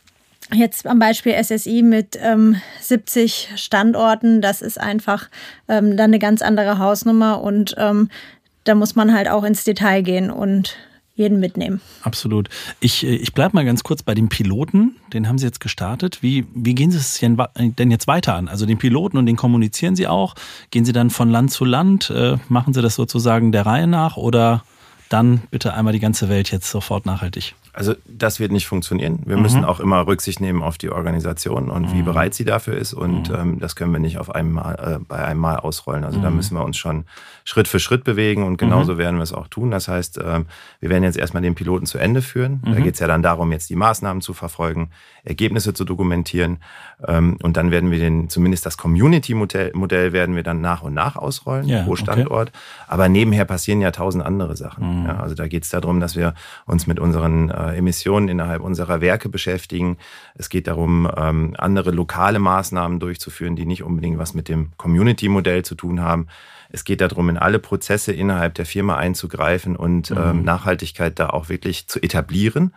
Jetzt 0.53 0.85
am 0.85 0.99
Beispiel 0.99 1.33
SSI 1.33 1.81
mit 1.81 2.19
ähm, 2.21 2.61
70 2.79 3.53
Standorten, 3.55 4.41
das 4.41 4.61
ist 4.61 4.79
einfach 4.79 5.29
ähm, 5.67 5.97
dann 5.97 6.11
eine 6.11 6.19
ganz 6.19 6.43
andere 6.43 6.77
Hausnummer 6.77 7.41
und 7.41 7.73
ähm, 7.79 8.09
da 8.63 8.75
muss 8.75 8.95
man 8.95 9.13
halt 9.13 9.27
auch 9.27 9.43
ins 9.43 9.63
Detail 9.63 10.03
gehen 10.03 10.29
und 10.29 10.77
jeden 11.15 11.39
mitnehmen. 11.39 11.81
Absolut. 12.01 12.49
Ich, 12.79 13.05
äh, 13.05 13.15
ich 13.15 13.33
bleibe 13.33 13.55
mal 13.55 13.65
ganz 13.65 13.83
kurz 13.83 14.03
bei 14.03 14.13
dem 14.13 14.29
Piloten. 14.29 14.97
Den 15.13 15.27
haben 15.27 15.37
Sie 15.37 15.45
jetzt 15.45 15.59
gestartet. 15.59 16.21
Wie, 16.21 16.45
wie 16.53 16.75
gehen 16.75 16.91
Sie 16.91 16.97
es 16.97 17.19
denn 17.19 17.91
jetzt 17.91 18.07
weiter 18.07 18.35
an? 18.35 18.47
Also 18.47 18.65
den 18.65 18.77
Piloten 18.77 19.17
und 19.17 19.25
den 19.25 19.37
kommunizieren 19.37 19.95
Sie 19.95 20.07
auch? 20.07 20.35
Gehen 20.71 20.85
Sie 20.85 20.93
dann 20.93 21.09
von 21.09 21.29
Land 21.29 21.51
zu 21.51 21.65
Land? 21.65 22.09
Äh, 22.09 22.37
machen 22.49 22.73
Sie 22.73 22.81
das 22.81 22.95
sozusagen 22.95 23.51
der 23.51 23.65
Reihe 23.65 23.87
nach 23.87 24.17
oder 24.17 24.63
dann 25.09 25.41
bitte 25.51 25.73
einmal 25.73 25.93
die 25.93 25.99
ganze 25.99 26.29
Welt 26.29 26.51
jetzt 26.51 26.69
sofort 26.69 27.05
nachhaltig? 27.05 27.55
Also 27.75 27.93
das 28.07 28.39
wird 28.39 28.53
nicht 28.53 28.67
funktionieren. 28.67 29.19
Wir 29.25 29.35
mhm. 29.35 29.41
müssen 29.41 29.65
auch 29.65 29.81
immer 29.81 30.07
Rücksicht 30.07 30.39
nehmen 30.39 30.63
auf 30.63 30.77
die 30.77 30.89
Organisation 30.89 31.69
und 31.69 31.89
mhm. 31.89 31.93
wie 31.93 32.01
bereit 32.03 32.33
sie 32.33 32.45
dafür 32.45 32.77
ist. 32.77 32.93
Und 32.93 33.29
mhm. 33.29 33.35
ähm, 33.35 33.59
das 33.59 33.75
können 33.75 33.91
wir 33.91 33.99
nicht 33.99 34.17
auf 34.17 34.33
einmal 34.33 34.75
äh, 34.75 35.03
bei 35.05 35.17
einem 35.17 35.41
Mal 35.41 35.57
ausrollen. 35.57 36.05
Also 36.05 36.21
da 36.21 36.29
mhm. 36.29 36.37
müssen 36.37 36.55
wir 36.55 36.63
uns 36.63 36.77
schon 36.77 37.03
Schritt 37.43 37.67
für 37.67 37.79
Schritt 37.79 38.05
bewegen 38.05 38.43
und 38.43 38.57
genauso 38.57 38.93
mhm. 38.93 38.97
werden 38.97 39.15
wir 39.17 39.23
es 39.23 39.33
auch 39.33 39.49
tun. 39.49 39.71
Das 39.71 39.89
heißt, 39.89 40.19
ähm, 40.23 40.45
wir 40.79 40.89
werden 40.89 41.03
jetzt 41.03 41.17
erstmal 41.17 41.43
den 41.43 41.53
Piloten 41.53 41.85
zu 41.85 41.97
Ende 41.97 42.21
führen. 42.21 42.61
Da 42.63 42.71
mhm. 42.71 42.83
geht 42.83 42.93
es 42.93 43.01
ja 43.01 43.07
dann 43.07 43.21
darum, 43.21 43.51
jetzt 43.51 43.69
die 43.69 43.75
Maßnahmen 43.75 44.21
zu 44.21 44.33
verfolgen, 44.33 44.89
Ergebnisse 45.25 45.73
zu 45.73 45.83
dokumentieren. 45.83 46.59
Ähm, 47.05 47.37
und 47.43 47.57
dann 47.57 47.71
werden 47.71 47.91
wir 47.91 47.99
den, 47.99 48.29
zumindest 48.29 48.65
das 48.65 48.77
Community-Modell 48.77 49.71
Modell 49.73 50.13
werden 50.13 50.35
wir 50.35 50.43
dann 50.43 50.61
nach 50.61 50.81
und 50.81 50.93
nach 50.93 51.17
ausrollen 51.17 51.67
ja, 51.67 51.83
pro 51.83 51.97
Standort. 51.97 52.49
Okay. 52.49 52.57
Aber 52.87 53.09
nebenher 53.09 53.43
passieren 53.43 53.81
ja 53.81 53.91
tausend 53.91 54.25
andere 54.25 54.55
Sachen. 54.55 55.05
Ja, 55.05 55.17
also 55.19 55.35
da 55.35 55.47
geht 55.47 55.63
es 55.63 55.69
darum, 55.69 55.99
dass 55.99 56.15
wir 56.15 56.33
uns 56.65 56.87
mit 56.87 56.99
unseren 56.99 57.49
äh, 57.49 57.64
Emissionen 57.73 58.27
innerhalb 58.27 58.61
unserer 58.61 59.01
Werke 59.01 59.29
beschäftigen. 59.29 59.97
Es 60.35 60.49
geht 60.49 60.67
darum, 60.67 61.09
ähm, 61.15 61.55
andere 61.57 61.91
lokale 61.91 62.39
Maßnahmen 62.39 62.99
durchzuführen, 62.99 63.55
die 63.55 63.65
nicht 63.65 63.83
unbedingt 63.83 64.17
was 64.17 64.33
mit 64.33 64.49
dem 64.49 64.71
Community-Modell 64.77 65.63
zu 65.63 65.75
tun 65.75 66.01
haben. 66.01 66.27
Es 66.69 66.83
geht 66.83 67.01
darum, 67.01 67.29
in 67.29 67.37
alle 67.37 67.59
Prozesse 67.59 68.11
innerhalb 68.11 68.55
der 68.55 68.65
Firma 68.65 68.97
einzugreifen 68.97 69.75
und 69.75 70.11
mhm. 70.11 70.17
ähm, 70.17 70.43
Nachhaltigkeit 70.43 71.17
da 71.19 71.29
auch 71.29 71.47
wirklich 71.49 71.87
zu 71.87 72.01
etablieren. 72.01 72.73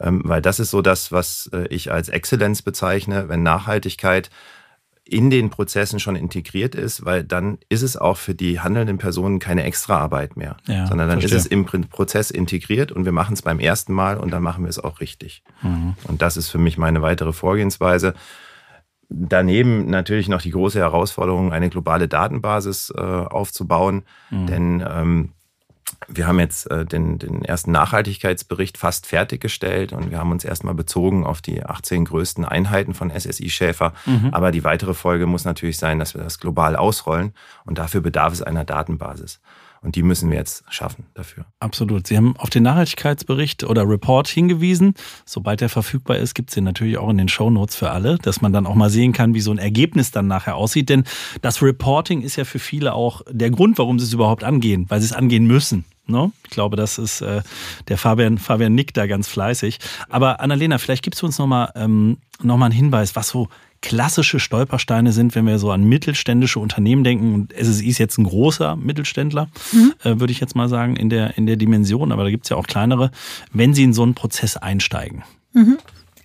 Ähm, 0.00 0.22
weil 0.24 0.40
das 0.40 0.60
ist 0.60 0.70
so 0.70 0.82
das, 0.82 1.12
was 1.12 1.50
äh, 1.52 1.66
ich 1.68 1.92
als 1.92 2.08
Exzellenz 2.08 2.62
bezeichne, 2.62 3.28
wenn 3.28 3.42
Nachhaltigkeit 3.42 4.30
in 5.06 5.28
den 5.28 5.50
Prozessen 5.50 6.00
schon 6.00 6.16
integriert 6.16 6.74
ist, 6.74 7.04
weil 7.04 7.24
dann 7.24 7.58
ist 7.68 7.82
es 7.82 7.96
auch 7.96 8.16
für 8.16 8.34
die 8.34 8.60
handelnden 8.60 8.96
Personen 8.96 9.38
keine 9.38 9.64
Extraarbeit 9.64 10.36
mehr, 10.36 10.56
ja, 10.66 10.86
sondern 10.86 11.08
dann 11.08 11.20
verstehe. 11.20 11.38
ist 11.38 11.44
es 11.44 11.50
im 11.50 11.66
Prozess 11.66 12.30
integriert 12.30 12.90
und 12.90 13.04
wir 13.04 13.12
machen 13.12 13.34
es 13.34 13.42
beim 13.42 13.60
ersten 13.60 13.92
Mal 13.92 14.16
und 14.16 14.30
dann 14.30 14.42
machen 14.42 14.64
wir 14.64 14.70
es 14.70 14.78
auch 14.78 15.00
richtig. 15.00 15.42
Mhm. 15.60 15.94
Und 16.08 16.22
das 16.22 16.38
ist 16.38 16.48
für 16.48 16.58
mich 16.58 16.78
meine 16.78 17.02
weitere 17.02 17.34
Vorgehensweise. 17.34 18.14
Daneben 19.10 19.90
natürlich 19.90 20.28
noch 20.28 20.40
die 20.40 20.50
große 20.50 20.78
Herausforderung, 20.78 21.52
eine 21.52 21.68
globale 21.68 22.08
Datenbasis 22.08 22.90
äh, 22.96 23.00
aufzubauen, 23.00 24.04
mhm. 24.30 24.46
denn 24.46 24.84
ähm, 24.88 25.32
wir 26.08 26.26
haben 26.26 26.38
jetzt 26.38 26.70
äh, 26.70 26.84
den, 26.84 27.18
den 27.18 27.44
ersten 27.44 27.72
Nachhaltigkeitsbericht 27.72 28.78
fast 28.78 29.06
fertiggestellt 29.06 29.92
und 29.92 30.10
wir 30.10 30.18
haben 30.18 30.30
uns 30.30 30.44
erstmal 30.44 30.74
bezogen 30.74 31.24
auf 31.24 31.42
die 31.42 31.64
18 31.64 32.04
größten 32.04 32.44
Einheiten 32.44 32.94
von 32.94 33.10
SSI 33.10 33.50
Schäfer. 33.50 33.92
Mhm. 34.06 34.30
Aber 34.32 34.50
die 34.50 34.64
weitere 34.64 34.94
Folge 34.94 35.26
muss 35.26 35.44
natürlich 35.44 35.78
sein, 35.78 35.98
dass 35.98 36.14
wir 36.14 36.22
das 36.22 36.40
global 36.40 36.76
ausrollen 36.76 37.32
und 37.64 37.78
dafür 37.78 38.00
bedarf 38.00 38.32
es 38.32 38.42
einer 38.42 38.64
Datenbasis. 38.64 39.40
Und 39.84 39.96
die 39.96 40.02
müssen 40.02 40.30
wir 40.30 40.38
jetzt 40.38 40.64
schaffen 40.70 41.04
dafür. 41.12 41.44
Absolut. 41.60 42.06
Sie 42.06 42.16
haben 42.16 42.36
auf 42.38 42.48
den 42.48 42.62
Nachhaltigkeitsbericht 42.62 43.64
oder 43.64 43.86
Report 43.86 44.26
hingewiesen. 44.26 44.94
Sobald 45.26 45.60
der 45.60 45.68
verfügbar 45.68 46.16
ist, 46.16 46.34
gibt 46.34 46.50
es 46.50 46.54
den 46.54 46.64
natürlich 46.64 46.96
auch 46.96 47.10
in 47.10 47.18
den 47.18 47.28
Show 47.28 47.50
Notes 47.50 47.76
für 47.76 47.90
alle, 47.90 48.16
dass 48.16 48.40
man 48.40 48.52
dann 48.52 48.66
auch 48.66 48.74
mal 48.74 48.88
sehen 48.88 49.12
kann, 49.12 49.34
wie 49.34 49.40
so 49.40 49.50
ein 49.50 49.58
Ergebnis 49.58 50.10
dann 50.10 50.26
nachher 50.26 50.56
aussieht. 50.56 50.88
Denn 50.88 51.04
das 51.42 51.62
Reporting 51.62 52.22
ist 52.22 52.36
ja 52.36 52.46
für 52.46 52.58
viele 52.58 52.94
auch 52.94 53.20
der 53.30 53.50
Grund, 53.50 53.76
warum 53.78 53.98
sie 53.98 54.06
es 54.06 54.12
überhaupt 54.14 54.42
angehen, 54.42 54.86
weil 54.88 55.00
sie 55.00 55.06
es 55.06 55.12
angehen 55.12 55.46
müssen. 55.46 55.84
No? 56.06 56.26
Ne? 56.26 56.32
Ich 56.44 56.50
glaube, 56.50 56.76
das 56.76 56.98
ist 56.98 57.20
äh, 57.20 57.42
der 57.88 57.98
Fabian, 57.98 58.38
Fabian 58.38 58.74
nickt 58.74 58.96
da 58.96 59.06
ganz 59.06 59.28
fleißig. 59.28 59.78
Aber 60.08 60.40
Annalena, 60.40 60.78
vielleicht 60.78 61.02
gibst 61.02 61.22
du 61.22 61.26
uns 61.26 61.38
nochmal 61.38 61.72
ähm, 61.74 62.18
noch 62.42 62.60
einen 62.60 62.72
Hinweis, 62.72 63.16
was 63.16 63.28
so 63.28 63.48
klassische 63.84 64.40
Stolpersteine 64.40 65.12
sind, 65.12 65.34
wenn 65.34 65.46
wir 65.46 65.58
so 65.58 65.70
an 65.70 65.84
mittelständische 65.84 66.58
Unternehmen 66.58 67.04
denken. 67.04 67.34
Und 67.34 67.52
SSI 67.52 67.86
ist 67.86 67.98
jetzt 67.98 68.16
ein 68.16 68.24
großer 68.24 68.76
Mittelständler, 68.76 69.48
mhm. 69.72 69.92
äh, 70.02 70.18
würde 70.18 70.32
ich 70.32 70.40
jetzt 70.40 70.56
mal 70.56 70.70
sagen, 70.70 70.96
in 70.96 71.10
der, 71.10 71.36
in 71.36 71.44
der 71.44 71.56
Dimension. 71.56 72.10
Aber 72.10 72.24
da 72.24 72.30
gibt 72.30 72.46
es 72.46 72.48
ja 72.48 72.56
auch 72.56 72.66
kleinere, 72.66 73.10
wenn 73.52 73.74
sie 73.74 73.84
in 73.84 73.92
so 73.92 74.02
einen 74.02 74.14
Prozess 74.14 74.56
einsteigen. 74.56 75.22
Mhm. 75.52 75.76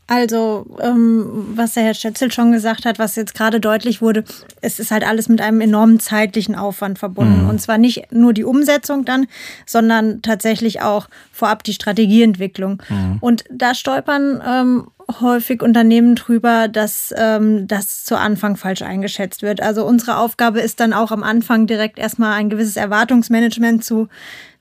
Also, 0.09 0.65
ähm, 0.81 1.51
was 1.53 1.75
der 1.75 1.83
Herr 1.83 1.93
Stetzel 1.93 2.31
schon 2.31 2.51
gesagt 2.51 2.85
hat, 2.85 2.97
was 2.97 3.15
jetzt 3.15 3.35
gerade 3.35 3.59
deutlich 3.59 4.01
wurde, 4.01 4.23
es 4.59 4.79
ist 4.79 4.89
halt 4.89 5.05
alles 5.05 5.29
mit 5.29 5.39
einem 5.39 5.61
enormen 5.61 5.99
zeitlichen 5.99 6.55
Aufwand 6.55 6.97
verbunden. 6.97 7.43
Mhm. 7.43 7.49
Und 7.49 7.61
zwar 7.61 7.77
nicht 7.77 8.11
nur 8.11 8.33
die 8.33 8.43
Umsetzung 8.43 9.05
dann, 9.05 9.27
sondern 9.67 10.23
tatsächlich 10.23 10.81
auch 10.81 11.09
vorab 11.31 11.63
die 11.63 11.73
Strategieentwicklung. 11.73 12.81
Mhm. 12.89 13.17
Und 13.21 13.43
da 13.51 13.75
stolpern 13.75 14.41
ähm, 14.43 14.87
häufig 15.21 15.61
Unternehmen 15.61 16.15
drüber, 16.15 16.67
dass 16.67 17.13
ähm, 17.15 17.67
das 17.67 18.03
zu 18.03 18.17
Anfang 18.17 18.57
falsch 18.57 18.81
eingeschätzt 18.81 19.43
wird. 19.43 19.61
Also 19.61 19.85
unsere 19.85 20.17
Aufgabe 20.17 20.59
ist 20.59 20.79
dann 20.79 20.91
auch 20.91 21.11
am 21.11 21.21
Anfang 21.21 21.67
direkt 21.67 21.99
erstmal 21.99 22.33
ein 22.33 22.49
gewisses 22.49 22.77
Erwartungsmanagement 22.77 23.83
zu 23.83 24.07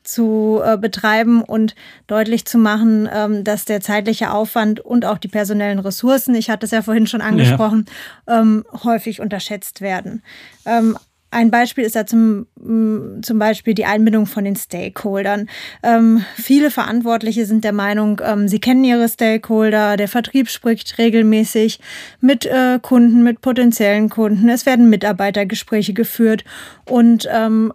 zu 0.09 0.61
äh, 0.64 0.77
betreiben 0.77 1.42
und 1.42 1.75
deutlich 2.07 2.47
zu 2.47 2.59
machen, 2.59 3.09
ähm, 3.12 3.44
dass 3.44 3.64
der 3.64 3.81
zeitliche 3.81 4.33
Aufwand 4.33 4.81
und 4.81 5.05
auch 5.05 5.18
die 5.18 5.29
personellen 5.29 5.79
Ressourcen, 5.79 6.35
ich 6.35 6.51
hatte 6.51 6.66
es 6.66 6.73
ja 6.73 6.83
vorhin 6.83 7.07
schon 7.07 7.21
angesprochen, 7.21 7.87
ja. 8.27 8.40
ähm, 8.40 8.64
häufig 8.85 9.21
unterschätzt 9.21 9.81
werden. 9.81 10.23
Ähm, 10.64 10.97
ein 11.31 11.51
Beispiel 11.51 11.85
ist 11.85 11.95
da 11.95 12.07
zum, 12.07 12.47
mm, 12.61 13.23
zum 13.23 13.38
Beispiel 13.38 13.75
die 13.75 13.85
Einbindung 13.85 14.27
von 14.27 14.45
den 14.45 14.57
Stakeholdern. 14.57 15.49
Ähm, 15.83 16.25
viele 16.35 16.71
Verantwortliche 16.71 17.45
sind 17.45 17.64
der 17.64 17.73
Meinung, 17.73 18.21
ähm, 18.25 18.49
sie 18.49 18.61
kennen 18.61 18.83
ihre 18.85 19.09
Stakeholder, 19.09 19.97
der 19.97 20.09
Vertrieb 20.09 20.49
spricht 20.49 20.97
regelmäßig 20.99 21.81
mit 22.21 22.47
äh, 22.47 22.79
Kunden, 22.81 23.23
mit 23.23 23.41
potenziellen 23.43 24.09
Kunden, 24.09 24.49
es 24.49 24.64
werden 24.64 24.88
Mitarbeitergespräche 24.88 25.93
geführt 25.93 26.45
und 26.87 27.29
ähm, 27.31 27.73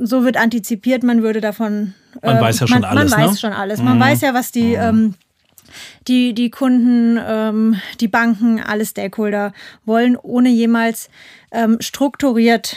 so 0.00 0.24
wird 0.24 0.36
antizipiert, 0.36 1.02
man 1.02 1.22
würde 1.22 1.40
davon. 1.40 1.94
Äh, 2.22 2.32
man 2.32 2.40
weiß 2.40 2.60
ja 2.60 2.66
schon 2.68 2.80
man, 2.80 2.90
alles. 2.90 3.10
Man 3.10 3.20
weiß 3.20 3.30
ne? 3.30 3.36
schon 3.36 3.52
alles. 3.52 3.82
Man 3.82 3.96
mhm. 3.96 4.00
weiß 4.00 4.20
ja, 4.22 4.34
was 4.34 4.50
die. 4.50 4.76
Mhm 4.76 5.14
die, 6.06 6.34
die 6.34 6.50
Kunden, 6.50 7.18
ähm, 7.24 7.80
die 8.00 8.08
Banken, 8.08 8.60
alle 8.60 8.84
Stakeholder 8.84 9.52
wollen, 9.84 10.16
ohne 10.16 10.48
jemals 10.48 11.10
ähm, 11.52 11.78
strukturiert 11.80 12.76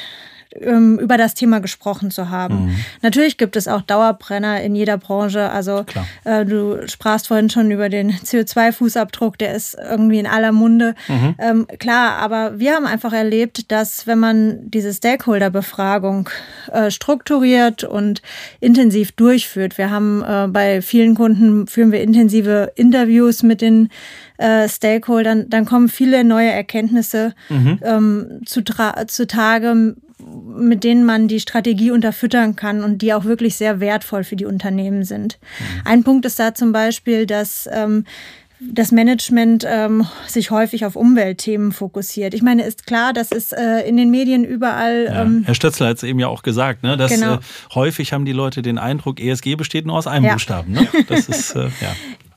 ähm, 0.60 1.00
über 1.00 1.18
das 1.18 1.34
Thema 1.34 1.60
gesprochen 1.60 2.12
zu 2.12 2.30
haben. 2.30 2.66
Mhm. 2.66 2.76
Natürlich 3.02 3.38
gibt 3.38 3.56
es 3.56 3.68
auch 3.68 3.82
Dauerbrenner 3.82 4.62
in 4.62 4.76
jeder 4.76 4.98
Branche. 4.98 5.50
Also 5.50 5.86
äh, 6.24 6.46
du 6.46 6.88
sprachst 6.88 7.28
vorhin 7.28 7.50
schon 7.50 7.72
über 7.72 7.90
den 7.90 8.12
CO2-Fußabdruck, 8.12 9.38
der 9.38 9.54
ist 9.56 9.78
irgendwie 9.78 10.20
in 10.20 10.28
aller 10.28 10.52
Munde. 10.52 10.96
Mhm. 11.08 11.36
Ähm, 11.40 11.68
klar, 11.80 12.18
aber 12.18 12.60
wir 12.60 12.74
haben 12.74 12.86
einfach 12.86 13.14
erlebt, 13.14 13.72
dass 13.72 14.08
wenn 14.08 14.20
man 14.20 14.70
diese 14.70 14.94
Stakeholder-Befragung 14.94 16.30
äh, 16.72 16.92
strukturiert 16.92 17.84
und 17.84 18.22
intensiv 18.60 19.12
durchführt, 19.14 19.78
wir 19.78 19.90
haben 19.90 20.24
äh, 20.24 20.48
bei 20.48 20.82
vielen 20.82 21.16
Kunden 21.16 21.68
führen 21.68 21.92
wir 21.92 22.02
intensive 22.02 22.72
Interviews 22.76 23.44
mit 23.44 23.62
den 23.62 23.90
äh, 24.42 24.68
Stakeholdern, 24.68 25.50
dann 25.50 25.66
kommen 25.66 25.88
viele 25.88 26.24
neue 26.24 26.50
Erkenntnisse 26.50 27.34
mhm. 27.50 27.80
ähm, 27.84 28.42
zu, 28.46 28.64
zutage, 29.08 29.96
mit 30.44 30.84
denen 30.84 31.06
man 31.06 31.28
die 31.28 31.40
Strategie 31.40 31.92
unterfüttern 31.92 32.56
kann 32.56 32.84
und 32.84 33.02
die 33.02 33.14
auch 33.14 33.26
wirklich 33.26 33.56
sehr 33.56 33.80
wertvoll 33.80 34.24
für 34.24 34.36
die 34.36 34.46
Unternehmen 34.46 35.04
sind. 35.04 35.40
Mhm. 35.42 35.82
Ein 35.86 36.04
Punkt 36.04 36.26
ist 36.26 36.40
da 36.40 36.54
zum 36.54 36.72
Beispiel, 36.72 37.26
dass 37.26 37.70
ähm, 37.72 38.06
das 38.62 38.92
Management 38.92 39.66
ähm, 39.68 40.06
sich 40.28 40.52
häufig 40.52 40.86
auf 40.86 40.96
Umweltthemen 40.96 41.72
fokussiert. 41.72 42.34
Ich 42.34 42.44
meine, 42.44 42.64
ist 42.64 42.86
klar, 42.86 43.12
das 43.12 43.32
ist 43.32 43.54
äh, 43.54 43.82
in 43.88 43.98
den 43.98 44.12
Medien 44.12 44.44
überall. 44.44 45.06
Ja, 45.06 45.24
ähm, 45.24 45.44
Herr 45.46 45.56
Stötzler 45.56 45.88
hat 45.88 45.98
es 45.98 46.04
eben 46.04 46.20
ja 46.20 46.28
auch 46.28 46.44
gesagt, 46.44 46.84
ne, 46.84 46.96
dass 46.96 47.12
genau. 47.12 47.36
äh, 47.36 47.40
häufig 47.74 48.14
haben 48.14 48.26
die 48.26 48.34
Leute 48.34 48.62
den 48.62 48.78
Eindruck, 48.78 49.20
ESG 49.20 49.56
besteht 49.56 49.88
nur 49.88 49.98
aus 49.98 50.06
einem 50.06 50.26
ja. 50.26 50.34
Buchstaben. 50.34 50.74
Ne? 50.74 50.88
Das 51.08 51.28
ist 51.28 51.56
äh, 51.56 51.64
ja. 51.64 51.96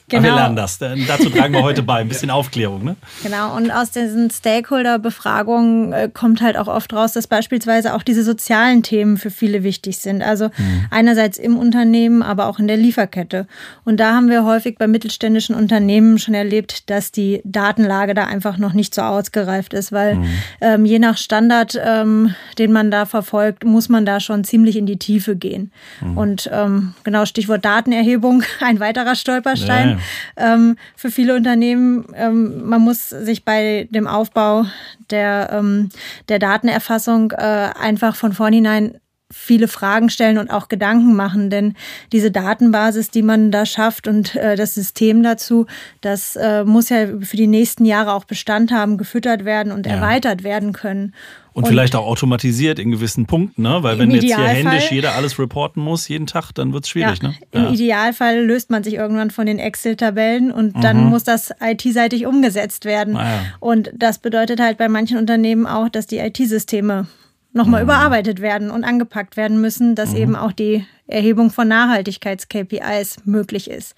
Genau. 0.08 0.22
wir 0.24 0.34
lernen 0.34 0.56
das. 0.56 0.78
Dazu 0.78 1.30
tragen 1.30 1.54
wir 1.54 1.62
heute 1.62 1.82
bei. 1.82 2.00
Ein 2.00 2.08
bisschen 2.08 2.30
Aufklärung. 2.30 2.84
Ne? 2.84 2.96
Genau. 3.22 3.56
Und 3.56 3.70
aus 3.70 3.90
diesen 3.90 4.30
Stakeholder-Befragungen 4.30 5.92
äh, 5.94 6.10
kommt 6.12 6.42
halt 6.42 6.58
auch 6.58 6.66
oft 6.66 6.92
raus, 6.92 7.14
dass 7.14 7.26
beispielsweise 7.26 7.94
auch 7.94 8.02
diese 8.02 8.22
sozialen 8.22 8.82
Themen 8.82 9.16
für 9.16 9.30
viele 9.30 9.62
wichtig 9.62 9.96
sind. 9.98 10.22
Also 10.22 10.48
mhm. 10.48 10.86
einerseits 10.90 11.38
im 11.38 11.56
Unternehmen, 11.56 12.22
aber 12.22 12.48
auch 12.48 12.58
in 12.58 12.68
der 12.68 12.76
Lieferkette. 12.76 13.46
Und 13.84 13.98
da 13.98 14.14
haben 14.14 14.28
wir 14.28 14.44
häufig 14.44 14.76
bei 14.76 14.86
mittelständischen 14.86 15.54
Unternehmen 15.54 16.18
schon 16.18 16.34
erlebt, 16.34 16.90
dass 16.90 17.10
die 17.10 17.40
Datenlage 17.44 18.12
da 18.12 18.24
einfach 18.24 18.58
noch 18.58 18.74
nicht 18.74 18.94
so 18.94 19.00
ausgereift 19.00 19.72
ist, 19.72 19.90
weil 19.90 20.16
mhm. 20.16 20.28
ähm, 20.60 20.84
je 20.84 20.98
nach 20.98 21.16
Standard, 21.16 21.80
ähm, 21.82 22.34
den 22.58 22.72
man 22.72 22.90
da 22.90 23.06
verfolgt, 23.06 23.64
muss 23.64 23.88
man 23.88 24.04
da 24.04 24.20
schon 24.20 24.44
ziemlich 24.44 24.76
in 24.76 24.84
die 24.84 24.98
Tiefe 24.98 25.34
gehen. 25.34 25.72
Mhm. 26.02 26.18
Und 26.18 26.50
ähm, 26.52 26.94
genau 27.04 27.24
Stichwort 27.24 27.64
Datenerhebung, 27.64 28.42
ein 28.60 28.80
weiterer 28.80 29.14
Stolperstein. 29.14 29.88
Ja 29.92 29.93
ähm, 30.36 30.76
für 30.96 31.10
viele 31.10 31.34
Unternehmen. 31.34 32.06
Ähm, 32.14 32.66
man 32.68 32.80
muss 32.80 33.08
sich 33.08 33.44
bei 33.44 33.88
dem 33.90 34.06
Aufbau 34.06 34.66
der, 35.10 35.50
ähm, 35.52 35.88
der 36.28 36.38
Datenerfassung 36.38 37.32
äh, 37.32 37.70
einfach 37.78 38.16
von 38.16 38.32
vornherein 38.32 38.98
viele 39.34 39.68
Fragen 39.68 40.08
stellen 40.10 40.38
und 40.38 40.50
auch 40.50 40.68
Gedanken 40.68 41.14
machen, 41.14 41.50
denn 41.50 41.74
diese 42.12 42.30
Datenbasis, 42.30 43.10
die 43.10 43.22
man 43.22 43.50
da 43.50 43.66
schafft 43.66 44.06
und 44.06 44.36
äh, 44.36 44.56
das 44.56 44.74
System 44.74 45.22
dazu, 45.22 45.66
das 46.00 46.36
äh, 46.36 46.64
muss 46.64 46.88
ja 46.88 47.06
für 47.20 47.36
die 47.36 47.48
nächsten 47.48 47.84
Jahre 47.84 48.12
auch 48.14 48.24
Bestand 48.24 48.70
haben, 48.70 48.96
gefüttert 48.96 49.44
werden 49.44 49.72
und 49.72 49.86
ja. 49.86 49.94
erweitert 49.94 50.44
werden 50.44 50.72
können. 50.72 51.12
Und, 51.52 51.64
und, 51.64 51.68
vielleicht 51.68 51.94
auch 51.94 52.06
automatisiert 52.06 52.78
in 52.78 52.90
gewissen 52.90 53.26
Punkten, 53.26 53.62
ne? 53.62 53.78
Weil 53.82 53.98
wenn 53.98 54.10
jetzt 54.10 54.24
hier 54.24 54.38
händisch 54.38 54.90
jeder 54.90 55.14
alles 55.14 55.38
reporten 55.38 55.80
muss 55.80 56.08
jeden 56.08 56.26
Tag, 56.26 56.50
dann 56.52 56.72
wird 56.72 56.84
es 56.84 56.90
schwierig, 56.90 57.22
ja, 57.22 57.28
ne? 57.28 57.34
Ja. 57.52 57.66
Im 57.66 57.74
Idealfall 57.74 58.44
löst 58.44 58.70
man 58.70 58.82
sich 58.82 58.94
irgendwann 58.94 59.30
von 59.30 59.46
den 59.46 59.60
Excel-Tabellen 59.60 60.50
und 60.50 60.76
mhm. 60.76 60.80
dann 60.80 61.04
muss 61.04 61.22
das 61.22 61.52
IT-seitig 61.60 62.26
umgesetzt 62.26 62.84
werden. 62.84 63.16
Ah. 63.16 63.40
Und 63.60 63.92
das 63.94 64.18
bedeutet 64.18 64.58
halt 64.60 64.78
bei 64.78 64.88
manchen 64.88 65.16
Unternehmen 65.16 65.66
auch, 65.66 65.88
dass 65.88 66.06
die 66.06 66.18
IT-Systeme 66.18 67.06
nochmal 67.54 67.82
mhm. 67.82 67.88
überarbeitet 67.88 68.40
werden 68.40 68.70
und 68.70 68.84
angepackt 68.84 69.36
werden 69.38 69.60
müssen, 69.60 69.94
dass 69.94 70.10
mhm. 70.10 70.16
eben 70.16 70.36
auch 70.36 70.52
die 70.52 70.86
Erhebung 71.06 71.50
von 71.50 71.68
Nachhaltigkeits-KPIs 71.68 73.18
möglich 73.24 73.70
ist. 73.70 73.94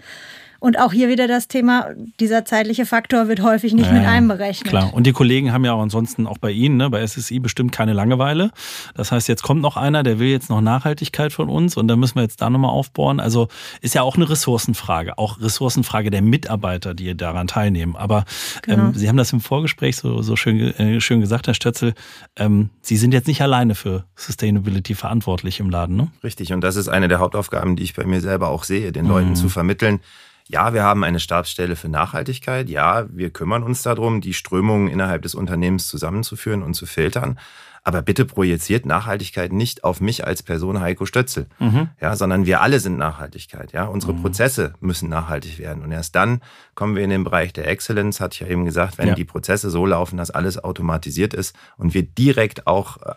Und 0.67 0.81
auch 0.81 0.93
hier 0.93 1.09
wieder 1.09 1.29
das 1.29 1.47
Thema, 1.47 1.91
dieser 2.19 2.45
zeitliche 2.45 2.87
Faktor 2.87 3.29
wird 3.29 3.41
häufig 3.41 3.73
nicht 3.73 3.87
ja, 3.87 3.93
mit 3.93 4.05
einberechnet. 4.05 4.69
Klar. 4.69 4.93
Und 4.93 5.07
die 5.07 5.13
Kollegen 5.13 5.53
haben 5.53 5.65
ja 5.65 5.73
auch 5.73 5.81
ansonsten 5.81 6.27
auch 6.27 6.39
bei 6.39 6.51
Ihnen, 6.51 6.77
ne, 6.77 6.91
bei 6.91 7.07
SSI 7.07 7.39
bestimmt 7.39 7.71
keine 7.71 7.93
Langeweile. 7.93 8.51
Das 8.97 9.13
heißt, 9.13 9.29
jetzt 9.29 9.45
kommt 9.45 9.63
noch 9.63 9.77
einer, 9.77 10.03
der 10.03 10.19
will 10.19 10.27
jetzt 10.27 10.51
noch 10.51 10.61
Nachhaltigkeit 10.61 11.33
von 11.33 11.49
uns 11.49 11.77
und 11.77 11.87
da 11.87 11.95
müssen 11.95 12.17
wir 12.17 12.23
jetzt 12.23 12.43
da 12.43 12.51
nochmal 12.51 12.73
aufbohren. 12.73 13.21
Also 13.21 13.47
ist 13.81 13.95
ja 13.95 14.03
auch 14.03 14.17
eine 14.17 14.29
Ressourcenfrage, 14.29 15.19
auch 15.19 15.41
Ressourcenfrage 15.41 16.11
der 16.11 16.21
Mitarbeiter, 16.21 16.95
die 16.95 17.17
daran 17.17 17.47
teilnehmen. 17.47 17.95
Aber 17.95 18.25
genau. 18.63 18.87
ähm, 18.87 18.95
Sie 18.95 19.09
haben 19.09 19.17
das 19.17 19.33
im 19.33 19.41
Vorgespräch 19.41 19.97
so, 19.97 20.21
so 20.23 20.35
schön, 20.35 20.59
äh, 20.81 21.01
schön 21.01 21.21
gesagt, 21.21 21.47
Herr 21.47 21.55
Stötzel. 21.55 21.95
Ähm, 22.35 22.71
Sie 22.81 22.97
sind 22.97 23.15
jetzt 23.15 23.29
nicht 23.29 23.41
alleine 23.41 23.77
für 23.77 24.03
Sustainability 24.17 24.97
verantwortlich 24.97 25.61
im 25.61 25.71
Laden, 25.71 25.95
ne? 25.95 26.09
Richtig. 26.25 26.53
Und 26.53 26.63
das 26.63 26.75
ist 26.75 26.89
eine 26.89 27.07
der 27.07 27.21
Hauptaufgaben, 27.21 27.77
die 27.77 27.85
ich 27.85 27.95
bei 27.95 28.05
mir 28.05 28.21
selber 28.21 28.49
auch 28.49 28.65
sehe, 28.65 28.91
den 28.91 29.05
mhm. 29.05 29.11
Leuten 29.13 29.37
zu 29.37 29.49
vermitteln 29.49 30.01
ja, 30.49 30.73
wir 30.75 30.83
haben 30.83 31.05
eine 31.05 31.21
Stabsstelle 31.21 31.77
für 31.77 31.89
Nachhaltigkeit. 31.89 32.69
Ja, 32.69 33.07
wir 33.11 33.31
kümmern 33.31 33.63
uns 33.63 33.83
darum, 33.83 34.21
die 34.21 34.35
Strömungen 34.35 34.89
innerhalb 34.89 35.23
des 35.23 35.35
Unternehmens 35.35 35.89
zusammenzuführen 35.89 36.63
und 36.63 36.75
zu 36.75 36.87
filtern. 36.87 37.39
Aber 37.83 38.03
bitte 38.03 38.25
projiziert 38.25 38.85
Nachhaltigkeit 38.85 39.53
nicht 39.53 39.85
auf 39.85 40.01
mich 40.01 40.27
als 40.27 40.43
Person 40.43 40.81
Heiko 40.81 41.07
Stötzel, 41.07 41.47
mhm. 41.61 41.89
ja, 42.01 42.17
sondern 42.17 42.45
wir 42.45 42.61
alle 42.61 42.81
sind 42.81 42.99
Nachhaltigkeit. 42.99 43.73
Ja, 43.73 43.85
unsere 43.85 44.13
mhm. 44.13 44.23
Prozesse 44.23 44.75
müssen 44.81 45.09
nachhaltig 45.09 45.61
werden 45.61 45.85
und 45.85 45.93
erst 45.93 46.17
dann 46.17 46.41
kommen 46.75 46.97
wir 46.97 47.05
in 47.05 47.11
den 47.11 47.23
Bereich 47.23 47.53
der 47.53 47.69
Excellence. 47.69 48.21
Hatte 48.21 48.35
ich 48.35 48.41
ja 48.41 48.49
eben 48.49 48.65
gesagt, 48.65 48.99
wenn 48.99 49.09
ja. 49.09 49.15
die 49.15 49.25
Prozesse 49.25 49.71
so 49.71 49.87
laufen, 49.87 50.17
dass 50.17 50.33
alles 50.33 50.63
automatisiert 50.63 51.33
ist 51.33 51.55
und 51.77 51.95
wir 51.95 52.03
direkt 52.03 52.67
auch 52.67 52.97
äh, 53.03 53.15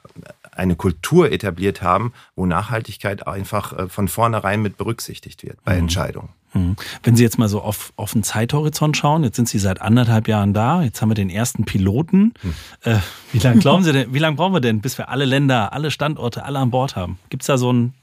eine 0.52 0.76
Kultur 0.76 1.32
etabliert 1.32 1.82
haben, 1.82 2.14
wo 2.36 2.46
Nachhaltigkeit 2.46 3.26
einfach 3.26 3.74
äh, 3.76 3.90
von 3.90 4.08
vornherein 4.08 4.62
mit 4.62 4.78
berücksichtigt 4.78 5.42
wird 5.42 5.64
bei 5.64 5.74
mhm. 5.74 5.80
Entscheidungen. 5.80 6.30
Mhm. 6.54 6.76
Wenn 7.04 7.16
Sie 7.16 7.24
jetzt 7.24 7.38
mal 7.38 7.50
so 7.50 7.62
auf, 7.62 7.94
auf 7.96 8.14
den 8.14 8.24
Zeithorizont 8.24 8.98
schauen, 8.98 9.24
jetzt 9.24 9.36
sind 9.36 9.48
Sie 9.48 9.60
seit 9.60 9.82
anderthalb 9.82 10.28
Jahren 10.28 10.54
da, 10.54 10.82
jetzt 10.82 11.02
haben 11.02 11.10
wir 11.10 11.16
den 11.16 11.30
ersten 11.30 11.66
Piloten. 11.66 12.34
Hm. 12.42 12.54
Äh, 12.84 12.98
wie 13.32 13.40
lange 13.40 13.60
glauben 13.60 13.84
Sie 13.84 13.94
denn, 13.94 14.14
wie 14.14 14.20
lange 14.20 14.36
brauchen 14.36 14.54
wir 14.54 14.62
denn, 14.62 14.82
bis 14.82 14.98
wir 14.98 15.10
alle 15.10 15.26
Länder, 15.26 15.74
alle 15.74 15.92
Standorte, 15.92 16.44
alle 16.44 16.60
an 16.60 16.72
Bord 16.72 16.96
haben? 16.96 17.20
Gibt 17.30 17.44
es 17.44 17.48
da 17.48 17.58
so 17.58 17.72
ein 17.72 17.94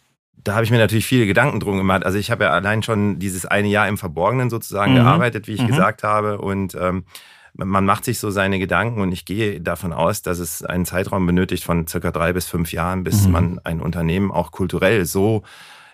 da 0.47 0.55
habe 0.55 0.65
ich 0.65 0.71
mir 0.71 0.79
natürlich 0.79 1.07
viele 1.07 1.27
Gedanken 1.27 1.59
drum 1.59 1.77
gemacht. 1.77 2.07
Also 2.07 2.19
ich 2.19 2.31
habe 2.31 2.45
ja 2.45 2.51
allein 2.51 2.85
schon 2.85 3.19
dieses 3.19 3.47
eine 3.47 3.67
Jahr 3.67 3.89
im 3.89 3.99
Verborgenen 3.99 4.49
sozusagen 4.49 4.93
mhm. 4.93 4.99
gearbeitet, 4.99 5.49
wie 5.49 5.55
ich 5.55 5.63
mhm. 5.63 5.67
gesagt 5.67 6.05
habe. 6.05 6.39
Und 6.39 6.77
ähm, 6.81 7.03
man 7.55 7.85
macht 7.85 8.05
sich 8.05 8.21
so 8.21 8.31
seine 8.31 8.61
Gedanken 8.61 9.01
und 9.01 9.11
ich 9.11 9.25
gehe 9.25 9.61
davon 9.61 9.93
aus, 9.93 10.23
dass 10.23 10.39
es 10.39 10.63
einen 10.63 10.85
Zeitraum 10.85 11.27
benötigt 11.27 11.65
von 11.65 11.89
circa 11.89 12.13
drei 12.13 12.33
bis 12.33 12.47
fünf 12.47 12.73
Jahren, 12.73 13.03
bis 13.03 13.27
mhm. 13.27 13.33
man 13.33 13.61
ein 13.65 13.81
Unternehmen 13.81 14.31
auch 14.31 14.53
kulturell 14.53 15.05
so 15.05 15.43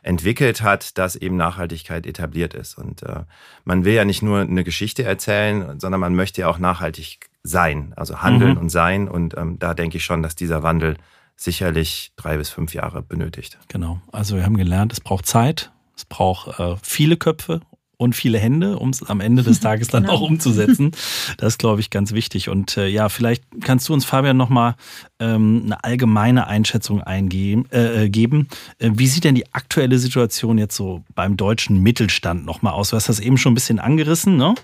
entwickelt 0.02 0.62
hat, 0.62 0.98
dass 0.98 1.16
eben 1.16 1.36
Nachhaltigkeit 1.36 2.06
etabliert 2.06 2.54
ist. 2.54 2.76
Und 2.76 3.02
äh, 3.02 3.20
man 3.64 3.84
will 3.84 3.94
ja 3.94 4.04
nicht 4.04 4.22
nur 4.22 4.40
eine 4.40 4.64
Geschichte 4.64 5.04
erzählen, 5.04 5.78
sondern 5.78 6.00
man 6.00 6.14
möchte 6.14 6.42
ja 6.42 6.48
auch 6.48 6.58
nachhaltig 6.58 7.30
sein, 7.42 7.92
also 7.96 8.22
handeln 8.22 8.52
mhm. 8.52 8.58
und 8.58 8.68
sein. 8.70 9.08
Und 9.08 9.36
ähm, 9.36 9.58
da 9.58 9.74
denke 9.74 9.96
ich 9.96 10.04
schon, 10.04 10.22
dass 10.22 10.34
dieser 10.34 10.62
Wandel 10.62 10.96
sicherlich 11.36 12.12
drei 12.16 12.36
bis 12.36 12.50
fünf 12.50 12.74
Jahre 12.74 13.02
benötigt. 13.02 13.58
Genau. 13.68 14.00
Also 14.12 14.36
wir 14.36 14.44
haben 14.44 14.56
gelernt, 14.56 14.92
es 14.92 15.00
braucht 15.00 15.26
Zeit, 15.26 15.72
es 15.96 16.04
braucht 16.04 16.58
äh, 16.58 16.76
viele 16.82 17.16
Köpfe 17.16 17.60
und 18.02 18.14
viele 18.14 18.38
Hände, 18.38 18.78
um 18.78 18.90
es 18.90 19.02
am 19.02 19.20
Ende 19.20 19.42
des 19.42 19.60
Tages 19.60 19.88
dann 19.88 20.04
genau. 20.04 20.14
auch 20.14 20.20
umzusetzen. 20.20 20.92
Das 21.38 21.54
ist, 21.54 21.58
glaube 21.58 21.80
ich, 21.80 21.90
ganz 21.90 22.12
wichtig. 22.12 22.48
Und 22.48 22.76
äh, 22.76 22.88
ja, 22.88 23.08
vielleicht 23.08 23.44
kannst 23.62 23.88
du 23.88 23.94
uns, 23.94 24.04
Fabian, 24.04 24.36
nochmal 24.36 24.74
ähm, 25.20 25.62
eine 25.64 25.84
allgemeine 25.84 26.46
Einschätzung 26.46 27.02
eingeben, 27.02 27.66
äh, 27.72 28.04
äh, 28.04 28.08
geben. 28.08 28.48
Äh, 28.78 28.90
wie 28.94 29.06
sieht 29.06 29.24
denn 29.24 29.34
die 29.34 29.52
aktuelle 29.54 29.98
Situation 29.98 30.58
jetzt 30.58 30.76
so 30.76 31.02
beim 31.14 31.36
deutschen 31.36 31.82
Mittelstand 31.82 32.44
nochmal 32.44 32.74
aus? 32.74 32.90
Du 32.90 32.96
hast 32.96 33.08
das 33.08 33.20
eben 33.20 33.38
schon 33.38 33.52
ein 33.52 33.54
bisschen 33.54 33.78
angerissen, 33.78 34.36
ne? 34.36 34.54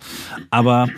Aber 0.51 0.89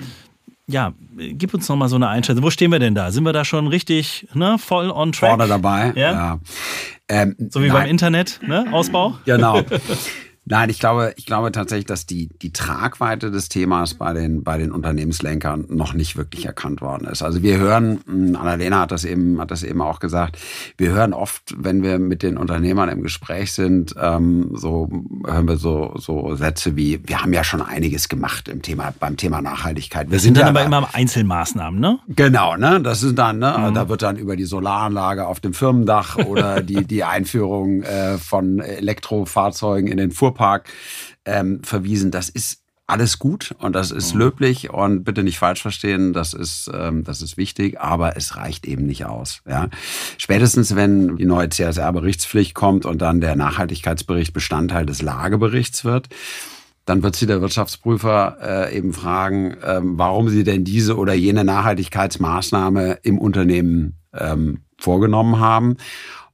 ja, 0.66 0.92
gib 1.16 1.52
uns 1.52 1.68
nochmal 1.68 1.88
so 1.88 1.96
eine 1.96 2.08
Einschätzung. 2.08 2.44
Wo 2.44 2.50
stehen 2.50 2.70
wir 2.70 2.78
denn 2.78 2.94
da? 2.94 3.10
Sind 3.10 3.24
wir 3.24 3.32
da 3.32 3.44
schon 3.44 3.66
richtig 3.66 4.28
ne, 4.34 4.56
voll 4.58 4.90
on 4.90 5.12
track? 5.12 5.30
Vorne 5.30 5.48
dabei, 5.48 5.92
ja. 5.96 6.12
ja. 6.12 6.38
Ähm, 7.08 7.34
so 7.50 7.60
wie 7.60 7.66
nein. 7.66 7.76
beim 7.76 7.88
Internet, 7.88 8.40
ne? 8.46 8.66
Ausbau? 8.72 9.18
Genau. 9.24 9.62
Nein, 10.50 10.68
ich 10.68 10.80
glaube, 10.80 11.14
ich 11.16 11.26
glaube 11.26 11.52
tatsächlich, 11.52 11.86
dass 11.86 12.06
die, 12.06 12.28
die 12.42 12.52
Tragweite 12.52 13.30
des 13.30 13.48
Themas 13.48 13.94
bei 13.94 14.12
den, 14.12 14.42
bei 14.42 14.58
den 14.58 14.72
Unternehmenslenkern 14.72 15.66
noch 15.68 15.94
nicht 15.94 16.16
wirklich 16.16 16.44
erkannt 16.44 16.80
worden 16.80 17.06
ist. 17.06 17.22
Also 17.22 17.44
wir 17.44 17.56
hören, 17.58 18.00
hm, 18.04 18.34
Annalena 18.34 18.80
hat 18.80 18.90
das 18.90 19.04
eben, 19.04 19.40
hat 19.40 19.52
das 19.52 19.62
eben 19.62 19.80
auch 19.80 20.00
gesagt, 20.00 20.38
wir 20.76 20.90
hören 20.90 21.12
oft, 21.12 21.54
wenn 21.56 21.84
wir 21.84 22.00
mit 22.00 22.24
den 22.24 22.36
Unternehmern 22.36 22.88
im 22.88 23.00
Gespräch 23.00 23.52
sind, 23.52 23.94
ähm, 23.96 24.50
so 24.54 24.88
hören 25.24 25.46
wir 25.46 25.56
so, 25.56 25.94
so 25.98 26.34
Sätze 26.34 26.74
wie, 26.74 27.00
wir 27.06 27.22
haben 27.22 27.32
ja 27.32 27.44
schon 27.44 27.62
einiges 27.62 28.08
gemacht 28.08 28.48
im 28.48 28.60
Thema, 28.60 28.92
beim 28.98 29.16
Thema 29.16 29.40
Nachhaltigkeit. 29.42 30.08
Wir 30.08 30.16
das 30.16 30.24
sind, 30.24 30.34
sind 30.34 30.44
dann 30.44 30.56
ja 30.56 30.62
aber 30.62 30.66
immer 30.78 30.88
Einzelmaßnahmen, 30.92 31.78
ne? 31.78 32.00
Genau, 32.08 32.56
ne? 32.56 32.80
Das 32.82 32.98
sind 32.98 33.16
dann, 33.20 33.38
ne? 33.38 33.54
Mhm. 33.56 33.74
Da 33.74 33.88
wird 33.88 34.02
dann 34.02 34.16
über 34.16 34.34
die 34.34 34.46
Solaranlage 34.46 35.28
auf 35.28 35.38
dem 35.38 35.54
Firmendach 35.54 36.16
oder 36.16 36.60
die, 36.60 36.84
die 36.84 37.04
Einführung 37.04 37.84
äh, 37.84 38.18
von 38.18 38.58
Elektrofahrzeugen 38.58 39.88
in 39.88 39.96
den 39.96 40.10
Fuhrpark 40.10 40.39
Fuhrpark 40.40 40.68
ähm, 41.26 41.62
verwiesen. 41.62 42.10
Das 42.10 42.28
ist 42.30 42.62
alles 42.86 43.20
gut 43.20 43.54
und 43.58 43.74
das 43.74 43.92
ist 43.92 44.14
mhm. 44.14 44.20
löblich 44.20 44.70
und 44.70 45.04
bitte 45.04 45.22
nicht 45.22 45.38
falsch 45.38 45.62
verstehen, 45.62 46.12
das 46.12 46.34
ist, 46.34 46.68
ähm, 46.74 47.04
das 47.04 47.22
ist 47.22 47.36
wichtig, 47.36 47.80
aber 47.80 48.16
es 48.16 48.36
reicht 48.36 48.66
eben 48.66 48.86
nicht 48.86 49.04
aus. 49.04 49.42
Ja? 49.48 49.68
Spätestens, 50.18 50.74
wenn 50.74 51.16
die 51.16 51.24
neue 51.24 51.50
CSR-Berichtspflicht 51.50 52.54
kommt 52.54 52.86
und 52.86 53.00
dann 53.00 53.20
der 53.20 53.36
Nachhaltigkeitsbericht 53.36 54.32
Bestandteil 54.32 54.86
des 54.86 55.02
Lageberichts 55.02 55.84
wird, 55.84 56.08
dann 56.84 57.04
wird 57.04 57.14
sie 57.14 57.26
der 57.26 57.40
Wirtschaftsprüfer 57.40 58.38
äh, 58.42 58.76
eben 58.76 58.92
fragen, 58.92 59.56
ähm, 59.64 59.96
warum 59.96 60.28
sie 60.28 60.42
denn 60.42 60.64
diese 60.64 60.96
oder 60.96 61.12
jene 61.12 61.44
Nachhaltigkeitsmaßnahme 61.44 62.98
im 63.02 63.18
Unternehmen 63.18 64.00
ähm, 64.12 64.62
vorgenommen 64.78 65.38
haben. 65.38 65.76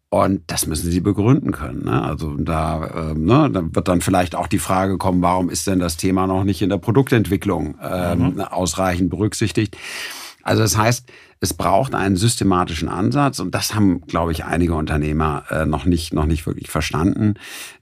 Und 0.09 0.43
das 0.47 0.67
müssen 0.67 0.91
sie 0.91 1.01
begründen 1.01 1.51
können. 1.51 1.85
Ne? 1.85 2.03
Also 2.03 2.37
da, 2.37 3.11
ähm, 3.11 3.25
ne, 3.25 3.51
da 3.53 3.63
wird 3.75 3.89
dann 3.89 4.01
vielleicht 4.01 4.37
auch 4.37 4.47
die 4.47 4.61
Frage 4.61 4.99
kommen, 4.99 5.21
warum 5.21 5.51
ist 5.51 5.67
denn 5.67 5.81
das 5.81 5.97
Thema 5.97 6.29
noch 6.29 6.45
nicht 6.45 6.63
in 6.63 6.69
der 6.69 6.79
Produktentwicklung 6.79 7.77
ähm, 7.83 8.35
mhm. 8.35 8.41
ausreichend 8.41 9.11
berücksichtigt? 9.11 9.77
Also 10.47 10.63
das 10.63 10.79
heißt, 10.79 11.09
es 11.41 11.55
braucht 11.55 11.93
einen 11.95 12.15
systematischen 12.15 12.89
Ansatz 12.89 13.41
und 13.41 13.53
das 13.53 13.75
haben, 13.75 14.03
glaube 14.03 14.31
ich, 14.31 14.45
einige 14.45 14.75
Unternehmer 14.75 15.45
äh, 15.51 15.67
noch 15.67 15.85
nicht 15.85 16.15
noch 16.15 16.25
nicht 16.25 16.47
wirklich 16.47 16.71
verstanden. 16.71 17.35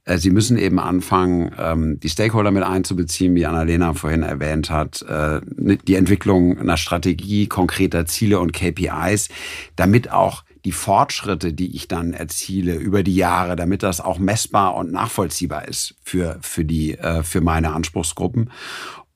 Äh, 0.04 0.16
sie 0.16 0.30
müssen 0.30 0.56
eben 0.56 0.80
anfangen, 0.80 1.52
ähm, 1.58 2.00
die 2.00 2.08
Stakeholder 2.08 2.50
mit 2.50 2.62
einzubeziehen, 2.62 3.34
wie 3.34 3.44
Annalena 3.44 3.92
vorhin 3.92 4.22
erwähnt 4.22 4.70
hat, 4.70 5.02
äh, 5.02 5.40
die 5.46 5.94
Entwicklung 5.94 6.58
einer 6.58 6.78
Strategie, 6.78 7.48
konkreter 7.48 8.06
Ziele 8.06 8.40
und 8.40 8.54
KPIs, 8.54 9.28
damit 9.76 10.10
auch 10.10 10.42
die 10.64 10.72
Fortschritte, 10.72 11.52
die 11.52 11.76
ich 11.76 11.88
dann 11.88 12.14
erziele 12.14 12.74
über 12.74 13.02
die 13.02 13.14
Jahre, 13.14 13.56
damit 13.56 13.82
das 13.82 14.00
auch 14.00 14.18
messbar 14.18 14.74
und 14.74 14.92
nachvollziehbar 14.92 15.68
ist 15.68 15.94
für, 16.02 16.38
für, 16.40 16.64
die, 16.64 16.98
äh, 16.98 17.22
für 17.22 17.40
meine 17.40 17.72
Anspruchsgruppen. 17.72 18.50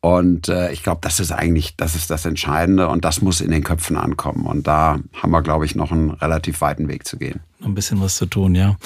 Und 0.00 0.48
äh, 0.48 0.70
ich 0.70 0.82
glaube, 0.84 1.00
das 1.02 1.18
ist 1.18 1.32
eigentlich, 1.32 1.76
das 1.76 1.96
ist 1.96 2.11
das 2.11 2.24
Entscheidende 2.24 2.88
und 2.88 3.04
das 3.04 3.20
muss 3.20 3.40
in 3.40 3.50
den 3.50 3.64
Köpfen 3.64 3.96
ankommen. 3.96 4.46
Und 4.46 4.66
da 4.66 5.00
haben 5.14 5.30
wir, 5.30 5.42
glaube 5.42 5.64
ich, 5.64 5.74
noch 5.74 5.90
einen 5.90 6.11
relativ 6.11 6.61
weiten 6.61 6.87
Weg 6.87 7.06
zu 7.06 7.18
gehen. 7.18 7.40
Noch 7.58 7.68
ein 7.68 7.74
bisschen 7.74 8.00
was 8.00 8.16
zu 8.16 8.26
tun, 8.26 8.54
ja. 8.54 8.76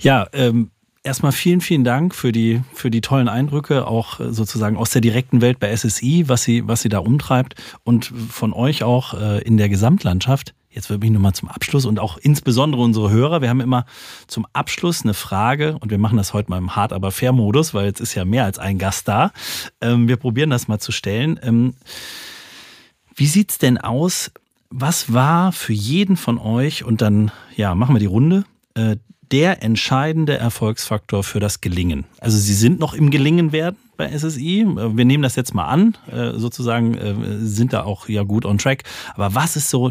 Ja, 0.00 0.26
ähm, 0.32 0.70
erstmal 1.08 1.32
vielen, 1.32 1.60
vielen 1.60 1.84
Dank 1.84 2.14
für 2.14 2.32
die, 2.32 2.60
für 2.72 2.90
die 2.90 3.00
tollen 3.00 3.28
Eindrücke, 3.28 3.86
auch 3.86 4.20
äh, 4.20 4.32
sozusagen 4.32 4.76
aus 4.76 4.90
der 4.90 5.00
direkten 5.00 5.40
Welt 5.40 5.58
bei 5.58 5.74
SSI, 5.74 6.28
was 6.28 6.42
sie, 6.42 6.68
was 6.68 6.82
sie 6.82 6.90
da 6.90 6.98
umtreibt 6.98 7.54
und 7.82 8.04
von 8.04 8.52
euch 8.52 8.84
auch 8.84 9.14
äh, 9.14 9.42
in 9.42 9.56
der 9.56 9.68
Gesamtlandschaft. 9.68 10.54
Jetzt 10.70 10.90
würde 10.90 11.00
mich 11.00 11.10
nochmal 11.10 11.32
zum 11.32 11.48
Abschluss 11.48 11.86
und 11.86 11.98
auch 11.98 12.18
insbesondere 12.18 12.82
unsere 12.82 13.10
Hörer. 13.10 13.40
Wir 13.40 13.48
haben 13.48 13.60
immer 13.60 13.86
zum 14.26 14.46
Abschluss 14.52 15.02
eine 15.02 15.14
Frage 15.14 15.78
und 15.80 15.90
wir 15.90 15.98
machen 15.98 16.18
das 16.18 16.34
heute 16.34 16.50
mal 16.50 16.58
im 16.58 16.76
Hart 16.76 16.92
aber 16.92 17.10
fair 17.10 17.32
Modus, 17.32 17.72
weil 17.72 17.86
jetzt 17.86 18.00
ist 18.00 18.14
ja 18.14 18.26
mehr 18.26 18.44
als 18.44 18.58
ein 18.58 18.78
Gast 18.78 19.08
da. 19.08 19.32
Ähm, 19.80 20.08
wir 20.08 20.18
probieren 20.18 20.50
das 20.50 20.68
mal 20.68 20.78
zu 20.78 20.92
stellen. 20.92 21.40
Ähm, 21.42 21.74
wie 23.14 23.26
sieht's 23.26 23.56
denn 23.56 23.78
aus? 23.78 24.30
Was 24.68 25.10
war 25.12 25.52
für 25.52 25.72
jeden 25.72 26.18
von 26.18 26.36
euch 26.38 26.84
und 26.84 27.00
dann 27.00 27.32
ja 27.56 27.74
machen 27.74 27.94
wir 27.94 28.00
die 28.00 28.06
Runde 28.06 28.44
äh, 28.74 28.96
der 29.32 29.62
entscheidende 29.62 30.36
Erfolgsfaktor 30.36 31.24
für 31.24 31.40
das 31.40 31.60
Gelingen? 31.60 32.04
Also 32.20 32.38
Sie 32.38 32.54
sind 32.54 32.78
noch 32.78 32.94
im 32.94 33.10
Gelingen 33.10 33.52
werden 33.52 33.76
bei 33.96 34.16
SSI. 34.16 34.66
Wir 34.66 35.04
nehmen 35.04 35.22
das 35.22 35.36
jetzt 35.36 35.54
mal 35.54 35.66
an, 35.66 35.96
äh, 36.10 36.38
sozusagen 36.38 36.94
äh, 36.94 37.14
sind 37.40 37.72
da 37.72 37.82
auch 37.84 38.08
ja 38.08 38.22
gut 38.22 38.44
on 38.44 38.58
track. 38.58 38.84
Aber 39.14 39.34
was 39.34 39.56
ist 39.56 39.70
so 39.70 39.90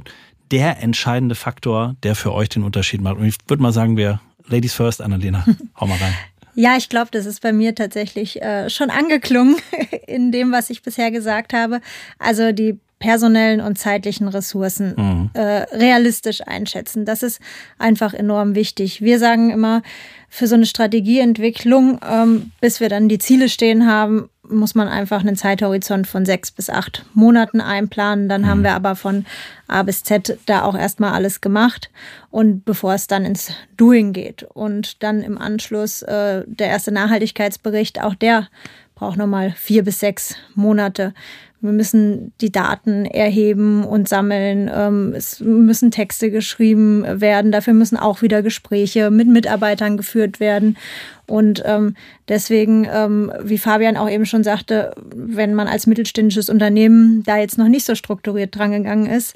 der 0.51 0.81
entscheidende 0.81 1.35
Faktor, 1.35 1.95
der 2.03 2.15
für 2.15 2.33
euch 2.33 2.49
den 2.49 2.63
Unterschied 2.63 3.01
macht. 3.01 3.17
Und 3.17 3.25
ich 3.25 3.35
würde 3.47 3.61
mal 3.61 3.73
sagen, 3.73 3.97
wir 3.97 4.21
Ladies 4.47 4.73
first, 4.73 5.01
Annalena, 5.01 5.45
hau 5.79 5.87
mal 5.87 5.97
rein. 5.97 6.13
Ja, 6.59 6.75
ich 6.75 6.89
glaube, 6.89 7.09
das 7.11 7.27
ist 7.27 7.43
bei 7.43 7.53
mir 7.53 7.75
tatsächlich 7.75 8.41
äh, 8.41 8.67
schon 8.71 8.89
angeklungen 8.89 9.57
in 10.07 10.31
dem, 10.31 10.51
was 10.51 10.71
ich 10.71 10.81
bisher 10.81 11.11
gesagt 11.11 11.53
habe. 11.53 11.81
Also 12.17 12.51
die 12.51 12.79
personellen 12.99 13.61
und 13.61 13.77
zeitlichen 13.77 14.27
Ressourcen 14.27 14.93
mhm. 14.97 15.29
äh, 15.33 15.63
realistisch 15.75 16.41
einschätzen. 16.45 17.05
Das 17.05 17.23
ist 17.23 17.39
einfach 17.77 18.13
enorm 18.13 18.55
wichtig. 18.55 19.01
Wir 19.01 19.19
sagen 19.19 19.51
immer, 19.51 19.83
für 20.29 20.47
so 20.47 20.55
eine 20.55 20.65
Strategieentwicklung, 20.65 21.99
ähm, 22.07 22.51
bis 22.59 22.79
wir 22.79 22.89
dann 22.89 23.07
die 23.07 23.19
Ziele 23.19 23.49
stehen 23.49 23.87
haben, 23.87 24.29
muss 24.49 24.75
man 24.75 24.87
einfach 24.87 25.21
einen 25.21 25.35
Zeithorizont 25.35 26.07
von 26.07 26.25
sechs 26.25 26.51
bis 26.51 26.69
acht 26.69 27.05
Monaten 27.13 27.61
einplanen. 27.61 28.29
Dann 28.29 28.41
mhm. 28.41 28.47
haben 28.47 28.63
wir 28.63 28.73
aber 28.73 28.95
von 28.95 29.25
A 29.67 29.83
bis 29.83 30.03
Z 30.03 30.37
da 30.45 30.63
auch 30.63 30.75
erstmal 30.75 31.13
alles 31.13 31.41
gemacht 31.41 31.89
und 32.29 32.65
bevor 32.65 32.93
es 32.93 33.07
dann 33.07 33.25
ins 33.25 33.51
Doing 33.77 34.13
geht. 34.13 34.43
Und 34.43 35.03
dann 35.03 35.21
im 35.21 35.37
Anschluss 35.37 36.01
äh, 36.01 36.43
der 36.45 36.67
erste 36.67 36.91
Nachhaltigkeitsbericht, 36.91 38.01
auch 38.01 38.15
der 38.15 38.47
braucht 38.97 39.17
nochmal 39.17 39.53
vier 39.55 39.83
bis 39.83 39.99
sechs 39.99 40.35
Monate. 40.55 41.13
Wir 41.61 41.71
müssen 41.71 42.33
die 42.41 42.51
Daten 42.51 43.05
erheben 43.05 43.83
und 43.83 44.09
sammeln. 44.09 44.69
Ähm, 44.73 45.13
es 45.15 45.39
müssen 45.39 45.91
Texte 45.91 46.31
geschrieben 46.31 47.03
werden. 47.21 47.51
Dafür 47.51 47.73
müssen 47.73 47.97
auch 47.97 48.23
wieder 48.23 48.41
Gespräche 48.41 49.11
mit 49.11 49.27
Mitarbeitern 49.27 49.97
geführt 49.97 50.39
werden. 50.39 50.77
Und 51.27 51.61
ähm, 51.65 51.95
deswegen, 52.27 52.87
ähm, 52.91 53.31
wie 53.43 53.59
Fabian 53.59 53.97
auch 53.97 54.09
eben 54.09 54.25
schon 54.25 54.43
sagte, 54.43 54.95
wenn 55.13 55.53
man 55.53 55.67
als 55.67 55.85
mittelständisches 55.85 56.49
Unternehmen 56.49 57.23
da 57.23 57.37
jetzt 57.37 57.57
noch 57.59 57.67
nicht 57.67 57.85
so 57.85 57.93
strukturiert 57.93 58.55
drangegangen 58.55 59.05
ist, 59.05 59.35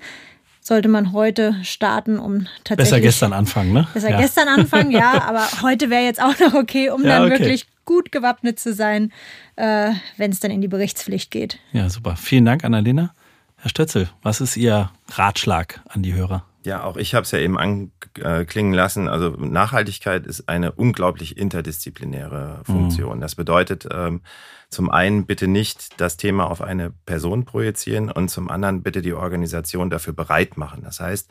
sollte 0.60 0.89
man 0.89 1.12
heute 1.12 1.56
starten, 1.63 2.17
um 2.17 2.47
tatsächlich. 2.63 2.78
Besser 2.78 3.02
gestern 3.02 3.34
anfangen, 3.34 3.74
ne? 3.74 3.88
Besser 3.93 4.12
ja. 4.12 4.21
gestern 4.21 4.47
anfangen, 4.47 4.91
ja, 4.91 5.21
aber 5.28 5.47
heute 5.63 5.89
wäre 5.89 6.04
jetzt 6.04 6.21
auch 6.21 6.39
noch 6.39 6.54
okay, 6.54 6.89
um 6.89 7.04
ja, 7.04 7.19
dann 7.19 7.32
okay. 7.32 7.39
wirklich 7.39 7.67
gut 7.86 8.12
gewappnet 8.12 8.60
zu 8.60 8.74
sein, 8.74 9.12
äh, 9.56 9.91
wenn 10.17 10.32
es 10.32 10.39
dann 10.39 10.52
in 10.52 10.62
die 10.62 10.67
Berichtspflicht 10.67 11.32
geht. 11.32 11.60
Ja, 11.72 11.89
super. 11.89 12.15
Vielen 12.15 12.46
Dank, 12.46 12.63
Annalena. 12.63 13.13
Herr 13.58 13.70
Stötzel, 13.70 14.10
was 14.24 14.41
ist 14.41 14.58
Ihr 14.58 14.91
Ratschlag 15.10 15.82
an 15.88 16.02
die 16.02 16.13
Hörer? 16.13 16.46
Ja, 16.63 16.84
auch 16.84 16.98
ich 16.98 17.15
habe 17.15 17.24
es 17.24 17.32
ja 17.32 17.39
eben 17.39 17.58
anklingen 17.58 18.74
lassen. 18.74 19.08
Also 19.08 19.30
Nachhaltigkeit 19.32 20.28
ist 20.28 20.48
eine 20.48 20.72
unglaublich 20.72 21.38
interdisziplinäre 21.38 22.62
Funktion. 22.65 23.17
Mhm. 23.17 23.22
Das 23.22 23.36
bedeutet 23.36 23.88
ähm, 23.91 24.22
zum 24.70 24.89
einen 24.91 25.26
bitte 25.26 25.48
nicht 25.48 26.00
das 26.00 26.17
Thema 26.17 26.50
auf 26.50 26.62
eine 26.62 26.91
Person 27.06 27.46
projizieren 27.46 28.12
und 28.12 28.30
zum 28.30 28.50
anderen 28.50 28.84
bitte 28.84 29.02
die 29.02 29.13
Organisation 29.13 29.89
dafür 29.89 30.13
bereit 30.13 30.56
machen. 30.56 30.84
Das 30.84 31.00
heißt, 31.00 31.30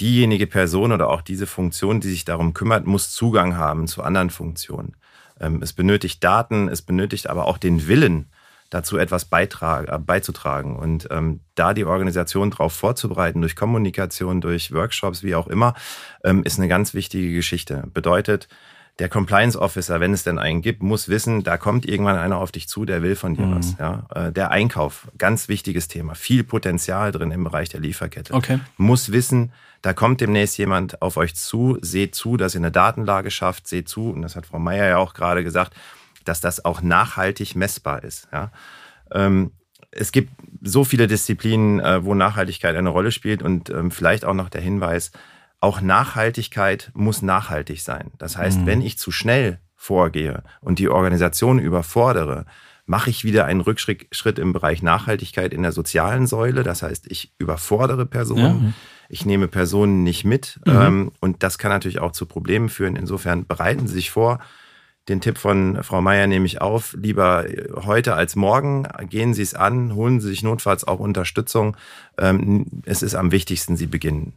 diejenige 0.00 0.46
Person 0.46 0.92
oder 0.92 1.08
auch 1.10 1.22
diese 1.22 1.46
Funktion, 1.46 2.00
die 2.00 2.08
sich 2.08 2.24
darum 2.24 2.54
kümmert, 2.54 2.86
muss 2.86 3.12
Zugang 3.12 3.56
haben 3.56 3.88
zu 3.88 4.02
anderen 4.02 4.30
Funktionen. 4.30 4.96
Ähm, 5.40 5.62
es 5.62 5.72
benötigt 5.72 6.22
Daten, 6.22 6.68
es 6.68 6.82
benötigt 6.82 7.28
aber 7.28 7.46
auch 7.46 7.58
den 7.58 7.86
Willen, 7.88 8.30
dazu 8.70 8.98
etwas 8.98 9.24
äh, 9.24 9.98
beizutragen. 9.98 10.76
Und 10.76 11.08
ähm, 11.10 11.40
da 11.54 11.74
die 11.74 11.84
Organisation 11.84 12.50
darauf 12.50 12.72
vorzubereiten, 12.72 13.40
durch 13.40 13.56
Kommunikation, 13.56 14.40
durch 14.40 14.72
Workshops, 14.72 15.22
wie 15.22 15.34
auch 15.34 15.46
immer, 15.46 15.74
ähm, 16.24 16.42
ist 16.44 16.58
eine 16.58 16.68
ganz 16.68 16.94
wichtige 16.94 17.32
Geschichte. 17.32 17.84
Bedeutet, 17.92 18.48
der 19.00 19.08
Compliance 19.08 19.60
Officer, 19.60 19.98
wenn 19.98 20.12
es 20.12 20.22
denn 20.22 20.38
einen 20.38 20.62
gibt, 20.62 20.82
muss 20.82 21.08
wissen, 21.08 21.42
da 21.42 21.56
kommt 21.56 21.84
irgendwann 21.84 22.16
einer 22.16 22.38
auf 22.38 22.52
dich 22.52 22.68
zu, 22.68 22.84
der 22.84 23.02
will 23.02 23.16
von 23.16 23.34
dir 23.34 23.46
mhm. 23.46 23.56
was. 23.56 23.76
Ja? 23.78 24.06
Äh, 24.14 24.32
der 24.32 24.52
Einkauf, 24.52 25.08
ganz 25.18 25.48
wichtiges 25.48 25.88
Thema, 25.88 26.14
viel 26.14 26.44
Potenzial 26.44 27.10
drin 27.10 27.32
im 27.32 27.44
Bereich 27.44 27.68
der 27.68 27.80
Lieferkette. 27.80 28.34
Okay. 28.34 28.60
Muss 28.76 29.10
wissen, 29.10 29.52
da 29.82 29.92
kommt 29.92 30.20
demnächst 30.20 30.56
jemand 30.58 31.02
auf 31.02 31.16
euch 31.16 31.34
zu, 31.34 31.76
seht 31.80 32.14
zu, 32.14 32.36
dass 32.36 32.54
ihr 32.54 32.60
eine 32.60 32.70
Datenlage 32.70 33.30
schafft, 33.32 33.66
seht 33.66 33.88
zu, 33.88 34.10
und 34.10 34.22
das 34.22 34.36
hat 34.36 34.46
Frau 34.46 34.60
Meier 34.60 34.88
ja 34.88 34.96
auch 34.98 35.12
gerade 35.14 35.42
gesagt, 35.42 35.74
dass 36.24 36.40
das 36.40 36.64
auch 36.64 36.80
nachhaltig 36.80 37.56
messbar 37.56 38.04
ist. 38.04 38.28
Ja? 38.32 38.52
Ähm, 39.12 39.50
es 39.90 40.12
gibt 40.12 40.30
so 40.62 40.84
viele 40.84 41.06
Disziplinen, 41.08 41.80
äh, 41.80 42.04
wo 42.04 42.14
Nachhaltigkeit 42.14 42.76
eine 42.76 42.88
Rolle 42.88 43.10
spielt 43.10 43.42
und 43.42 43.70
ähm, 43.70 43.90
vielleicht 43.90 44.24
auch 44.24 44.34
noch 44.34 44.48
der 44.48 44.60
Hinweis, 44.60 45.10
auch 45.64 45.80
Nachhaltigkeit 45.80 46.90
muss 46.94 47.22
nachhaltig 47.22 47.80
sein. 47.80 48.10
Das 48.18 48.36
heißt, 48.36 48.60
mhm. 48.60 48.66
wenn 48.66 48.82
ich 48.82 48.98
zu 48.98 49.10
schnell 49.10 49.60
vorgehe 49.74 50.42
und 50.60 50.78
die 50.78 50.90
Organisation 50.90 51.58
überfordere, 51.58 52.44
mache 52.86 53.08
ich 53.08 53.24
wieder 53.24 53.46
einen 53.46 53.62
Rückschritt 53.62 54.38
im 54.38 54.52
Bereich 54.52 54.82
Nachhaltigkeit 54.82 55.54
in 55.54 55.62
der 55.62 55.72
sozialen 55.72 56.26
Säule. 56.26 56.64
Das 56.64 56.82
heißt, 56.82 57.06
ich 57.10 57.32
überfordere 57.38 58.04
Personen, 58.04 58.64
ja. 58.66 58.72
ich 59.08 59.24
nehme 59.24 59.48
Personen 59.48 60.02
nicht 60.02 60.24
mit 60.24 60.60
mhm. 60.66 60.72
ähm, 60.72 61.12
und 61.20 61.42
das 61.42 61.56
kann 61.56 61.70
natürlich 61.70 61.98
auch 61.98 62.12
zu 62.12 62.26
Problemen 62.26 62.68
führen. 62.68 62.94
Insofern 62.94 63.46
bereiten 63.46 63.86
Sie 63.86 63.94
sich 63.94 64.10
vor. 64.10 64.40
Den 65.08 65.22
Tipp 65.22 65.38
von 65.38 65.82
Frau 65.82 66.02
Meier 66.02 66.26
nehme 66.26 66.44
ich 66.44 66.60
auf. 66.60 66.94
Lieber 66.98 67.46
heute 67.74 68.14
als 68.14 68.36
morgen. 68.36 68.86
Gehen 69.08 69.32
Sie 69.32 69.42
es 69.42 69.54
an, 69.54 69.94
holen 69.94 70.20
Sie 70.20 70.28
sich 70.28 70.42
notfalls 70.42 70.86
auch 70.86 70.98
Unterstützung. 70.98 71.74
Ähm, 72.18 72.66
es 72.84 73.02
ist 73.02 73.14
am 73.14 73.32
wichtigsten, 73.32 73.76
Sie 73.76 73.86
beginnen. 73.86 74.34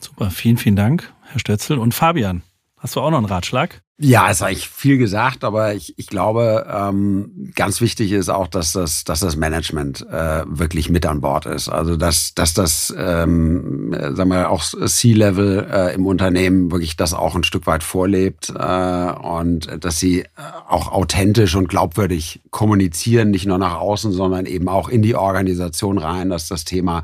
Super, 0.00 0.30
vielen, 0.30 0.56
vielen 0.56 0.76
Dank, 0.76 1.12
Herr 1.22 1.38
Stötzel. 1.38 1.78
Und 1.78 1.94
Fabian, 1.94 2.42
hast 2.78 2.96
du 2.96 3.00
auch 3.00 3.10
noch 3.10 3.18
einen 3.18 3.26
Ratschlag? 3.26 3.83
Ja, 3.96 4.28
ist 4.28 4.42
eigentlich 4.42 4.68
viel 4.68 4.98
gesagt, 4.98 5.44
aber 5.44 5.72
ich, 5.72 5.96
ich 5.96 6.08
glaube, 6.08 6.66
ähm, 6.68 7.52
ganz 7.54 7.80
wichtig 7.80 8.10
ist 8.10 8.28
auch, 8.28 8.48
dass 8.48 8.72
das, 8.72 9.04
dass 9.04 9.20
das 9.20 9.36
Management 9.36 10.04
äh, 10.10 10.42
wirklich 10.46 10.90
mit 10.90 11.06
an 11.06 11.20
Bord 11.20 11.46
ist. 11.46 11.68
Also 11.68 11.96
dass, 11.96 12.34
dass 12.34 12.54
das, 12.54 12.92
ähm, 12.98 13.92
sagen 13.92 14.30
wir 14.30 14.50
auch 14.50 14.64
C-Level 14.64 15.68
äh, 15.70 15.94
im 15.94 16.06
Unternehmen 16.06 16.72
wirklich 16.72 16.96
das 16.96 17.14
auch 17.14 17.36
ein 17.36 17.44
Stück 17.44 17.68
weit 17.68 17.84
vorlebt 17.84 18.52
äh, 18.58 19.12
und 19.12 19.68
dass 19.84 20.00
sie 20.00 20.22
äh, 20.22 20.26
auch 20.68 20.90
authentisch 20.90 21.54
und 21.54 21.68
glaubwürdig 21.68 22.40
kommunizieren, 22.50 23.30
nicht 23.30 23.46
nur 23.46 23.58
nach 23.58 23.76
außen, 23.76 24.10
sondern 24.10 24.46
eben 24.46 24.68
auch 24.68 24.88
in 24.88 25.02
die 25.02 25.14
Organisation 25.14 25.98
rein, 25.98 26.30
dass 26.30 26.48
das 26.48 26.64
Thema 26.64 27.02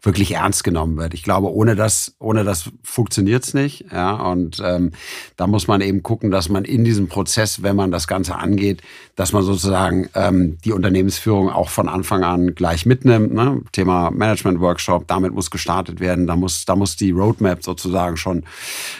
wirklich 0.00 0.32
ernst 0.32 0.64
genommen 0.64 0.96
wird. 0.96 1.12
Ich 1.12 1.22
glaube, 1.22 1.52
ohne 1.52 1.76
das, 1.76 2.14
ohne 2.18 2.44
das 2.44 2.70
funktioniert's 2.82 3.52
nicht. 3.52 3.84
Ja, 3.92 4.14
und 4.14 4.62
ähm, 4.64 4.92
da 5.36 5.46
muss 5.46 5.68
man 5.68 5.82
eben 5.82 6.02
gucken 6.02 6.29
dass 6.30 6.48
man 6.48 6.64
in 6.64 6.84
diesem 6.84 7.08
Prozess, 7.08 7.62
wenn 7.62 7.76
man 7.76 7.90
das 7.90 8.06
Ganze 8.06 8.36
angeht, 8.36 8.82
dass 9.16 9.32
man 9.32 9.42
sozusagen 9.42 10.08
ähm, 10.14 10.58
die 10.64 10.72
Unternehmensführung 10.72 11.50
auch 11.50 11.68
von 11.68 11.88
Anfang 11.88 12.24
an 12.24 12.54
gleich 12.54 12.86
mitnimmt. 12.86 13.32
Ne? 13.32 13.62
Thema 13.72 14.10
Management-Workshop, 14.10 15.06
damit 15.06 15.32
muss 15.32 15.50
gestartet 15.50 16.00
werden, 16.00 16.26
da 16.26 16.36
muss, 16.36 16.64
da 16.64 16.76
muss 16.76 16.96
die 16.96 17.10
Roadmap 17.10 17.62
sozusagen 17.62 18.16
schon, 18.16 18.44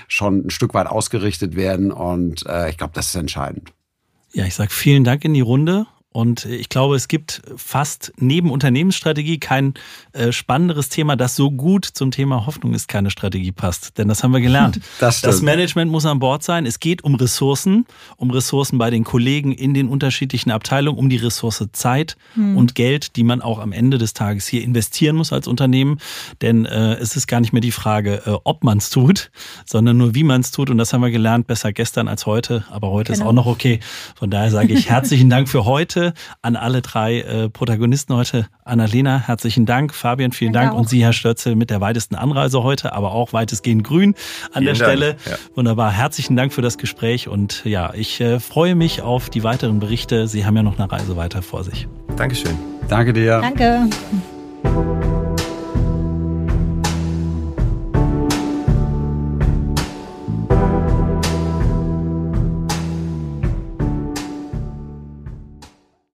schon 0.08 0.46
ein 0.46 0.50
Stück 0.50 0.74
weit 0.74 0.86
ausgerichtet 0.86 1.56
werden 1.56 1.92
und 1.92 2.46
äh, 2.46 2.70
ich 2.70 2.78
glaube, 2.78 2.92
das 2.94 3.08
ist 3.08 3.14
entscheidend. 3.16 3.72
Ja, 4.32 4.44
ich 4.44 4.54
sage 4.54 4.70
vielen 4.70 5.04
Dank 5.04 5.24
in 5.24 5.34
die 5.34 5.40
Runde 5.40 5.86
und 6.12 6.44
ich 6.44 6.68
glaube, 6.68 6.96
es 6.96 7.06
gibt 7.06 7.40
fast 7.56 8.12
neben 8.16 8.50
Unternehmensstrategie 8.50 9.38
kein 9.38 9.74
äh, 10.12 10.32
spannenderes 10.32 10.88
Thema, 10.88 11.14
das 11.14 11.36
so 11.36 11.52
gut 11.52 11.84
zum 11.84 12.10
Thema 12.10 12.46
Hoffnung 12.46 12.74
ist 12.74 12.88
keine 12.88 13.10
Strategie 13.10 13.52
passt. 13.52 13.96
Denn 13.96 14.08
das 14.08 14.24
haben 14.24 14.32
wir 14.32 14.40
gelernt. 14.40 14.80
Das, 14.98 15.22
das, 15.22 15.40
Management 15.40 15.90
muss 15.90 16.04
an 16.04 16.18
Bord 16.18 16.42
sein. 16.42 16.66
Es 16.66 16.78
geht 16.78 17.04
um 17.04 17.14
Ressourcen, 17.14 17.86
um 18.16 18.30
Ressourcen 18.30 18.76
bei 18.76 18.90
den 18.90 19.04
Kollegen 19.04 19.52
in 19.52 19.72
den 19.72 19.88
unterschiedlichen 19.88 20.50
Abteilungen, 20.50 20.98
um 20.98 21.08
die 21.08 21.16
Ressource 21.16 21.64
Zeit 21.72 22.16
hm. 22.34 22.56
und 22.56 22.74
Geld, 22.74 23.16
die 23.16 23.22
man 23.22 23.40
auch 23.40 23.58
am 23.58 23.72
Ende 23.72 23.96
des 23.96 24.12
Tages 24.12 24.46
hier 24.46 24.62
investieren 24.62 25.16
muss 25.16 25.32
als 25.32 25.46
Unternehmen. 25.46 26.00
Denn 26.42 26.66
äh, 26.66 26.94
es 26.94 27.16
ist 27.16 27.28
gar 27.28 27.40
nicht 27.40 27.52
mehr 27.52 27.62
die 27.62 27.70
Frage, 27.70 28.22
äh, 28.26 28.36
ob 28.44 28.62
man 28.62 28.78
es 28.78 28.90
tut, 28.90 29.30
sondern 29.64 29.96
nur 29.96 30.14
wie 30.14 30.24
man 30.24 30.42
es 30.42 30.50
tut. 30.50 30.70
Und 30.70 30.76
das 30.76 30.92
haben 30.92 31.00
wir 31.00 31.10
gelernt, 31.10 31.46
besser 31.46 31.72
gestern 31.72 32.08
als 32.08 32.26
heute. 32.26 32.64
Aber 32.70 32.90
heute 32.90 33.12
genau. 33.12 33.24
ist 33.24 33.28
auch 33.28 33.32
noch 33.32 33.46
okay. 33.46 33.80
Von 34.16 34.30
daher 34.30 34.50
sage 34.50 34.74
ich 34.74 34.90
herzlichen 34.90 35.30
Dank 35.30 35.48
für 35.48 35.64
heute 35.64 35.99
heute 36.00 36.14
an 36.42 36.56
alle 36.56 36.82
drei 36.82 37.20
äh, 37.20 37.48
Protagonisten 37.48 38.14
heute. 38.14 38.46
Annalena, 38.64 39.18
herzlichen 39.18 39.66
Dank. 39.66 39.94
Fabian, 39.94 40.32
vielen 40.32 40.52
Danke 40.52 40.68
Dank. 40.68 40.74
Auch. 40.74 40.80
Und 40.80 40.88
Sie, 40.88 41.02
Herr 41.02 41.12
Störzel, 41.12 41.56
mit 41.56 41.70
der 41.70 41.80
weitesten 41.80 42.14
Anreise 42.14 42.62
heute, 42.62 42.92
aber 42.92 43.12
auch 43.12 43.32
weitestgehend 43.32 43.84
grün 43.84 44.14
an 44.52 44.62
vielen 44.62 44.64
der 44.66 44.74
Stelle. 44.74 45.16
Ja. 45.28 45.36
Wunderbar. 45.54 45.92
Herzlichen 45.92 46.36
Dank 46.36 46.52
für 46.52 46.62
das 46.62 46.78
Gespräch. 46.78 47.28
Und 47.28 47.64
ja, 47.64 47.92
ich 47.94 48.20
äh, 48.20 48.40
freue 48.40 48.74
mich 48.74 49.02
auf 49.02 49.30
die 49.30 49.42
weiteren 49.42 49.80
Berichte. 49.80 50.28
Sie 50.28 50.46
haben 50.46 50.56
ja 50.56 50.62
noch 50.62 50.78
eine 50.78 50.90
Reise 50.90 51.16
weiter 51.16 51.42
vor 51.42 51.64
sich. 51.64 51.88
Dankeschön. 52.16 52.56
Danke 52.88 53.12
dir. 53.12 53.40
Danke. 53.40 53.88